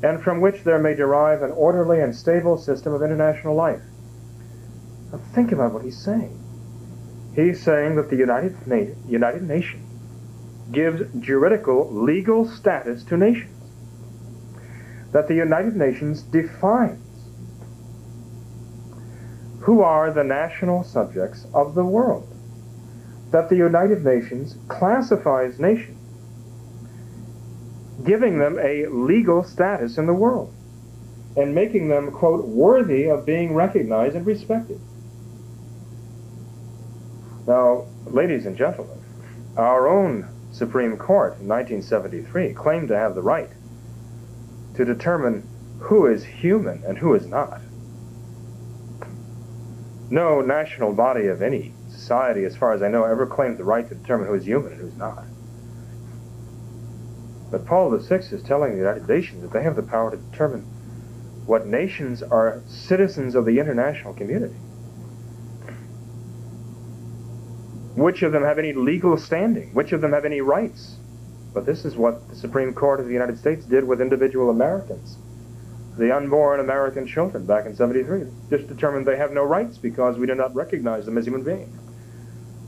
and 0.00 0.22
from 0.22 0.40
which 0.40 0.62
there 0.62 0.78
may 0.78 0.94
derive 0.94 1.42
an 1.42 1.50
orderly 1.50 2.00
and 2.00 2.14
stable 2.14 2.56
system 2.56 2.94
of 2.94 3.02
international 3.02 3.52
life. 3.52 3.82
Now 5.10 5.18
think 5.34 5.50
about 5.50 5.72
what 5.72 5.82
he's 5.82 5.98
saying. 5.98 6.40
He's 7.34 7.60
saying 7.60 7.96
that 7.96 8.10
the 8.10 8.16
United, 8.16 8.64
Na- 8.64 8.94
United 9.08 9.42
Nations 9.42 9.90
gives 10.70 11.02
juridical, 11.18 11.92
legal 11.92 12.48
status 12.48 13.02
to 13.02 13.16
nations 13.16 13.50
that 15.10 15.26
the 15.26 15.34
United 15.34 15.74
Nations 15.74 16.22
defines 16.22 17.00
who 19.62 19.80
are 19.82 20.12
the 20.12 20.22
national 20.22 20.84
subjects 20.84 21.48
of 21.52 21.74
the 21.74 21.84
world. 21.84 22.33
That 23.30 23.48
the 23.48 23.56
United 23.56 24.04
Nations 24.04 24.56
classifies 24.68 25.58
nations, 25.58 25.98
giving 28.04 28.38
them 28.38 28.58
a 28.58 28.86
legal 28.86 29.42
status 29.42 29.98
in 29.98 30.06
the 30.06 30.14
world, 30.14 30.54
and 31.36 31.54
making 31.54 31.88
them, 31.88 32.12
quote, 32.12 32.44
worthy 32.44 33.08
of 33.08 33.26
being 33.26 33.54
recognized 33.54 34.14
and 34.14 34.24
respected. 34.24 34.80
Now, 37.46 37.86
ladies 38.06 38.46
and 38.46 38.56
gentlemen, 38.56 38.98
our 39.56 39.88
own 39.88 40.28
Supreme 40.52 40.96
Court 40.96 41.38
in 41.40 41.48
1973 41.48 42.54
claimed 42.54 42.88
to 42.88 42.96
have 42.96 43.14
the 43.14 43.22
right 43.22 43.50
to 44.76 44.84
determine 44.84 45.46
who 45.80 46.06
is 46.06 46.24
human 46.24 46.82
and 46.84 46.96
who 46.98 47.14
is 47.14 47.26
not. 47.26 47.60
No 50.10 50.40
national 50.40 50.92
body 50.92 51.26
of 51.26 51.42
any 51.42 51.74
society, 52.04 52.44
as 52.44 52.54
far 52.54 52.74
as 52.74 52.82
I 52.82 52.88
know, 52.88 53.04
ever 53.04 53.26
claimed 53.26 53.56
the 53.56 53.64
right 53.64 53.88
to 53.88 53.94
determine 53.94 54.28
who 54.28 54.34
is 54.34 54.44
human 54.44 54.72
and 54.72 54.80
who 54.82 54.88
is 54.88 54.96
not. 54.96 55.24
But 57.50 57.64
Paul 57.64 57.96
VI 57.96 58.16
is 58.16 58.42
telling 58.42 58.72
the 58.72 58.78
United 58.78 59.08
Nations 59.08 59.40
that 59.40 59.52
they 59.52 59.62
have 59.62 59.74
the 59.74 59.82
power 59.82 60.10
to 60.10 60.18
determine 60.18 60.62
what 61.46 61.66
nations 61.66 62.22
are 62.22 62.62
citizens 62.66 63.34
of 63.34 63.46
the 63.46 63.58
international 63.58 64.12
community. 64.12 64.56
Which 67.96 68.22
of 68.22 68.32
them 68.32 68.42
have 68.42 68.58
any 68.58 68.74
legal 68.74 69.16
standing? 69.16 69.72
Which 69.72 69.92
of 69.92 70.00
them 70.02 70.12
have 70.12 70.26
any 70.26 70.40
rights? 70.40 70.96
But 71.54 71.64
this 71.64 71.84
is 71.84 71.96
what 71.96 72.28
the 72.28 72.36
Supreme 72.36 72.74
Court 72.74 73.00
of 73.00 73.06
the 73.06 73.12
United 73.12 73.38
States 73.38 73.64
did 73.64 73.84
with 73.84 74.00
individual 74.00 74.50
Americans. 74.50 75.16
The 75.96 76.14
unborn 76.14 76.60
American 76.60 77.06
children 77.06 77.46
back 77.46 77.66
in 77.66 77.76
73 77.76 78.24
just 78.50 78.66
determined 78.66 79.06
they 79.06 79.16
have 79.16 79.32
no 79.32 79.44
rights 79.44 79.78
because 79.78 80.18
we 80.18 80.26
do 80.26 80.34
not 80.34 80.54
recognize 80.54 81.06
them 81.06 81.16
as 81.16 81.24
human 81.24 81.44
beings. 81.44 81.83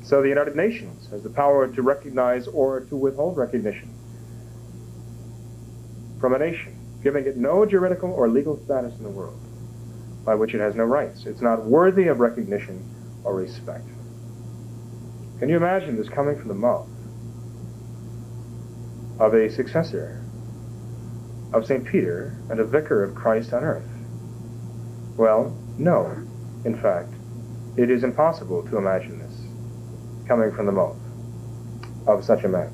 So 0.07 0.23
the 0.23 0.29
United 0.29 0.55
Nations 0.55 1.09
has 1.11 1.23
the 1.25 1.31
power 1.31 1.67
to 1.67 1.83
recognize 1.83 2.47
or 2.47 2.81
to 2.81 2.97
withhold 2.97 3.37
recognition 3.37 3.93
from 6.21 6.33
a 6.35 6.39
nation, 6.39 6.79
giving 7.03 7.27
it 7.27 7.37
no 7.37 7.67
juridical 7.67 8.13
or 8.13 8.29
legal 8.29 8.57
status 8.65 8.97
in 8.97 9.03
the 9.03 9.11
world. 9.11 9.39
by 10.25 10.35
which 10.35 10.55
it 10.55 10.61
has 10.61 10.75
no 10.75 10.85
rights. 10.85 11.25
It's 11.27 11.41
not 11.41 11.65
worthy 11.65 12.09
of 12.09 12.21
recognition 12.21 12.85
or 13.25 13.35
respect. 13.37 13.87
Can 15.39 15.49
you 15.49 15.57
imagine 15.57 15.97
this 15.97 16.09
coming 16.09 16.39
from 16.39 16.49
the 16.49 16.55
mouth 16.55 16.89
of 19.21 19.35
a 19.35 19.49
successor 19.51 20.25
of 21.53 21.67
St. 21.67 21.85
Peter 21.87 22.37
and 22.51 22.61
a 22.61 22.65
vicar 22.65 23.05
of 23.05 23.15
Christ 23.15 23.53
on 23.53 23.65
earth? 23.65 23.89
Well, 25.17 25.57
no. 25.79 26.07
In 26.65 26.77
fact, 26.81 27.13
it 27.77 27.91
is 27.91 28.03
impossible 28.05 28.65
to 28.69 28.79
imagine 28.79 29.19
this 29.21 29.26
coming 30.27 30.53
from 30.53 30.67
the 30.67 30.73
mouth 30.73 30.97
of 32.07 32.25
such 32.25 32.45
a 32.45 32.49
man. 32.49 32.71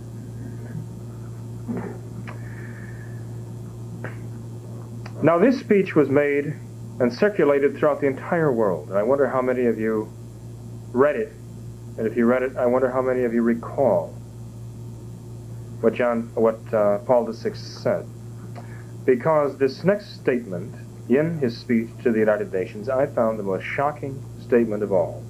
Now, 5.22 5.38
this 5.38 5.60
speech 5.60 5.94
was 5.94 6.08
made 6.08 6.46
and 6.98 7.12
circulated 7.12 7.76
throughout 7.76 8.00
the 8.00 8.08
entire 8.08 8.52
world, 8.52 8.88
and 8.88 8.98
I 8.98 9.02
wonder 9.02 9.28
how 9.28 9.40
many 9.40 9.66
of 9.66 9.78
you 9.78 10.12
read 10.92 11.16
it. 11.16 11.32
And 11.96 12.06
if 12.06 12.16
you 12.16 12.26
read 12.26 12.42
it, 12.42 12.56
I 12.56 12.66
wonder 12.66 12.90
how 12.90 13.02
many 13.02 13.22
of 13.22 13.32
you 13.32 13.42
recall 13.42 14.08
what 15.80 15.94
John, 15.94 16.30
what 16.34 16.58
uh, 16.72 16.98
Paul 16.98 17.30
VI 17.30 17.52
said, 17.54 18.06
because 19.04 19.56
this 19.58 19.84
next 19.84 20.14
statement 20.14 20.74
in 21.08 21.38
his 21.38 21.56
speech 21.56 21.90
to 22.02 22.12
the 22.12 22.18
United 22.18 22.52
Nations, 22.52 22.88
I 22.88 23.06
found 23.06 23.38
the 23.38 23.42
most 23.42 23.64
shocking 23.64 24.22
statement 24.40 24.82
of 24.82 24.92
all. 24.92 25.22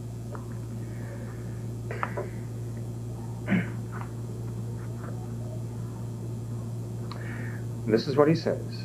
This 7.93 8.09
is 8.09 8.16
what 8.16 8.26
he 8.26 8.34
says. 8.34 8.84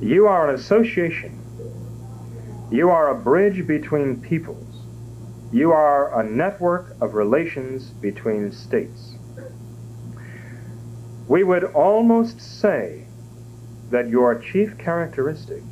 You 0.00 0.28
are 0.28 0.48
an 0.48 0.54
association. 0.54 1.40
You 2.70 2.90
are 2.90 3.08
a 3.08 3.20
bridge 3.20 3.66
between 3.66 4.20
peoples. 4.20 4.86
You 5.52 5.72
are 5.72 6.20
a 6.20 6.22
network 6.22 6.94
of 7.00 7.14
relations 7.14 7.90
between 7.90 8.52
states. 8.52 9.16
We 11.26 11.42
would 11.42 11.64
almost 11.64 12.40
say 12.40 13.08
that 13.90 14.08
your 14.08 14.38
chief 14.38 14.78
characteristic 14.78 15.64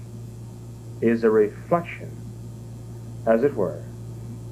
is 1.01 1.23
a 1.23 1.31
reflection, 1.31 2.11
as 3.25 3.45
it 3.45 3.55
were, 3.55 3.85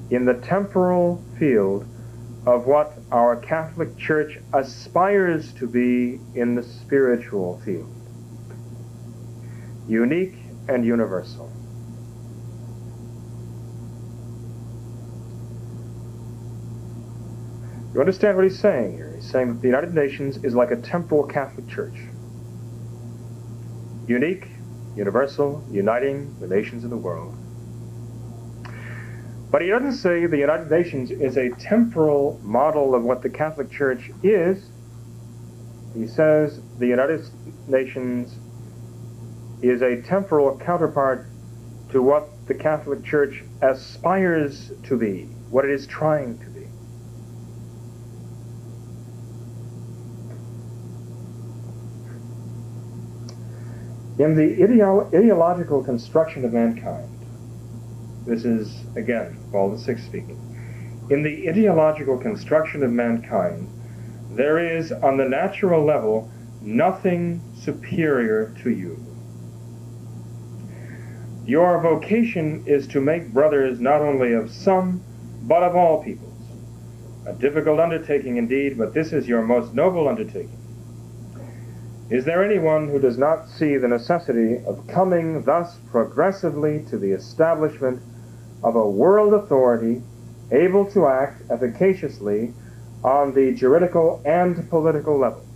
in 0.09 0.23
the 0.23 0.35
temporal 0.35 1.21
field 1.37 1.85
of 2.45 2.65
what 2.65 2.97
our 3.11 3.35
Catholic 3.35 3.97
Church 3.97 4.39
aspires 4.53 5.53
to 5.53 5.67
be 5.67 6.19
in 6.35 6.55
the 6.55 6.63
spiritual 6.63 7.61
field 7.63 7.93
unique 9.87 10.35
and 10.69 10.85
universal. 10.85 11.51
You 17.93 17.99
understand 17.99 18.37
what 18.37 18.45
he's 18.45 18.57
saying 18.57 18.93
here? 18.93 19.11
He's 19.15 19.29
saying 19.29 19.49
that 19.49 19.61
the 19.61 19.67
United 19.67 19.93
Nations 19.93 20.37
is 20.45 20.55
like 20.55 20.71
a 20.71 20.77
temporal 20.77 21.25
Catholic 21.25 21.67
Church. 21.67 21.99
Unique, 24.07 24.47
universal, 24.95 25.61
uniting 25.69 26.33
the 26.39 26.47
nations 26.47 26.85
of 26.85 26.89
the 26.89 26.97
world. 26.97 27.35
But 29.51 29.61
he 29.61 29.67
doesn't 29.67 29.97
say 29.97 30.25
the 30.27 30.37
United 30.37 30.71
Nations 30.71 31.11
is 31.11 31.35
a 31.35 31.49
temporal 31.49 32.39
model 32.41 32.95
of 32.95 33.03
what 33.03 33.21
the 33.21 33.29
Catholic 33.29 33.69
Church 33.69 34.09
is. 34.23 34.69
He 35.93 36.07
says 36.07 36.61
the 36.79 36.87
United 36.87 37.25
Nations 37.67 38.33
is 39.61 39.81
a 39.81 40.01
temporal 40.03 40.57
counterpart 40.57 41.27
to 41.89 42.01
what 42.01 42.29
the 42.47 42.53
Catholic 42.53 43.03
Church 43.03 43.43
aspires 43.61 44.71
to 44.83 44.97
be, 44.97 45.23
what 45.49 45.65
it 45.65 45.71
is 45.71 45.85
trying 45.85 46.37
to 46.39 46.45
be. 46.45 46.61
In 54.23 54.35
the 54.35 54.55
ideo 54.63 55.13
ideological 55.13 55.83
construction 55.83 56.45
of 56.45 56.53
mankind, 56.53 57.20
this 58.25 58.45
is, 58.45 58.83
again, 58.95 59.37
Paul 59.51 59.75
VI 59.75 59.95
speaking. 59.95 60.37
In 61.09 61.23
the 61.23 61.49
ideological 61.49 62.17
construction 62.17 62.83
of 62.83 62.91
mankind, 62.91 63.67
there 64.31 64.59
is, 64.59 64.91
on 64.91 65.17
the 65.17 65.27
natural 65.27 65.83
level, 65.83 66.31
nothing 66.61 67.41
superior 67.55 68.53
to 68.63 68.69
you. 68.69 68.97
Your 71.45 71.81
vocation 71.81 72.63
is 72.67 72.87
to 72.87 73.01
make 73.01 73.33
brothers 73.33 73.79
not 73.79 74.01
only 74.01 74.33
of 74.33 74.51
some, 74.51 75.03
but 75.43 75.63
of 75.63 75.75
all 75.75 76.03
peoples. 76.03 76.27
A 77.25 77.33
difficult 77.33 77.79
undertaking 77.79 78.37
indeed, 78.37 78.77
but 78.77 78.93
this 78.93 79.11
is 79.11 79.27
your 79.27 79.41
most 79.41 79.73
noble 79.73 80.07
undertaking. 80.07 80.57
Is 82.11 82.25
there 82.25 82.43
anyone 82.43 82.89
who 82.89 82.99
does 82.99 83.17
not 83.17 83.49
see 83.49 83.77
the 83.77 83.87
necessity 83.87 84.63
of 84.65 84.85
coming 84.87 85.43
thus 85.43 85.77
progressively 85.91 86.83
to 86.89 86.97
the 86.97 87.11
establishment 87.11 88.01
of 88.63 88.75
a 88.75 88.89
world 88.89 89.33
authority 89.33 90.01
able 90.51 90.85
to 90.91 91.07
act 91.07 91.41
efficaciously 91.49 92.53
on 93.03 93.33
the 93.33 93.53
juridical 93.53 94.21
and 94.25 94.69
political 94.69 95.17
levels? 95.17 95.50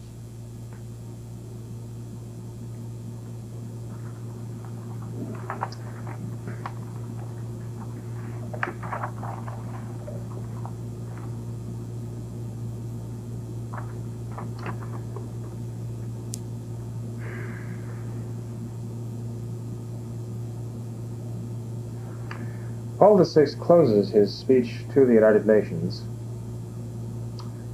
Paul 23.06 23.24
VI 23.24 23.46
closes 23.60 24.10
his 24.10 24.34
speech 24.34 24.84
to 24.96 25.06
the 25.06 25.14
United 25.14 25.46
Nations 25.46 26.00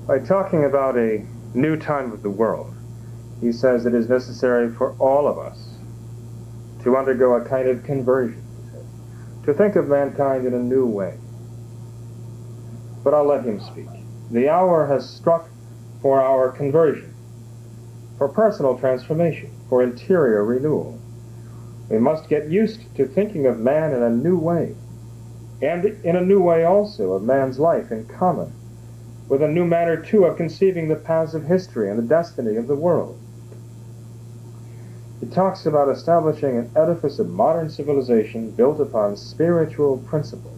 by 0.05 0.19
talking 0.19 0.65
about 0.65 0.97
a 0.97 1.25
new 1.53 1.77
time 1.77 2.11
of 2.11 2.21
the 2.21 2.29
world. 2.29 2.75
He 3.39 3.53
says 3.53 3.86
it 3.86 3.93
is 3.93 4.09
necessary 4.09 4.69
for 4.69 4.93
all 4.99 5.29
of 5.29 5.39
us 5.39 5.77
to 6.84 6.97
undergo 6.97 7.36
a 7.36 7.45
kind 7.47 7.69
of 7.69 7.82
conversion, 7.86 8.43
to 9.45 9.53
think 9.53 9.77
of 9.77 9.88
mankind 9.88 10.45
in 10.45 10.53
a 10.53 10.59
new 10.59 10.86
way. 10.86 11.17
But 13.01 13.13
I'll 13.13 13.23
let 13.23 13.45
him 13.45 13.61
speak. 13.61 13.88
The 14.32 14.49
hour 14.49 14.86
has 14.86 15.09
struck 15.09 15.47
for 16.01 16.21
our 16.21 16.51
conversion, 16.51 17.15
for 18.17 18.27
personal 18.27 18.77
transformation, 18.77 19.49
for 19.69 19.82
interior 19.82 20.43
renewal. 20.43 21.01
We 21.89 21.99
must 21.99 22.27
get 22.27 22.49
used 22.49 22.93
to 22.97 23.07
thinking 23.07 23.45
of 23.45 23.59
man 23.59 23.93
in 23.93 24.03
a 24.03 24.09
new 24.09 24.38
way 24.38 24.75
and 25.62 25.86
in 25.86 26.16
a 26.16 26.26
new 26.26 26.41
way 26.41 26.64
also 26.64 27.14
of 27.14 27.24
man's 27.24 27.59
life 27.59 27.91
in 27.91 28.05
common, 28.05 28.51
with 29.28 29.41
a 29.41 29.47
new 29.47 29.66
manner 29.66 29.95
too 29.95 30.26
of 30.26 30.38
conceiving 30.38 30.88
the 30.88 30.95
paths 30.95 31.34
of 31.34 31.45
history 31.45 31.89
and 31.89 31.99
the 31.99 32.03
destiny 32.03 32.55
of 32.55 32.68
the 32.68 32.76
world. 32.76 33.18
He 35.20 35.28
talks 35.28 35.68
about 35.68 35.88
establishing 35.88 36.57
an 36.57 36.72
edifice 36.76 37.20
of 37.20 37.30
modern 37.30 37.70
civilization 37.70 38.51
built 38.51 38.80
upon 38.80 39.16
spiritual 39.16 39.99
principles. 39.99 40.57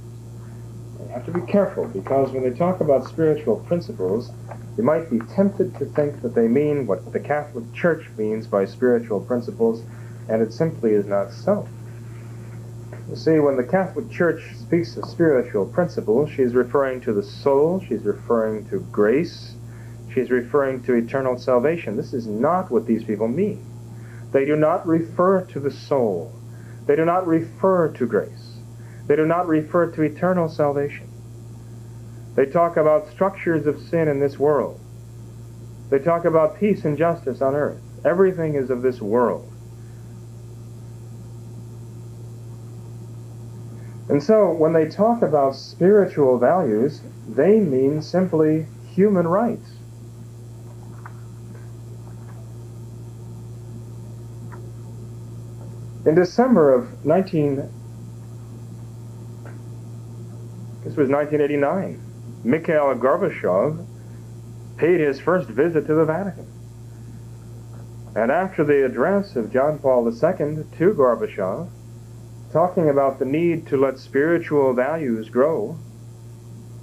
You 1.01 1.09
have 1.09 1.25
to 1.25 1.31
be 1.31 1.41
careful 1.41 1.85
because 1.85 2.31
when 2.31 2.43
they 2.43 2.57
talk 2.57 2.79
about 2.79 3.07
spiritual 3.07 3.57
principles, 3.57 4.31
you 4.77 4.83
might 4.83 5.09
be 5.11 5.19
tempted 5.19 5.75
to 5.77 5.85
think 5.85 6.21
that 6.21 6.33
they 6.33 6.47
mean 6.47 6.87
what 6.87 7.11
the 7.11 7.19
Catholic 7.19 7.71
Church 7.73 8.09
means 8.17 8.47
by 8.47 8.65
spiritual 8.65 9.19
principles, 9.19 9.83
and 10.29 10.41
it 10.41 10.53
simply 10.53 10.93
is 10.93 11.05
not 11.05 11.31
so. 11.31 11.67
You 13.13 13.19
see, 13.19 13.37
when 13.37 13.57
the 13.57 13.63
Catholic 13.63 14.09
Church 14.09 14.55
speaks 14.55 14.97
of 14.97 15.05
spiritual 15.05 15.67
principles, 15.67 16.31
she's 16.31 16.55
referring 16.55 16.99
to 17.01 17.13
the 17.13 17.21
soul, 17.21 17.79
she's 17.87 18.01
referring 18.01 18.67
to 18.69 18.79
grace, 18.91 19.53
she's 20.11 20.31
referring 20.31 20.81
to 20.85 20.95
eternal 20.95 21.37
salvation. 21.37 21.95
This 21.95 22.11
is 22.11 22.25
not 22.25 22.71
what 22.71 22.87
these 22.87 23.03
people 23.03 23.27
mean. 23.27 23.63
They 24.31 24.45
do 24.45 24.55
not 24.55 24.87
refer 24.87 25.41
to 25.41 25.59
the 25.59 25.69
soul. 25.69 26.33
They 26.87 26.95
do 26.95 27.05
not 27.05 27.27
refer 27.27 27.89
to 27.89 28.07
grace. 28.07 28.57
They 29.05 29.15
do 29.15 29.27
not 29.27 29.47
refer 29.47 29.91
to 29.91 30.01
eternal 30.01 30.49
salvation. 30.49 31.07
They 32.33 32.47
talk 32.47 32.77
about 32.77 33.11
structures 33.11 33.67
of 33.67 33.79
sin 33.79 34.07
in 34.07 34.19
this 34.19 34.39
world. 34.39 34.79
They 35.91 35.99
talk 35.99 36.25
about 36.25 36.59
peace 36.59 36.83
and 36.83 36.97
justice 36.97 37.43
on 37.43 37.53
earth. 37.53 37.79
Everything 38.03 38.55
is 38.55 38.71
of 38.71 38.81
this 38.81 38.99
world. 38.99 39.52
And 44.09 44.21
so 44.21 44.51
when 44.51 44.73
they 44.73 44.87
talk 44.87 45.21
about 45.21 45.55
spiritual 45.55 46.37
values, 46.37 47.01
they 47.27 47.59
mean 47.59 48.01
simply 48.01 48.65
human 48.93 49.27
rights. 49.27 49.69
In 56.05 56.15
December 56.15 56.73
of 56.73 57.05
19, 57.05 57.55
this 60.83 60.97
was 60.97 61.09
1989, 61.09 62.41
Mikhail 62.43 62.93
Gorbachev 62.95 63.85
paid 64.75 64.99
his 64.99 65.17
first 65.21 65.47
visit 65.47 65.87
to 65.87 65.93
the 65.93 66.03
Vatican. 66.03 66.45
And 68.17 68.31
after 68.31 68.65
the 68.65 68.85
address 68.85 69.37
of 69.37 69.51
John 69.51 69.79
Paul 69.79 70.05
II 70.05 70.11
to 70.13 70.93
Gorbachev, 70.93 71.69
talking 72.53 72.87
about 72.87 73.17
the 73.17 73.25
need 73.25 73.65
to 73.67 73.77
let 73.77 73.97
spiritual 73.97 74.73
values 74.73 75.27
grow, 75.27 75.75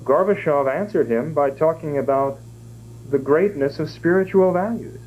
Gorbachev 0.02 0.68
answered 0.68 1.06
him 1.06 1.32
by 1.32 1.50
talking 1.50 1.96
about 1.96 2.38
the 3.08 3.18
greatness 3.18 3.78
of 3.78 3.88
spiritual 3.88 4.52
values 4.52 5.00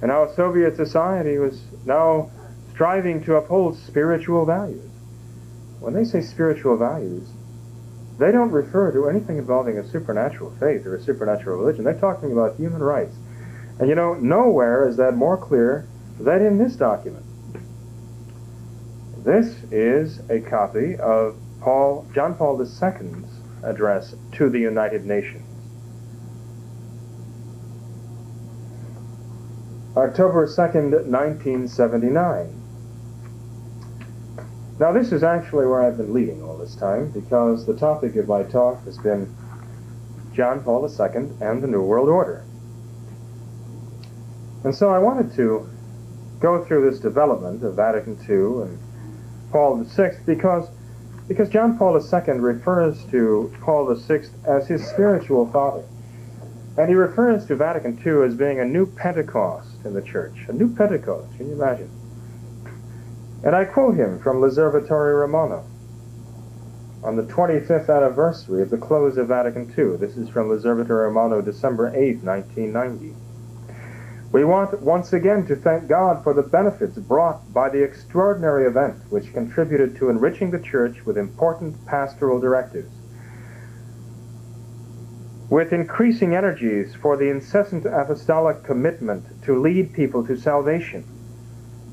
and 0.00 0.12
how 0.12 0.32
Soviet 0.34 0.76
society 0.76 1.38
was 1.38 1.60
now 1.84 2.30
striving 2.72 3.24
to 3.24 3.34
uphold 3.34 3.76
spiritual 3.76 4.46
values. 4.46 4.90
When 5.80 5.92
they 5.92 6.04
say 6.04 6.20
spiritual 6.20 6.76
values, 6.76 7.28
they 8.18 8.30
don't 8.30 8.52
refer 8.52 8.92
to 8.92 9.08
anything 9.08 9.38
involving 9.38 9.78
a 9.78 9.88
supernatural 9.88 10.52
faith 10.60 10.86
or 10.86 10.94
a 10.94 11.02
supernatural 11.02 11.58
religion. 11.58 11.84
They're 11.84 11.98
talking 11.98 12.30
about 12.30 12.56
human 12.56 12.82
rights. 12.82 13.16
And 13.80 13.88
you 13.88 13.96
know, 13.96 14.14
nowhere 14.14 14.88
is 14.88 14.96
that 14.98 15.16
more 15.16 15.36
clear 15.36 15.88
than 16.20 16.44
in 16.46 16.58
this 16.58 16.76
document. 16.76 17.24
This 19.24 19.64
is 19.72 20.20
a 20.30 20.38
copy 20.40 20.96
of 20.96 21.36
Paul, 21.60 22.06
John 22.14 22.36
Paul 22.36 22.60
II's 22.60 22.80
address 23.64 24.14
to 24.32 24.48
the 24.48 24.60
United 24.60 25.04
Nations. 25.04 25.44
October 29.96 30.46
2nd, 30.46 31.10
1979. 31.10 32.62
Now, 34.78 34.92
this 34.92 35.10
is 35.10 35.24
actually 35.24 35.66
where 35.66 35.82
I've 35.82 35.96
been 35.96 36.14
leading 36.14 36.40
all 36.40 36.56
this 36.56 36.76
time 36.76 37.10
because 37.10 37.66
the 37.66 37.74
topic 37.74 38.14
of 38.14 38.28
my 38.28 38.44
talk 38.44 38.84
has 38.84 38.98
been 38.98 39.34
John 40.32 40.62
Paul 40.62 40.88
II 40.88 41.30
and 41.40 41.60
the 41.60 41.66
New 41.66 41.82
World 41.82 42.08
Order. 42.08 42.44
And 44.62 44.72
so 44.72 44.90
I 44.90 44.98
wanted 44.98 45.34
to 45.34 45.68
go 46.38 46.64
through 46.64 46.88
this 46.88 47.00
development 47.00 47.64
of 47.64 47.74
Vatican 47.74 48.16
II 48.28 48.62
and 48.62 48.78
Paul 49.50 49.82
VI 49.84 50.12
because, 50.26 50.68
because 51.26 51.48
John 51.48 51.78
Paul 51.78 51.96
II 51.96 52.34
refers 52.38 53.04
to 53.06 53.52
Paul 53.60 53.94
VI 53.94 54.22
as 54.46 54.66
his 54.66 54.86
spiritual 54.86 55.50
father. 55.50 55.84
And 56.76 56.88
he 56.88 56.94
refers 56.94 57.44
to 57.46 57.56
Vatican 57.56 58.00
II 58.06 58.24
as 58.24 58.34
being 58.34 58.60
a 58.60 58.64
new 58.64 58.86
Pentecost 58.86 59.84
in 59.84 59.94
the 59.94 60.02
church. 60.02 60.46
A 60.48 60.52
new 60.52 60.72
Pentecost, 60.74 61.36
can 61.36 61.48
you 61.48 61.54
imagine? 61.54 61.90
And 63.42 63.56
I 63.56 63.64
quote 63.64 63.96
him 63.96 64.20
from 64.20 64.40
L'Osservatore 64.40 65.20
Romano 65.20 65.64
on 67.02 67.16
the 67.16 67.22
25th 67.22 67.88
anniversary 67.88 68.62
of 68.62 68.70
the 68.70 68.76
close 68.76 69.16
of 69.16 69.28
Vatican 69.28 69.72
II. 69.76 69.96
This 69.96 70.16
is 70.16 70.28
from 70.28 70.48
L'Osservatore 70.48 71.06
Romano, 71.06 71.40
December 71.40 71.88
8, 71.94 72.22
1990. 72.22 73.14
We 74.30 74.44
want 74.44 74.82
once 74.82 75.14
again 75.14 75.46
to 75.46 75.56
thank 75.56 75.88
God 75.88 76.22
for 76.22 76.34
the 76.34 76.42
benefits 76.42 76.98
brought 76.98 77.50
by 77.54 77.70
the 77.70 77.82
extraordinary 77.82 78.66
event 78.66 79.00
which 79.08 79.32
contributed 79.32 79.96
to 79.96 80.10
enriching 80.10 80.50
the 80.50 80.58
Church 80.58 81.06
with 81.06 81.16
important 81.16 81.86
pastoral 81.86 82.38
directives. 82.38 82.94
With 85.48 85.72
increasing 85.72 86.34
energies 86.34 86.94
for 86.94 87.16
the 87.16 87.30
incessant 87.30 87.86
apostolic 87.86 88.64
commitment 88.64 89.24
to 89.44 89.58
lead 89.58 89.94
people 89.94 90.26
to 90.26 90.36
salvation, 90.36 91.04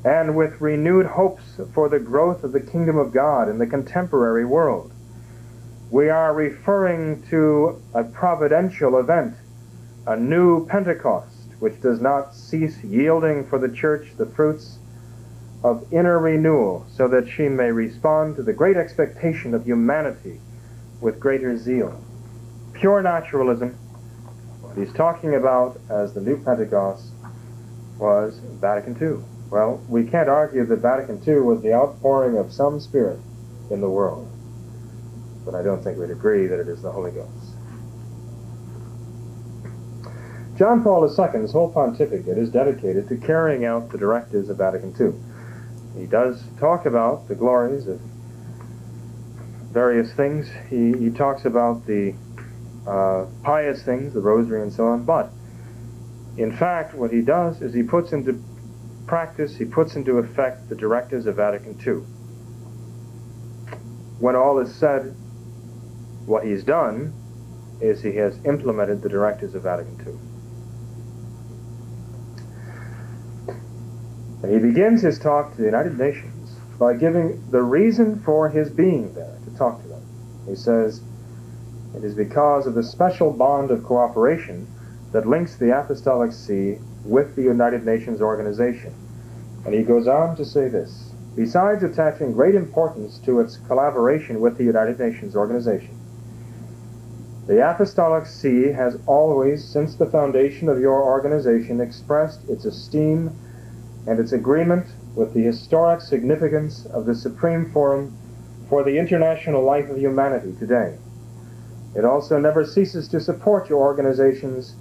and 0.03 0.35
with 0.35 0.59
renewed 0.59 1.05
hopes 1.05 1.61
for 1.73 1.87
the 1.87 1.99
growth 1.99 2.43
of 2.43 2.51
the 2.51 2.59
kingdom 2.59 2.97
of 2.97 3.13
God 3.13 3.47
in 3.47 3.59
the 3.59 3.65
contemporary 3.65 4.43
world, 4.43 4.91
we 5.89 6.09
are 6.09 6.33
referring 6.33 7.23
to 7.29 7.81
a 7.93 8.03
providential 8.03 8.99
event, 8.99 9.37
a 10.05 10.17
new 10.17 10.67
Pentecost 10.67 11.34
which 11.59 11.81
does 11.81 12.01
not 12.01 12.35
cease 12.35 12.83
yielding 12.83 13.45
for 13.45 13.59
the 13.59 13.69
church 13.69 14.11
the 14.17 14.25
fruits 14.25 14.79
of 15.63 15.85
inner 15.91 16.19
renewal, 16.19 16.85
so 16.89 17.07
that 17.07 17.27
she 17.27 17.49
may 17.49 17.71
respond 17.71 18.35
to 18.35 18.43
the 18.43 18.53
great 18.53 18.77
expectation 18.77 19.53
of 19.53 19.65
humanity 19.65 20.39
with 21.01 21.19
greater 21.19 21.57
zeal. 21.57 21.99
Pure 22.73 23.01
naturalism, 23.01 23.71
what 24.61 24.77
he's 24.77 24.93
talking 24.93 25.33
about 25.35 25.79
as 25.89 26.13
the 26.13 26.21
new 26.21 26.37
Pentecost, 26.43 27.11
was 27.97 28.39
Vatican 28.59 28.95
II. 29.01 29.23
Well, 29.49 29.81
we 29.87 30.05
can't 30.05 30.29
argue 30.29 30.65
that 30.65 30.77
Vatican 30.77 31.21
II 31.25 31.41
was 31.41 31.61
the 31.61 31.73
outpouring 31.73 32.37
of 32.37 32.51
some 32.51 32.79
spirit 32.79 33.19
in 33.71 33.81
the 33.81 33.89
world, 33.89 34.27
but 35.45 35.55
I 35.55 35.63
don't 35.63 35.83
think 35.83 35.97
we'd 35.97 36.11
agree 36.11 36.47
that 36.47 36.59
it 36.59 36.67
is 36.67 36.81
the 36.81 36.91
Holy 36.91 37.11
Ghost. 37.11 37.44
John 40.57 40.83
Paul 40.83 41.03
II's 41.03 41.51
whole 41.51 41.69
pontificate 41.69 42.37
is 42.37 42.49
dedicated 42.49 43.09
to 43.09 43.17
carrying 43.17 43.65
out 43.65 43.91
the 43.91 43.97
directives 43.97 44.47
of 44.47 44.57
Vatican 44.57 44.95
II. 44.97 45.99
He 45.99 46.07
does 46.07 46.41
talk 46.57 46.85
about 46.85 47.27
the 47.27 47.35
glories 47.35 47.87
of 47.87 47.99
various 49.73 50.13
things. 50.13 50.49
He, 50.69 50.93
he 50.93 51.09
talks 51.09 51.43
about 51.43 51.85
the 51.85 52.15
uh, 52.87 53.25
pious 53.43 53.83
things, 53.83 54.13
the 54.13 54.21
rosary 54.21 54.61
and 54.61 54.71
so 54.71 54.87
on, 54.87 55.03
but 55.03 55.29
in 56.37 56.55
fact, 56.55 56.93
what 56.93 57.11
he 57.11 57.21
does 57.21 57.61
is 57.61 57.73
he 57.73 57.83
puts 57.83 58.13
into 58.13 58.41
practice, 59.07 59.57
he 59.57 59.65
puts 59.65 59.97
into 59.97 60.19
effect 60.19 60.69
the 60.69 60.75
directives 60.75 61.25
of 61.25 61.35
Vatican 61.35 61.77
II. 61.85 61.95
When 64.19 64.37
all 64.37 64.59
is 64.59 64.73
said, 64.73 65.15
what 66.25 66.45
he's 66.45 66.63
done 66.63 67.13
is 67.81 68.01
he 68.01 68.15
has 68.15 68.39
implemented 68.45 69.01
the 69.01 69.09
directives 69.09 69.53
of 69.53 69.63
Vatican 69.63 69.99
II. 70.05 70.34
And 74.45 74.53
he 74.53 74.59
begins 74.59 75.01
his 75.01 75.17
talk 75.17 75.49
to 75.49 75.57
the 75.57 75.63
United 75.63 75.97
Nations 75.97 76.51
by 76.77 76.93
giving 76.93 77.43
the 77.49 77.63
reason 77.63 78.19
for 78.19 78.47
his 78.47 78.69
being 78.69 79.11
there 79.15 79.35
to 79.43 79.57
talk 79.57 79.81
to 79.81 79.87
them. 79.87 80.05
He 80.47 80.53
says, 80.53 81.01
It 81.95 82.03
is 82.03 82.13
because 82.13 82.67
of 82.67 82.75
the 82.75 82.83
special 82.83 83.33
bond 83.33 83.71
of 83.71 83.83
cooperation 83.83 84.67
that 85.13 85.25
links 85.25 85.55
the 85.55 85.75
Apostolic 85.75 86.31
See 86.31 86.77
with 87.03 87.35
the 87.35 87.41
United 87.41 87.87
Nations 87.87 88.21
organization. 88.21 88.93
And 89.65 89.73
he 89.73 89.81
goes 89.81 90.07
on 90.07 90.35
to 90.35 90.45
say 90.45 90.67
this 90.67 91.11
Besides 91.35 91.81
attaching 91.81 92.33
great 92.33 92.53
importance 92.53 93.17
to 93.25 93.39
its 93.39 93.57
collaboration 93.65 94.41
with 94.41 94.59
the 94.59 94.63
United 94.63 94.99
Nations 94.99 95.35
organization, 95.35 95.97
the 97.47 97.67
Apostolic 97.67 98.27
See 98.27 98.67
has 98.67 98.99
always, 99.07 99.67
since 99.67 99.95
the 99.95 100.05
foundation 100.05 100.69
of 100.69 100.79
your 100.79 101.01
organization, 101.01 101.81
expressed 101.81 102.47
its 102.47 102.65
esteem 102.65 103.35
and 104.07 104.19
its 104.19 104.31
agreement 104.31 104.87
with 105.15 105.33
the 105.33 105.41
historic 105.41 106.01
significance 106.01 106.85
of 106.87 107.05
the 107.05 107.15
Supreme 107.15 107.71
Forum 107.71 108.15
for 108.69 108.83
the 108.83 108.97
international 108.97 109.63
life 109.63 109.89
of 109.89 109.97
humanity 109.97 110.53
today. 110.59 110.97
It 111.95 112.03
also 112.03 112.37
never 112.37 112.65
ceases 112.65 113.07
to 113.09 113.19
support 113.19 113.69
your 113.69 113.79
organization's 113.79 114.75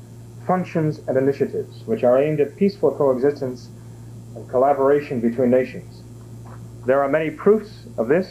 functions 0.46 1.00
and 1.06 1.16
initiatives, 1.16 1.86
which 1.86 2.02
are 2.02 2.20
aimed 2.20 2.40
at 2.40 2.56
peaceful 2.56 2.90
coexistence 2.90 3.68
and 4.34 4.48
collaboration 4.48 5.20
between 5.20 5.50
nations. 5.50 6.02
There 6.86 7.02
are 7.02 7.08
many 7.08 7.30
proofs 7.30 7.86
of 7.96 8.08
this. 8.08 8.30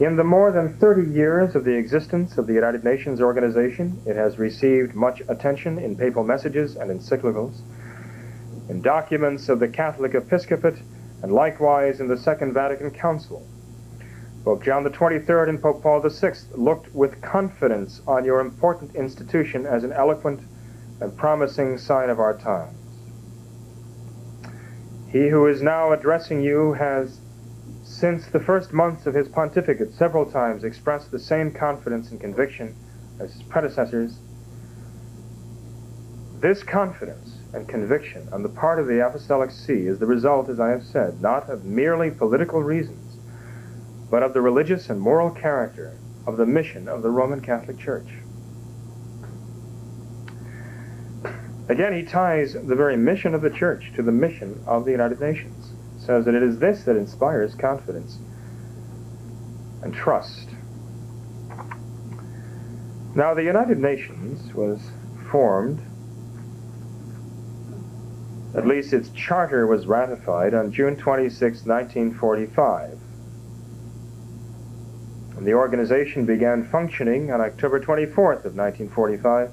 In 0.00 0.16
the 0.16 0.24
more 0.24 0.52
than 0.52 0.78
30 0.78 1.12
years 1.12 1.54
of 1.54 1.64
the 1.64 1.74
existence 1.74 2.38
of 2.38 2.46
the 2.46 2.54
United 2.54 2.84
Nations 2.84 3.20
organization, 3.20 4.00
it 4.06 4.16
has 4.16 4.38
received 4.38 4.94
much 4.94 5.22
attention 5.28 5.78
in 5.78 5.96
papal 5.96 6.24
messages 6.24 6.76
and 6.76 6.90
encyclicals 6.90 7.60
in 8.68 8.82
documents 8.82 9.48
of 9.48 9.60
the 9.60 9.68
Catholic 9.68 10.14
Episcopate, 10.14 10.82
and 11.22 11.32
likewise 11.32 12.00
in 12.00 12.08
the 12.08 12.16
Second 12.16 12.52
Vatican 12.52 12.90
Council. 12.90 13.46
Pope 14.44 14.62
John 14.62 14.84
23rd 14.84 15.48
and 15.48 15.60
Pope 15.60 15.82
Paul 15.82 16.00
VI 16.00 16.32
looked 16.54 16.94
with 16.94 17.20
confidence 17.20 18.00
on 18.06 18.24
your 18.24 18.40
important 18.40 18.94
institution 18.94 19.66
as 19.66 19.84
an 19.84 19.92
eloquent 19.92 20.40
and 21.00 21.16
promising 21.16 21.78
sign 21.78 22.08
of 22.10 22.20
our 22.20 22.36
times. 22.38 22.74
He 25.10 25.28
who 25.28 25.46
is 25.46 25.62
now 25.62 25.92
addressing 25.92 26.42
you 26.42 26.74
has, 26.74 27.20
since 27.82 28.26
the 28.26 28.40
first 28.40 28.72
months 28.72 29.06
of 29.06 29.14
his 29.14 29.28
pontificate, 29.28 29.94
several 29.94 30.30
times 30.30 30.64
expressed 30.64 31.10
the 31.10 31.18
same 31.18 31.50
confidence 31.50 32.10
and 32.10 32.20
conviction 32.20 32.76
as 33.18 33.32
his 33.32 33.42
predecessors. 33.42 34.18
This 36.40 36.62
confidence 36.62 37.37
and 37.52 37.68
conviction 37.68 38.28
on 38.32 38.42
the 38.42 38.48
part 38.48 38.78
of 38.78 38.86
the 38.86 39.04
Apostolic 39.04 39.50
See 39.50 39.86
is 39.86 39.98
the 39.98 40.06
result, 40.06 40.48
as 40.48 40.60
I 40.60 40.68
have 40.70 40.84
said, 40.84 41.20
not 41.20 41.48
of 41.48 41.64
merely 41.64 42.10
political 42.10 42.62
reasons, 42.62 43.18
but 44.10 44.22
of 44.22 44.34
the 44.34 44.40
religious 44.40 44.90
and 44.90 45.00
moral 45.00 45.30
character 45.30 45.98
of 46.26 46.36
the 46.36 46.46
mission 46.46 46.88
of 46.88 47.02
the 47.02 47.10
Roman 47.10 47.40
Catholic 47.40 47.78
Church. 47.78 48.08
Again, 51.68 51.92
he 51.92 52.02
ties 52.02 52.54
the 52.54 52.74
very 52.74 52.96
mission 52.96 53.34
of 53.34 53.42
the 53.42 53.50
church 53.50 53.92
to 53.96 54.02
the 54.02 54.12
mission 54.12 54.62
of 54.66 54.84
the 54.84 54.90
United 54.90 55.20
Nations. 55.20 55.72
Says 55.98 56.24
that 56.24 56.34
it 56.34 56.42
is 56.42 56.58
this 56.58 56.84
that 56.84 56.96
inspires 56.96 57.54
confidence 57.54 58.18
and 59.82 59.92
trust. 59.92 60.48
Now, 63.14 63.34
the 63.34 63.42
United 63.42 63.78
Nations 63.78 64.54
was 64.54 64.80
formed, 65.30 65.82
at 68.54 68.66
least 68.66 68.92
its 68.92 69.10
charter 69.10 69.66
was 69.66 69.86
ratified 69.86 70.54
on 70.54 70.72
June 70.72 70.96
26, 70.96 71.66
1945. 71.66 72.98
And 75.36 75.46
the 75.46 75.54
organization 75.54 76.24
began 76.24 76.64
functioning 76.64 77.30
on 77.30 77.40
October 77.40 77.78
24th 77.78 78.44
of 78.44 78.56
1945. 78.56 79.50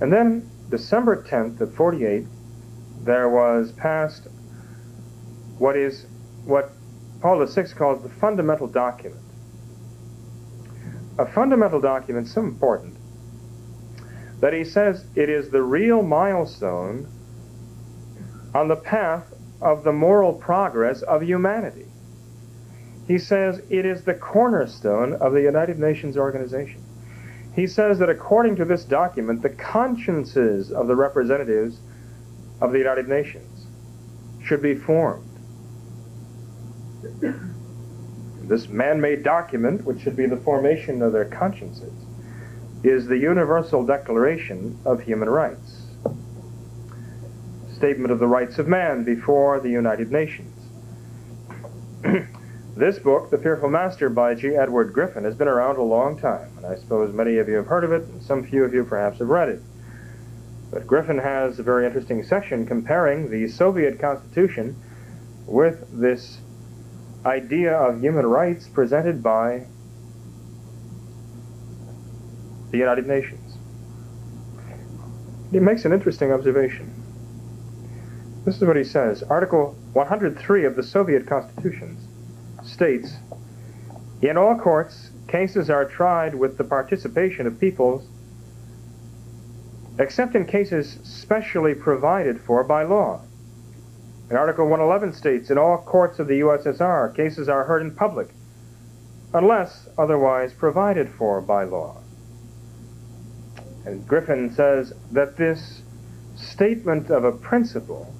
And 0.00 0.12
then 0.12 0.50
December 0.70 1.22
10th 1.22 1.60
of 1.60 1.74
48, 1.74 2.26
there 3.04 3.28
was 3.28 3.72
passed 3.72 4.26
what 5.58 5.76
is 5.76 6.06
what 6.44 6.72
Paul 7.20 7.44
VI 7.44 7.64
calls 7.76 8.02
the 8.02 8.08
fundamental 8.08 8.66
document. 8.66 9.22
A 11.18 11.26
fundamental 11.26 11.80
document 11.80 12.28
so 12.28 12.40
important 12.40 12.96
that 14.40 14.52
he 14.52 14.64
says 14.64 15.04
it 15.16 15.28
is 15.28 15.50
the 15.50 15.62
real 15.62 16.02
milestone 16.02 17.08
on 18.54 18.68
the 18.68 18.76
path 18.76 19.32
of 19.60 19.84
the 19.84 19.92
moral 19.92 20.32
progress 20.32 21.02
of 21.02 21.22
humanity. 21.22 21.86
He 23.06 23.18
says 23.18 23.62
it 23.70 23.86
is 23.86 24.04
the 24.04 24.14
cornerstone 24.14 25.14
of 25.14 25.32
the 25.32 25.42
United 25.42 25.78
Nations 25.78 26.16
organization. 26.16 26.82
He 27.54 27.66
says 27.66 27.98
that 27.98 28.10
according 28.10 28.56
to 28.56 28.64
this 28.64 28.84
document, 28.84 29.42
the 29.42 29.48
consciences 29.50 30.70
of 30.70 30.86
the 30.86 30.94
representatives 30.94 31.80
of 32.60 32.72
the 32.72 32.78
United 32.78 33.08
Nations 33.08 33.66
should 34.44 34.62
be 34.62 34.74
formed. 34.74 35.24
This 38.42 38.68
man 38.68 39.00
made 39.00 39.22
document, 39.22 39.84
which 39.84 40.00
should 40.00 40.16
be 40.16 40.26
the 40.26 40.36
formation 40.36 41.02
of 41.02 41.12
their 41.12 41.26
consciences, 41.26 41.92
is 42.82 43.06
the 43.06 43.18
Universal 43.18 43.86
Declaration 43.86 44.78
of 44.84 45.00
Human 45.00 45.28
Rights, 45.28 45.77
statement 47.78 48.10
of 48.12 48.18
the 48.18 48.26
rights 48.26 48.58
of 48.58 48.66
man 48.68 49.04
before 49.04 49.60
the 49.60 49.70
United 49.70 50.10
Nations. 50.10 50.54
This 52.78 53.00
book, 53.00 53.30
The 53.30 53.38
Fearful 53.38 53.70
Master 53.70 54.08
by 54.08 54.36
G. 54.36 54.54
Edward 54.54 54.92
Griffin, 54.92 55.24
has 55.24 55.34
been 55.34 55.48
around 55.48 55.78
a 55.78 55.82
long 55.82 56.16
time, 56.16 56.48
and 56.56 56.64
I 56.64 56.76
suppose 56.76 57.12
many 57.12 57.38
of 57.38 57.48
you 57.48 57.56
have 57.56 57.66
heard 57.66 57.82
of 57.82 57.90
it, 57.90 58.04
and 58.04 58.22
some 58.22 58.44
few 58.44 58.62
of 58.62 58.72
you 58.72 58.84
perhaps 58.84 59.18
have 59.18 59.26
read 59.26 59.48
it. 59.48 59.60
But 60.70 60.86
Griffin 60.86 61.18
has 61.18 61.58
a 61.58 61.64
very 61.64 61.86
interesting 61.86 62.22
section 62.22 62.66
comparing 62.66 63.32
the 63.32 63.48
Soviet 63.48 63.98
Constitution 63.98 64.76
with 65.44 65.88
this 65.90 66.38
idea 67.26 67.76
of 67.76 68.00
human 68.00 68.26
rights 68.26 68.68
presented 68.68 69.24
by 69.24 69.66
the 72.70 72.78
United 72.78 73.08
Nations. 73.08 73.58
He 75.50 75.58
makes 75.58 75.84
an 75.84 75.92
interesting 75.92 76.30
observation. 76.30 76.97
This 78.48 78.62
is 78.62 78.64
what 78.66 78.76
he 78.76 78.84
says 78.84 79.22
Article 79.24 79.76
103 79.92 80.64
of 80.64 80.74
the 80.74 80.82
Soviet 80.82 81.26
Constitutions 81.26 82.02
states, 82.62 83.18
in 84.22 84.38
all 84.38 84.56
courts, 84.56 85.10
cases 85.26 85.68
are 85.68 85.84
tried 85.84 86.34
with 86.34 86.56
the 86.56 86.64
participation 86.64 87.46
of 87.46 87.60
peoples, 87.60 88.08
except 89.98 90.34
in 90.34 90.46
cases 90.46 90.98
specially 91.02 91.74
provided 91.74 92.40
for 92.40 92.64
by 92.64 92.84
law. 92.84 93.20
And 94.30 94.38
Article 94.38 94.64
111 94.64 95.12
states, 95.12 95.50
in 95.50 95.58
all 95.58 95.76
courts 95.76 96.18
of 96.18 96.26
the 96.26 96.40
USSR, 96.40 97.14
cases 97.14 97.50
are 97.50 97.64
heard 97.64 97.82
in 97.82 97.94
public, 97.94 98.30
unless 99.34 99.90
otherwise 99.98 100.54
provided 100.54 101.10
for 101.10 101.42
by 101.42 101.64
law. 101.64 101.98
And 103.84 104.08
Griffin 104.08 104.54
says 104.54 104.94
that 105.12 105.36
this 105.36 105.82
statement 106.34 107.10
of 107.10 107.24
a 107.24 107.32
principle 107.32 108.14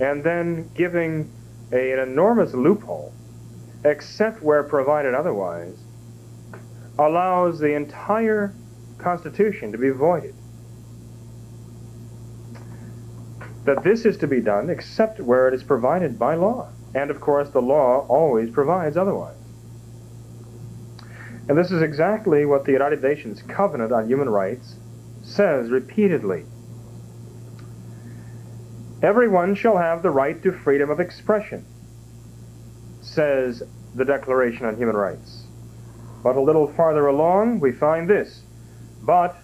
and 0.00 0.24
then 0.24 0.70
giving 0.74 1.30
a, 1.72 1.92
an 1.92 1.98
enormous 2.00 2.54
loophole 2.54 3.12
except 3.84 4.42
where 4.42 4.62
provided 4.62 5.14
otherwise, 5.14 5.76
allows 6.98 7.58
the 7.58 7.74
entire 7.74 8.54
Constitution 8.98 9.72
to 9.72 9.78
be 9.78 9.90
voided. 9.90 10.34
That 13.64 13.82
this 13.84 14.04
is 14.04 14.16
to 14.18 14.26
be 14.26 14.40
done 14.40 14.68
except 14.68 15.20
where 15.20 15.48
it 15.48 15.54
is 15.54 15.62
provided 15.62 16.18
by 16.18 16.34
law. 16.34 16.68
And 16.94 17.10
of 17.10 17.20
course, 17.20 17.50
the 17.50 17.62
law 17.62 18.06
always 18.08 18.50
provides 18.50 18.96
otherwise. 18.96 19.36
And 21.48 21.56
this 21.56 21.70
is 21.70 21.82
exactly 21.82 22.44
what 22.44 22.64
the 22.64 22.72
United 22.72 23.02
Nations 23.02 23.42
Covenant 23.42 23.92
on 23.92 24.08
Human 24.08 24.28
Rights 24.28 24.76
says 25.22 25.70
repeatedly. 25.70 26.44
Everyone 29.02 29.54
shall 29.54 29.78
have 29.78 30.02
the 30.02 30.10
right 30.10 30.42
to 30.42 30.52
freedom 30.52 30.90
of 30.90 31.00
expression 31.00 31.64
says 33.00 33.62
the 33.94 34.04
Declaration 34.04 34.66
on 34.66 34.76
Human 34.76 34.96
Rights. 34.96 35.46
But 36.22 36.36
a 36.36 36.40
little 36.40 36.66
farther 36.66 37.06
along, 37.06 37.60
we 37.60 37.72
find 37.72 38.08
this. 38.08 38.42
But 39.02 39.36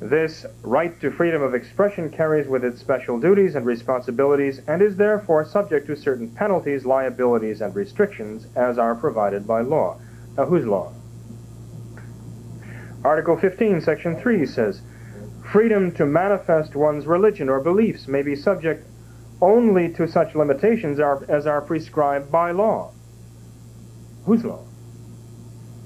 this 0.00 0.44
right 0.62 0.98
to 1.00 1.10
freedom 1.10 1.42
of 1.42 1.54
expression 1.54 2.10
carries 2.10 2.46
with 2.46 2.64
it 2.64 2.78
special 2.78 3.18
duties 3.18 3.54
and 3.54 3.64
responsibilities 3.64 4.60
and 4.66 4.82
is 4.82 4.96
therefore 4.96 5.44
subject 5.44 5.86
to 5.86 5.96
certain 5.96 6.30
penalties, 6.30 6.84
liabilities, 6.84 7.60
and 7.60 7.74
restrictions 7.74 8.46
as 8.54 8.78
are 8.78 8.94
provided 8.94 9.46
by 9.46 9.60
law. 9.60 9.98
Now, 10.36 10.46
whose 10.46 10.66
law? 10.66 10.92
Article 13.04 13.36
15, 13.36 13.80
Section 13.80 14.16
3 14.16 14.46
says, 14.46 14.82
Freedom 15.50 15.90
to 15.92 16.04
manifest 16.04 16.76
one's 16.76 17.06
religion 17.06 17.48
or 17.48 17.58
beliefs 17.58 18.06
may 18.06 18.20
be 18.20 18.36
subject 18.36 18.86
only 19.40 19.88
to 19.94 20.06
such 20.06 20.34
limitations 20.34 21.00
as 21.00 21.46
are 21.46 21.62
prescribed 21.62 22.30
by 22.30 22.50
law. 22.50 22.92
Whose 24.26 24.44
law? 24.44 24.62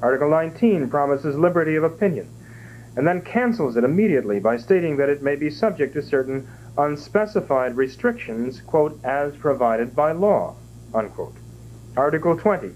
Article 0.00 0.30
19 0.30 0.90
promises 0.90 1.38
liberty 1.38 1.76
of 1.76 1.84
opinion, 1.84 2.28
and 2.96 3.06
then 3.06 3.22
cancels 3.22 3.76
it 3.76 3.84
immediately 3.84 4.40
by 4.40 4.56
stating 4.56 4.96
that 4.96 5.08
it 5.08 5.22
may 5.22 5.36
be 5.36 5.48
subject 5.48 5.94
to 5.94 6.02
certain 6.02 6.48
unspecified 6.76 7.76
restrictions, 7.76 8.60
quote, 8.62 8.98
as 9.04 9.36
provided 9.36 9.94
by 9.94 10.10
law, 10.10 10.56
unquote. 10.92 11.36
Article 11.96 12.36
20. 12.36 12.72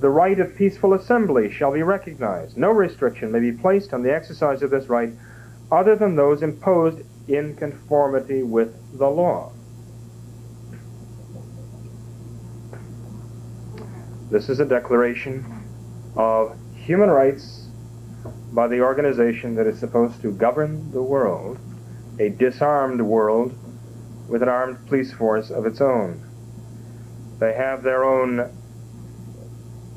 The 0.00 0.08
right 0.08 0.40
of 0.40 0.56
peaceful 0.56 0.94
assembly 0.94 1.52
shall 1.52 1.72
be 1.72 1.82
recognized. 1.82 2.56
No 2.56 2.70
restriction 2.70 3.30
may 3.30 3.40
be 3.40 3.52
placed 3.52 3.92
on 3.92 4.02
the 4.02 4.14
exercise 4.14 4.62
of 4.62 4.70
this 4.70 4.88
right 4.88 5.12
other 5.74 5.96
than 5.96 6.16
those 6.16 6.42
imposed 6.42 7.00
in 7.28 7.56
conformity 7.56 8.42
with 8.42 8.98
the 8.98 9.08
law. 9.08 9.50
This 14.30 14.48
is 14.48 14.60
a 14.60 14.64
declaration 14.64 15.44
of 16.16 16.56
human 16.74 17.08
rights 17.08 17.68
by 18.52 18.68
the 18.68 18.80
organization 18.80 19.54
that 19.56 19.66
is 19.66 19.78
supposed 19.78 20.20
to 20.22 20.32
govern 20.32 20.90
the 20.92 21.02
world, 21.02 21.58
a 22.18 22.28
disarmed 22.28 23.00
world 23.00 23.54
with 24.28 24.42
an 24.42 24.48
armed 24.48 24.86
police 24.86 25.12
force 25.12 25.50
of 25.50 25.66
its 25.66 25.80
own. 25.80 26.20
They 27.38 27.52
have 27.54 27.82
their 27.82 28.04
own 28.04 28.50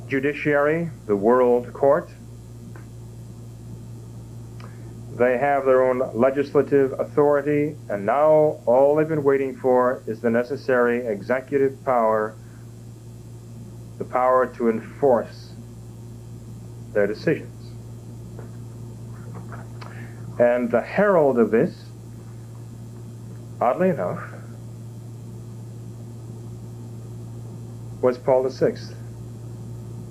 judiciary, 0.08 0.90
the 1.06 1.16
World 1.16 1.72
Court. 1.74 2.10
They 5.18 5.38
have 5.40 5.66
their 5.66 5.84
own 5.84 6.12
legislative 6.14 7.00
authority, 7.00 7.76
and 7.90 8.06
now 8.06 8.60
all 8.68 8.96
they've 8.96 9.08
been 9.08 9.24
waiting 9.24 9.56
for 9.56 10.04
is 10.06 10.22
the 10.22 10.30
necessary 10.30 11.08
executive 11.08 11.84
power 11.84 12.36
the 13.98 14.06
power 14.06 14.46
to 14.46 14.70
enforce 14.70 15.54
their 16.94 17.08
decisions. 17.08 17.72
And 20.40 20.70
the 20.70 20.82
herald 20.82 21.40
of 21.40 21.50
this, 21.50 21.86
oddly 23.60 23.90
enough, 23.90 24.22
was 28.02 28.20
Paul 28.20 28.48
VI 28.48 28.76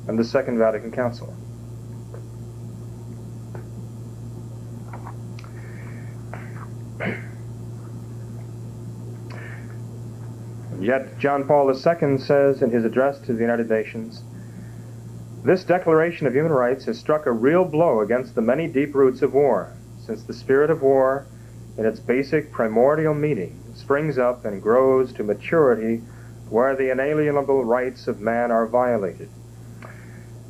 and 0.08 0.18
the 0.18 0.24
Second 0.24 0.58
Vatican 0.58 0.90
Council. 0.90 1.35
Yet 10.86 11.18
John 11.18 11.48
Paul 11.48 11.68
II 11.68 12.16
says 12.16 12.62
in 12.62 12.70
his 12.70 12.84
address 12.84 13.18
to 13.22 13.32
the 13.32 13.40
United 13.40 13.68
Nations, 13.68 14.22
This 15.42 15.64
Declaration 15.64 16.28
of 16.28 16.32
Human 16.32 16.52
Rights 16.52 16.84
has 16.84 16.96
struck 16.96 17.26
a 17.26 17.32
real 17.32 17.64
blow 17.64 18.02
against 18.02 18.36
the 18.36 18.40
many 18.40 18.68
deep 18.68 18.94
roots 18.94 19.20
of 19.20 19.34
war, 19.34 19.72
since 19.98 20.22
the 20.22 20.32
spirit 20.32 20.70
of 20.70 20.82
war 20.82 21.26
in 21.76 21.86
its 21.86 21.98
basic 21.98 22.52
primordial 22.52 23.14
meaning, 23.14 23.58
springs 23.74 24.16
up 24.16 24.44
and 24.44 24.62
grows 24.62 25.12
to 25.14 25.24
maturity 25.24 26.02
where 26.50 26.76
the 26.76 26.92
inalienable 26.92 27.64
rights 27.64 28.06
of 28.06 28.20
man 28.20 28.52
are 28.52 28.68
violated. 28.68 29.28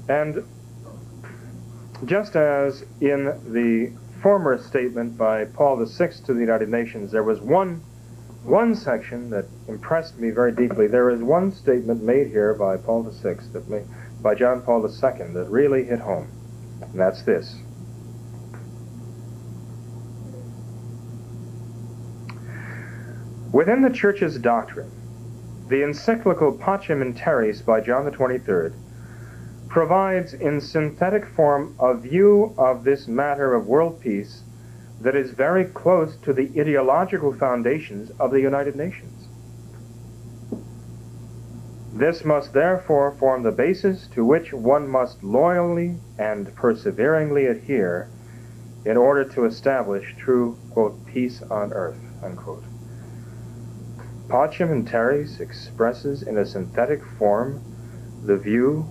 And 0.06 0.44
just 2.04 2.36
as 2.36 2.84
in 3.00 3.24
the 3.54 3.90
former 4.20 4.58
statement 4.58 5.16
by 5.16 5.46
Paul 5.46 5.82
VI 5.82 6.08
to 6.26 6.34
the 6.34 6.40
United 6.40 6.68
Nations, 6.68 7.10
there 7.10 7.24
was 7.24 7.40
one, 7.40 7.80
one 8.46 8.74
section 8.74 9.28
that 9.30 9.46
impressed 9.66 10.18
me 10.18 10.30
very 10.30 10.52
deeply. 10.52 10.86
There 10.86 11.10
is 11.10 11.20
one 11.20 11.52
statement 11.52 12.02
made 12.02 12.28
here 12.28 12.54
by 12.54 12.76
Paul 12.76 13.02
VI, 13.02 13.34
that 13.52 13.68
may, 13.68 13.82
by 14.22 14.34
John 14.34 14.62
Paul 14.62 14.86
II, 14.86 15.32
that 15.34 15.46
really 15.50 15.84
hit 15.84 15.98
home, 15.98 16.28
and 16.80 16.98
that's 16.98 17.22
this. 17.22 17.56
Within 23.52 23.82
the 23.82 23.90
Church's 23.90 24.38
doctrine, 24.38 24.90
the 25.68 25.82
encyclical 25.82 26.56
Pacem 26.56 27.02
in 27.02 27.14
Terris 27.14 27.62
by 27.62 27.80
John 27.80 28.04
23rd 28.04 28.74
provides 29.68 30.34
in 30.34 30.60
synthetic 30.60 31.26
form 31.26 31.74
a 31.80 31.96
view 31.96 32.54
of 32.56 32.84
this 32.84 33.08
matter 33.08 33.54
of 33.54 33.66
world 33.66 34.00
peace 34.00 34.42
that 35.00 35.14
is 35.14 35.30
very 35.30 35.64
close 35.64 36.16
to 36.16 36.32
the 36.32 36.50
ideological 36.58 37.32
foundations 37.32 38.10
of 38.18 38.30
the 38.30 38.40
United 38.40 38.76
Nations. 38.76 39.28
This 41.92 42.24
must 42.24 42.52
therefore 42.52 43.12
form 43.12 43.42
the 43.42 43.52
basis 43.52 44.06
to 44.08 44.24
which 44.24 44.52
one 44.52 44.86
must 44.86 45.24
loyally 45.24 45.96
and 46.18 46.54
perseveringly 46.54 47.46
adhere 47.46 48.08
in 48.84 48.96
order 48.96 49.24
to 49.24 49.44
establish 49.44 50.14
true, 50.18 50.58
quote, 50.70 51.06
peace 51.06 51.42
on 51.42 51.72
earth, 51.72 51.98
unquote. 52.22 52.64
Pacem 54.28 54.70
in 54.70 54.84
Terris 54.84 55.40
expresses 55.40 56.22
in 56.22 56.36
a 56.36 56.44
synthetic 56.44 57.02
form 57.18 57.62
the 58.24 58.36
view 58.36 58.86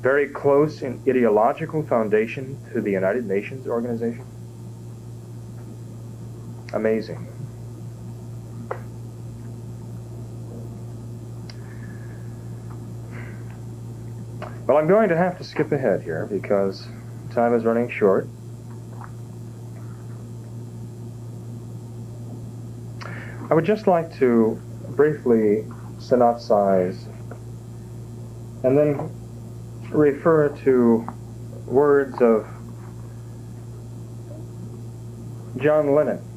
very 0.00 0.28
close 0.28 0.82
in 0.82 1.00
ideological 1.08 1.82
foundation 1.84 2.58
to 2.72 2.80
the 2.80 2.90
United 2.90 3.24
Nations 3.24 3.66
organization. 3.66 4.26
Amazing. 6.72 7.28
Well, 14.66 14.76
I'm 14.78 14.86
going 14.86 15.10
to 15.10 15.16
have 15.16 15.36
to 15.38 15.44
skip 15.44 15.70
ahead 15.72 16.02
here 16.02 16.26
because 16.26 16.88
time 17.30 17.54
is 17.54 17.64
running 17.64 17.90
short. 17.90 18.26
I 23.50 23.54
would 23.54 23.66
just 23.66 23.86
like 23.86 24.14
to 24.18 24.58
briefly 24.90 25.66
synopsize 25.98 27.04
and 28.64 28.78
then 28.78 29.10
refer 29.90 30.48
to 30.64 31.06
words 31.66 32.22
of 32.22 32.46
John 35.60 35.94
Lennon. 35.94 36.31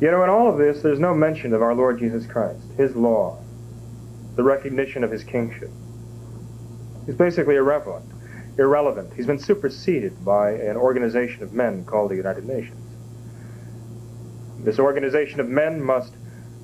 You 0.00 0.10
know, 0.10 0.22
in 0.24 0.30
all 0.30 0.48
of 0.48 0.58
this, 0.58 0.82
there's 0.82 0.98
no 0.98 1.14
mention 1.14 1.52
of 1.52 1.62
our 1.62 1.74
Lord 1.74 1.98
Jesus 1.98 2.26
Christ, 2.26 2.60
His 2.76 2.94
law, 2.96 3.38
the 4.36 4.42
recognition 4.42 5.04
of 5.04 5.10
His 5.10 5.24
kingship. 5.24 5.70
He's 7.06 7.16
basically 7.16 7.56
irrelevant 7.56 8.10
irrelevant. 8.58 9.12
He's 9.14 9.26
been 9.26 9.38
superseded 9.38 10.24
by 10.24 10.52
an 10.52 10.76
organization 10.76 11.42
of 11.42 11.52
men 11.52 11.84
called 11.84 12.10
the 12.10 12.16
United 12.16 12.44
Nations. 12.44 12.76
This 14.64 14.78
organization 14.78 15.40
of 15.40 15.48
men 15.48 15.82
must, 15.82 16.12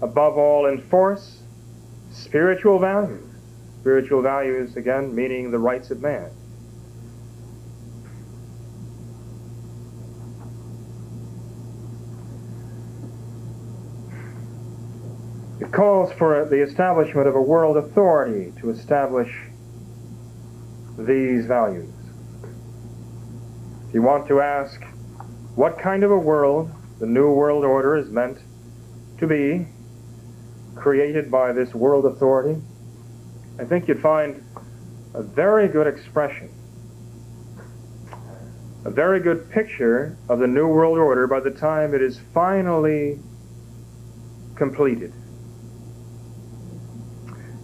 above 0.02 0.36
all, 0.36 0.66
enforce 0.66 1.40
spiritual 2.10 2.78
values. 2.78 3.24
Spiritual 3.80 4.20
values, 4.20 4.76
again, 4.76 5.14
meaning 5.14 5.50
the 5.50 5.58
rights 5.58 5.90
of 5.90 6.02
man. 6.02 6.30
It 15.66 15.72
calls 15.72 16.12
for 16.12 16.44
the 16.44 16.62
establishment 16.62 17.26
of 17.26 17.34
a 17.34 17.43
world 17.43 17.76
authority 17.76 18.52
to 18.60 18.70
establish 18.70 19.28
these 20.97 21.44
values. 21.47 21.93
If 23.88 23.94
you 23.94 24.01
want 24.01 24.28
to 24.28 24.40
ask 24.40 24.80
what 25.56 25.76
kind 25.76 26.05
of 26.05 26.12
a 26.12 26.18
world 26.18 26.70
the 27.01 27.06
New 27.06 27.32
World 27.32 27.64
Order 27.64 27.97
is 27.97 28.09
meant 28.10 28.38
to 29.18 29.26
be, 29.26 29.66
created 30.76 31.32
by 31.32 31.51
this 31.51 31.74
world 31.74 32.06
authority, 32.06 32.62
I 33.59 33.64
think 33.64 33.88
you'd 33.88 34.01
find 34.01 34.44
a 35.14 35.22
very 35.24 35.66
good 35.66 35.88
expression, 35.88 36.48
a 38.84 38.90
very 38.90 39.18
good 39.18 39.51
picture 39.51 40.16
of 40.28 40.38
the 40.38 40.47
New 40.47 40.68
World 40.68 40.97
Order 40.97 41.26
by 41.26 41.40
the 41.40 41.51
time 41.51 41.93
it 41.93 42.02
is 42.02 42.20
finally 42.32 43.18
completed. 44.55 45.12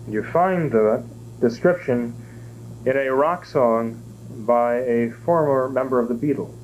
You 0.08 0.24
find 0.24 0.70
the 0.70 1.04
description 1.40 2.14
in 2.84 2.96
a 2.96 3.08
rock 3.10 3.44
song 3.44 4.02
by 4.46 4.78
a 4.78 5.10
former 5.10 5.68
member 5.68 6.00
of 6.00 6.08
the 6.08 6.14
Beatles. 6.14 6.58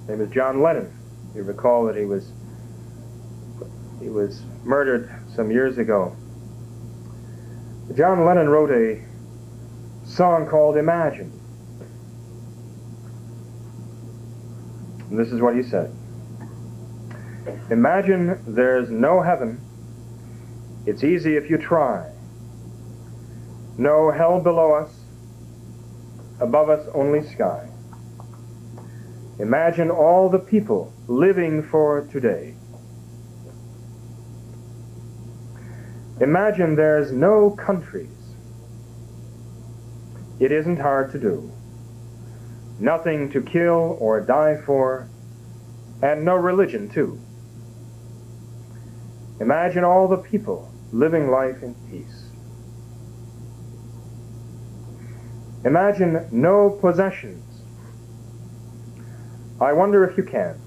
His 0.00 0.08
name 0.08 0.20
is 0.20 0.30
John 0.30 0.62
Lennon. 0.62 0.92
You 1.34 1.44
recall 1.44 1.86
that 1.86 1.96
he 1.96 2.04
was 2.04 2.30
he 4.02 4.08
was 4.08 4.42
murdered 4.64 5.10
some 5.34 5.50
years 5.50 5.78
ago. 5.78 6.14
John 7.96 8.24
Lennon 8.24 8.48
wrote 8.48 8.70
a 8.70 9.02
song 10.04 10.46
called 10.46 10.76
Imagine. 10.76 11.32
And 15.08 15.18
this 15.18 15.28
is 15.28 15.40
what 15.40 15.54
he 15.54 15.62
said. 15.62 15.94
Imagine 17.70 18.42
there's 18.46 18.90
no 18.90 19.22
heaven. 19.22 19.60
It's 20.84 21.04
easy 21.04 21.36
if 21.36 21.48
you 21.48 21.58
try. 21.58 22.11
No 23.78 24.10
hell 24.10 24.40
below 24.40 24.74
us 24.74 24.90
above 26.42 26.68
us 26.68 26.86
only 26.92 27.22
sky. 27.22 27.68
Imagine 29.38 29.90
all 29.90 30.28
the 30.28 30.38
people 30.38 30.92
living 31.06 31.62
for 31.62 32.06
today. 32.12 32.54
Imagine 36.20 36.74
there's 36.76 37.12
no 37.12 37.50
countries. 37.50 38.08
It 40.40 40.52
isn't 40.52 40.78
hard 40.78 41.12
to 41.12 41.18
do. 41.18 41.50
Nothing 42.78 43.30
to 43.30 43.40
kill 43.40 43.96
or 44.00 44.20
die 44.20 44.56
for, 44.66 45.08
and 46.02 46.24
no 46.24 46.34
religion, 46.34 46.88
too. 46.88 47.20
Imagine 49.40 49.84
all 49.84 50.08
the 50.08 50.16
people 50.16 50.72
living 50.92 51.30
life 51.30 51.62
in 51.62 51.74
peace. 51.90 52.21
Imagine 55.64 56.28
no 56.32 56.70
possessions. 56.70 57.44
I 59.60 59.72
wonder 59.72 60.04
if 60.04 60.16
you 60.16 60.24
can. 60.24 60.60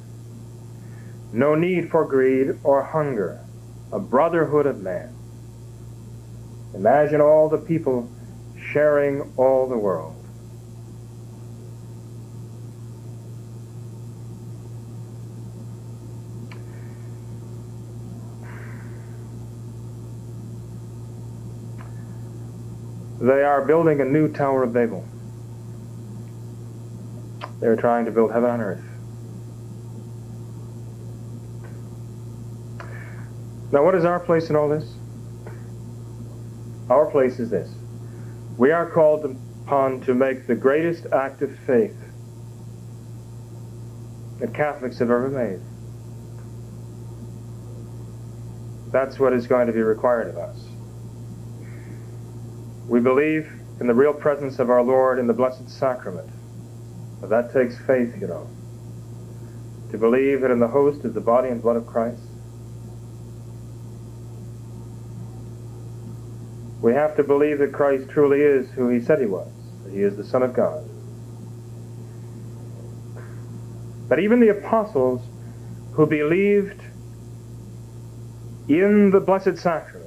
No 1.34 1.54
need 1.54 1.92
for 1.92 2.06
greed 2.06 2.58
or 2.64 2.82
hunger, 2.82 3.42
a 3.92 4.00
brotherhood 4.00 4.66
of 4.66 4.82
man. 4.82 5.14
Imagine 6.74 7.20
all 7.20 7.50
the 7.50 7.58
people 7.58 8.10
sharing 8.72 9.34
all 9.36 9.68
the 9.68 9.78
world. 9.78 10.15
They 23.26 23.42
are 23.42 23.66
building 23.66 24.02
a 24.02 24.06
new 24.06 24.32
Tower 24.32 24.62
of 24.62 24.72
Babel. 24.72 25.04
They're 27.60 27.76
trying 27.76 28.06
to 28.06 28.12
build 28.12 28.32
heaven 28.32 28.52
on 28.52 28.62
earth. 28.62 28.84
Now, 33.72 33.84
what 33.84 33.96
is 33.96 34.06
our 34.06 34.20
place 34.20 34.52
in 34.52 34.56
all 34.56 34.70
this? 34.70 34.94
Our 36.92 37.10
place 37.10 37.40
is 37.40 37.50
this. 37.50 37.68
We 38.60 38.70
are 38.70 38.88
called 38.88 39.26
upon 39.26 40.02
to 40.02 40.14
make 40.14 40.46
the 40.46 40.54
greatest 40.54 41.08
act 41.08 41.42
of 41.42 41.50
faith 41.66 41.98
that 44.40 44.54
Catholics 44.54 45.00
have 45.00 45.10
ever 45.10 45.30
made. 45.30 45.62
That's 48.92 49.18
what 49.18 49.34
is 49.34 49.48
going 49.48 49.66
to 49.66 49.74
be 49.74 49.82
required 49.82 50.28
of 50.28 50.38
us. 50.38 50.75
We 52.88 52.99
believe 52.99 53.52
in 53.80 53.88
the 53.88 53.94
real 53.94 54.14
presence 54.14 54.60
of 54.60 54.70
our 54.70 54.84
Lord 54.84 55.20
in 55.20 55.28
the 55.28 55.34
Blessed 55.34 55.70
Sacrament. 55.70 56.30
But 57.20 57.30
that 57.30 57.52
takes 57.52 57.78
faith, 57.78 58.16
you 58.20 58.28
know. 58.28 58.48
To 59.91 59.98
believe 59.98 60.41
that 60.41 60.52
in 60.52 60.60
the 60.60 60.68
host 60.68 61.03
is 61.06 61.14
the 61.14 61.22
body 61.22 61.49
and 61.49 61.62
blood 61.62 61.78
of 61.78 61.88
Christ. 61.88 62.22
We 66.82 66.94
have 66.94 67.16
to 67.16 67.24
believe 67.24 67.57
that 67.60 67.74
Christ 67.74 68.10
truly 68.10 68.41
is 68.41 68.70
who 68.72 68.90
he 68.90 68.99
said 68.99 69.20
he 69.20 69.26
was, 69.26 69.52
that 69.84 69.91
he 69.91 70.03
is 70.03 70.16
the 70.16 70.24
Son 70.24 70.44
of 70.44 70.53
God. 70.53 70.88
But 74.07 74.20
even 74.20 74.40
the 74.40 74.49
apostles 74.49 75.22
who 75.94 76.06
believed 76.06 76.82
in 78.68 79.10
the 79.10 79.20
Blessed 79.20 79.57
Sacrament, 79.57 80.05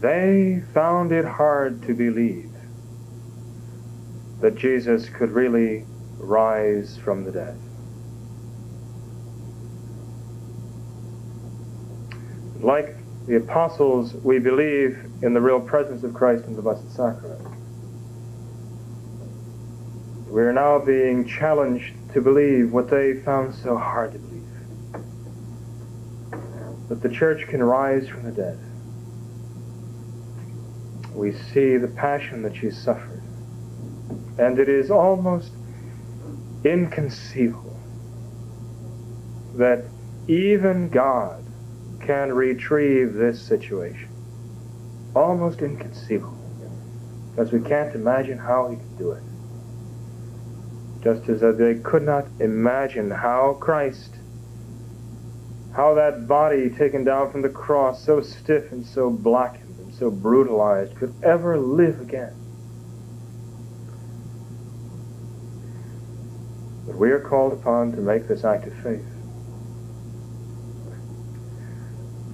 they 0.00 0.62
found 0.72 1.12
it 1.12 1.26
hard 1.26 1.82
to 1.82 1.94
believe 1.94 2.50
that 4.40 4.54
Jesus 4.54 5.10
could 5.10 5.30
really 5.30 5.84
rise 6.16 6.96
from 6.96 7.24
the 7.24 7.30
dead. 7.30 7.58
Like 12.62 12.96
the 13.26 13.36
apostles, 13.36 14.14
we 14.14 14.38
believe 14.38 15.04
in 15.22 15.34
the 15.34 15.40
real 15.40 15.60
presence 15.60 16.02
of 16.02 16.14
Christ 16.14 16.46
in 16.46 16.56
the 16.56 16.62
Blessed 16.62 16.90
Sacrament. 16.94 17.46
We 20.28 20.42
are 20.42 20.52
now 20.52 20.78
being 20.78 21.26
challenged 21.26 21.94
to 22.14 22.22
believe 22.22 22.72
what 22.72 22.88
they 22.88 23.14
found 23.20 23.54
so 23.54 23.76
hard 23.76 24.12
to 24.12 24.18
believe 24.18 24.40
that 26.88 27.02
the 27.02 27.08
church 27.08 27.46
can 27.48 27.62
rise 27.62 28.08
from 28.08 28.24
the 28.24 28.32
dead. 28.32 28.69
We 31.20 31.32
see 31.32 31.76
the 31.76 31.86
passion 31.86 32.40
that 32.44 32.56
she 32.56 32.70
suffered, 32.70 33.22
and 34.38 34.58
it 34.58 34.70
is 34.70 34.90
almost 34.90 35.52
inconceivable 36.64 37.78
that 39.56 39.84
even 40.28 40.88
God 40.88 41.44
can 42.00 42.32
retrieve 42.32 43.12
this 43.12 43.38
situation. 43.38 44.08
Almost 45.14 45.60
inconceivable. 45.60 46.38
Because 47.30 47.52
we 47.52 47.60
can't 47.60 47.94
imagine 47.94 48.38
how 48.38 48.70
he 48.70 48.76
could 48.76 48.96
do 48.96 49.10
it. 49.10 49.22
Just 51.02 51.28
as 51.28 51.42
they 51.58 51.74
could 51.74 52.02
not 52.02 52.28
imagine 52.38 53.10
how 53.10 53.58
Christ, 53.60 54.14
how 55.76 55.92
that 55.96 56.26
body 56.26 56.70
taken 56.70 57.04
down 57.04 57.30
from 57.30 57.42
the 57.42 57.50
cross, 57.50 58.02
so 58.02 58.22
stiff 58.22 58.72
and 58.72 58.86
so 58.86 59.10
and 59.10 59.59
so 60.00 60.10
brutalized, 60.10 60.96
could 60.96 61.14
ever 61.22 61.58
live 61.58 62.00
again. 62.00 62.34
But 66.86 66.96
we 66.96 67.10
are 67.10 67.20
called 67.20 67.52
upon 67.52 67.92
to 67.92 67.98
make 67.98 68.26
this 68.26 68.42
act 68.42 68.66
of 68.66 68.72
faith. 68.82 69.04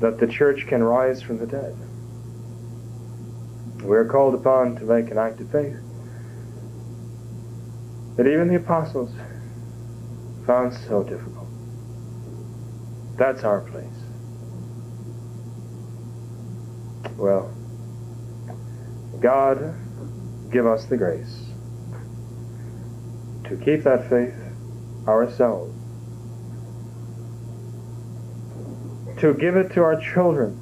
That 0.01 0.18
the 0.18 0.28
church 0.28 0.66
can 0.68 0.82
rise 0.82 1.20
from 1.20 1.38
the 1.38 1.47
dead. 1.47 1.76
We 3.82 3.97
are 3.97 4.05
called 4.05 4.34
upon 4.34 4.76
to 4.76 4.84
make 4.84 5.10
an 5.10 5.18
act 5.18 5.40
of 5.40 5.51
faith 5.51 5.76
that 8.16 8.26
even 8.26 8.48
the 8.48 8.56
apostles 8.56 9.14
found 10.47 10.72
so 10.72 11.02
difficult. 11.02 11.47
That's 13.16 13.44
our 13.44 13.60
place. 13.60 13.95
Well, 17.16 17.51
God 19.20 19.74
give 20.51 20.66
us 20.66 20.84
the 20.84 20.97
grace 20.97 21.47
to 23.44 23.56
keep 23.56 23.84
that 23.84 24.10
faith 24.10 24.34
ourselves, 25.09 25.74
to 29.20 29.32
give 29.34 29.56
it 29.56 29.72
to 29.72 29.82
our 29.82 30.01
children, 30.01 30.60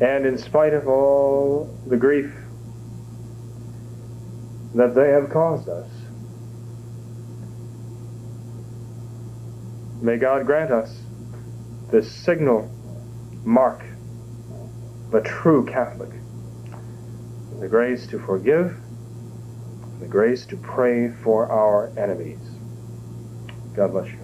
and 0.00 0.26
in 0.26 0.36
spite 0.36 0.74
of 0.74 0.86
all 0.86 1.74
the 1.86 1.96
grief 1.96 2.34
that 4.74 4.94
they 4.94 5.10
have 5.10 5.30
caused 5.30 5.68
us. 5.68 5.88
May 10.02 10.18
God 10.18 10.44
grant 10.44 10.70
us 10.70 11.03
this 11.90 12.10
signal 12.10 12.70
mark 13.44 13.84
of 15.08 15.14
a 15.14 15.22
true 15.22 15.64
Catholic 15.66 16.10
the 17.60 17.68
grace 17.68 18.06
to 18.08 18.18
forgive, 18.18 18.76
the 20.00 20.06
grace 20.06 20.44
to 20.46 20.56
pray 20.56 21.08
for 21.08 21.50
our 21.50 21.92
enemies. 21.96 22.40
God 23.74 23.92
bless 23.92 24.08
you. 24.08 24.23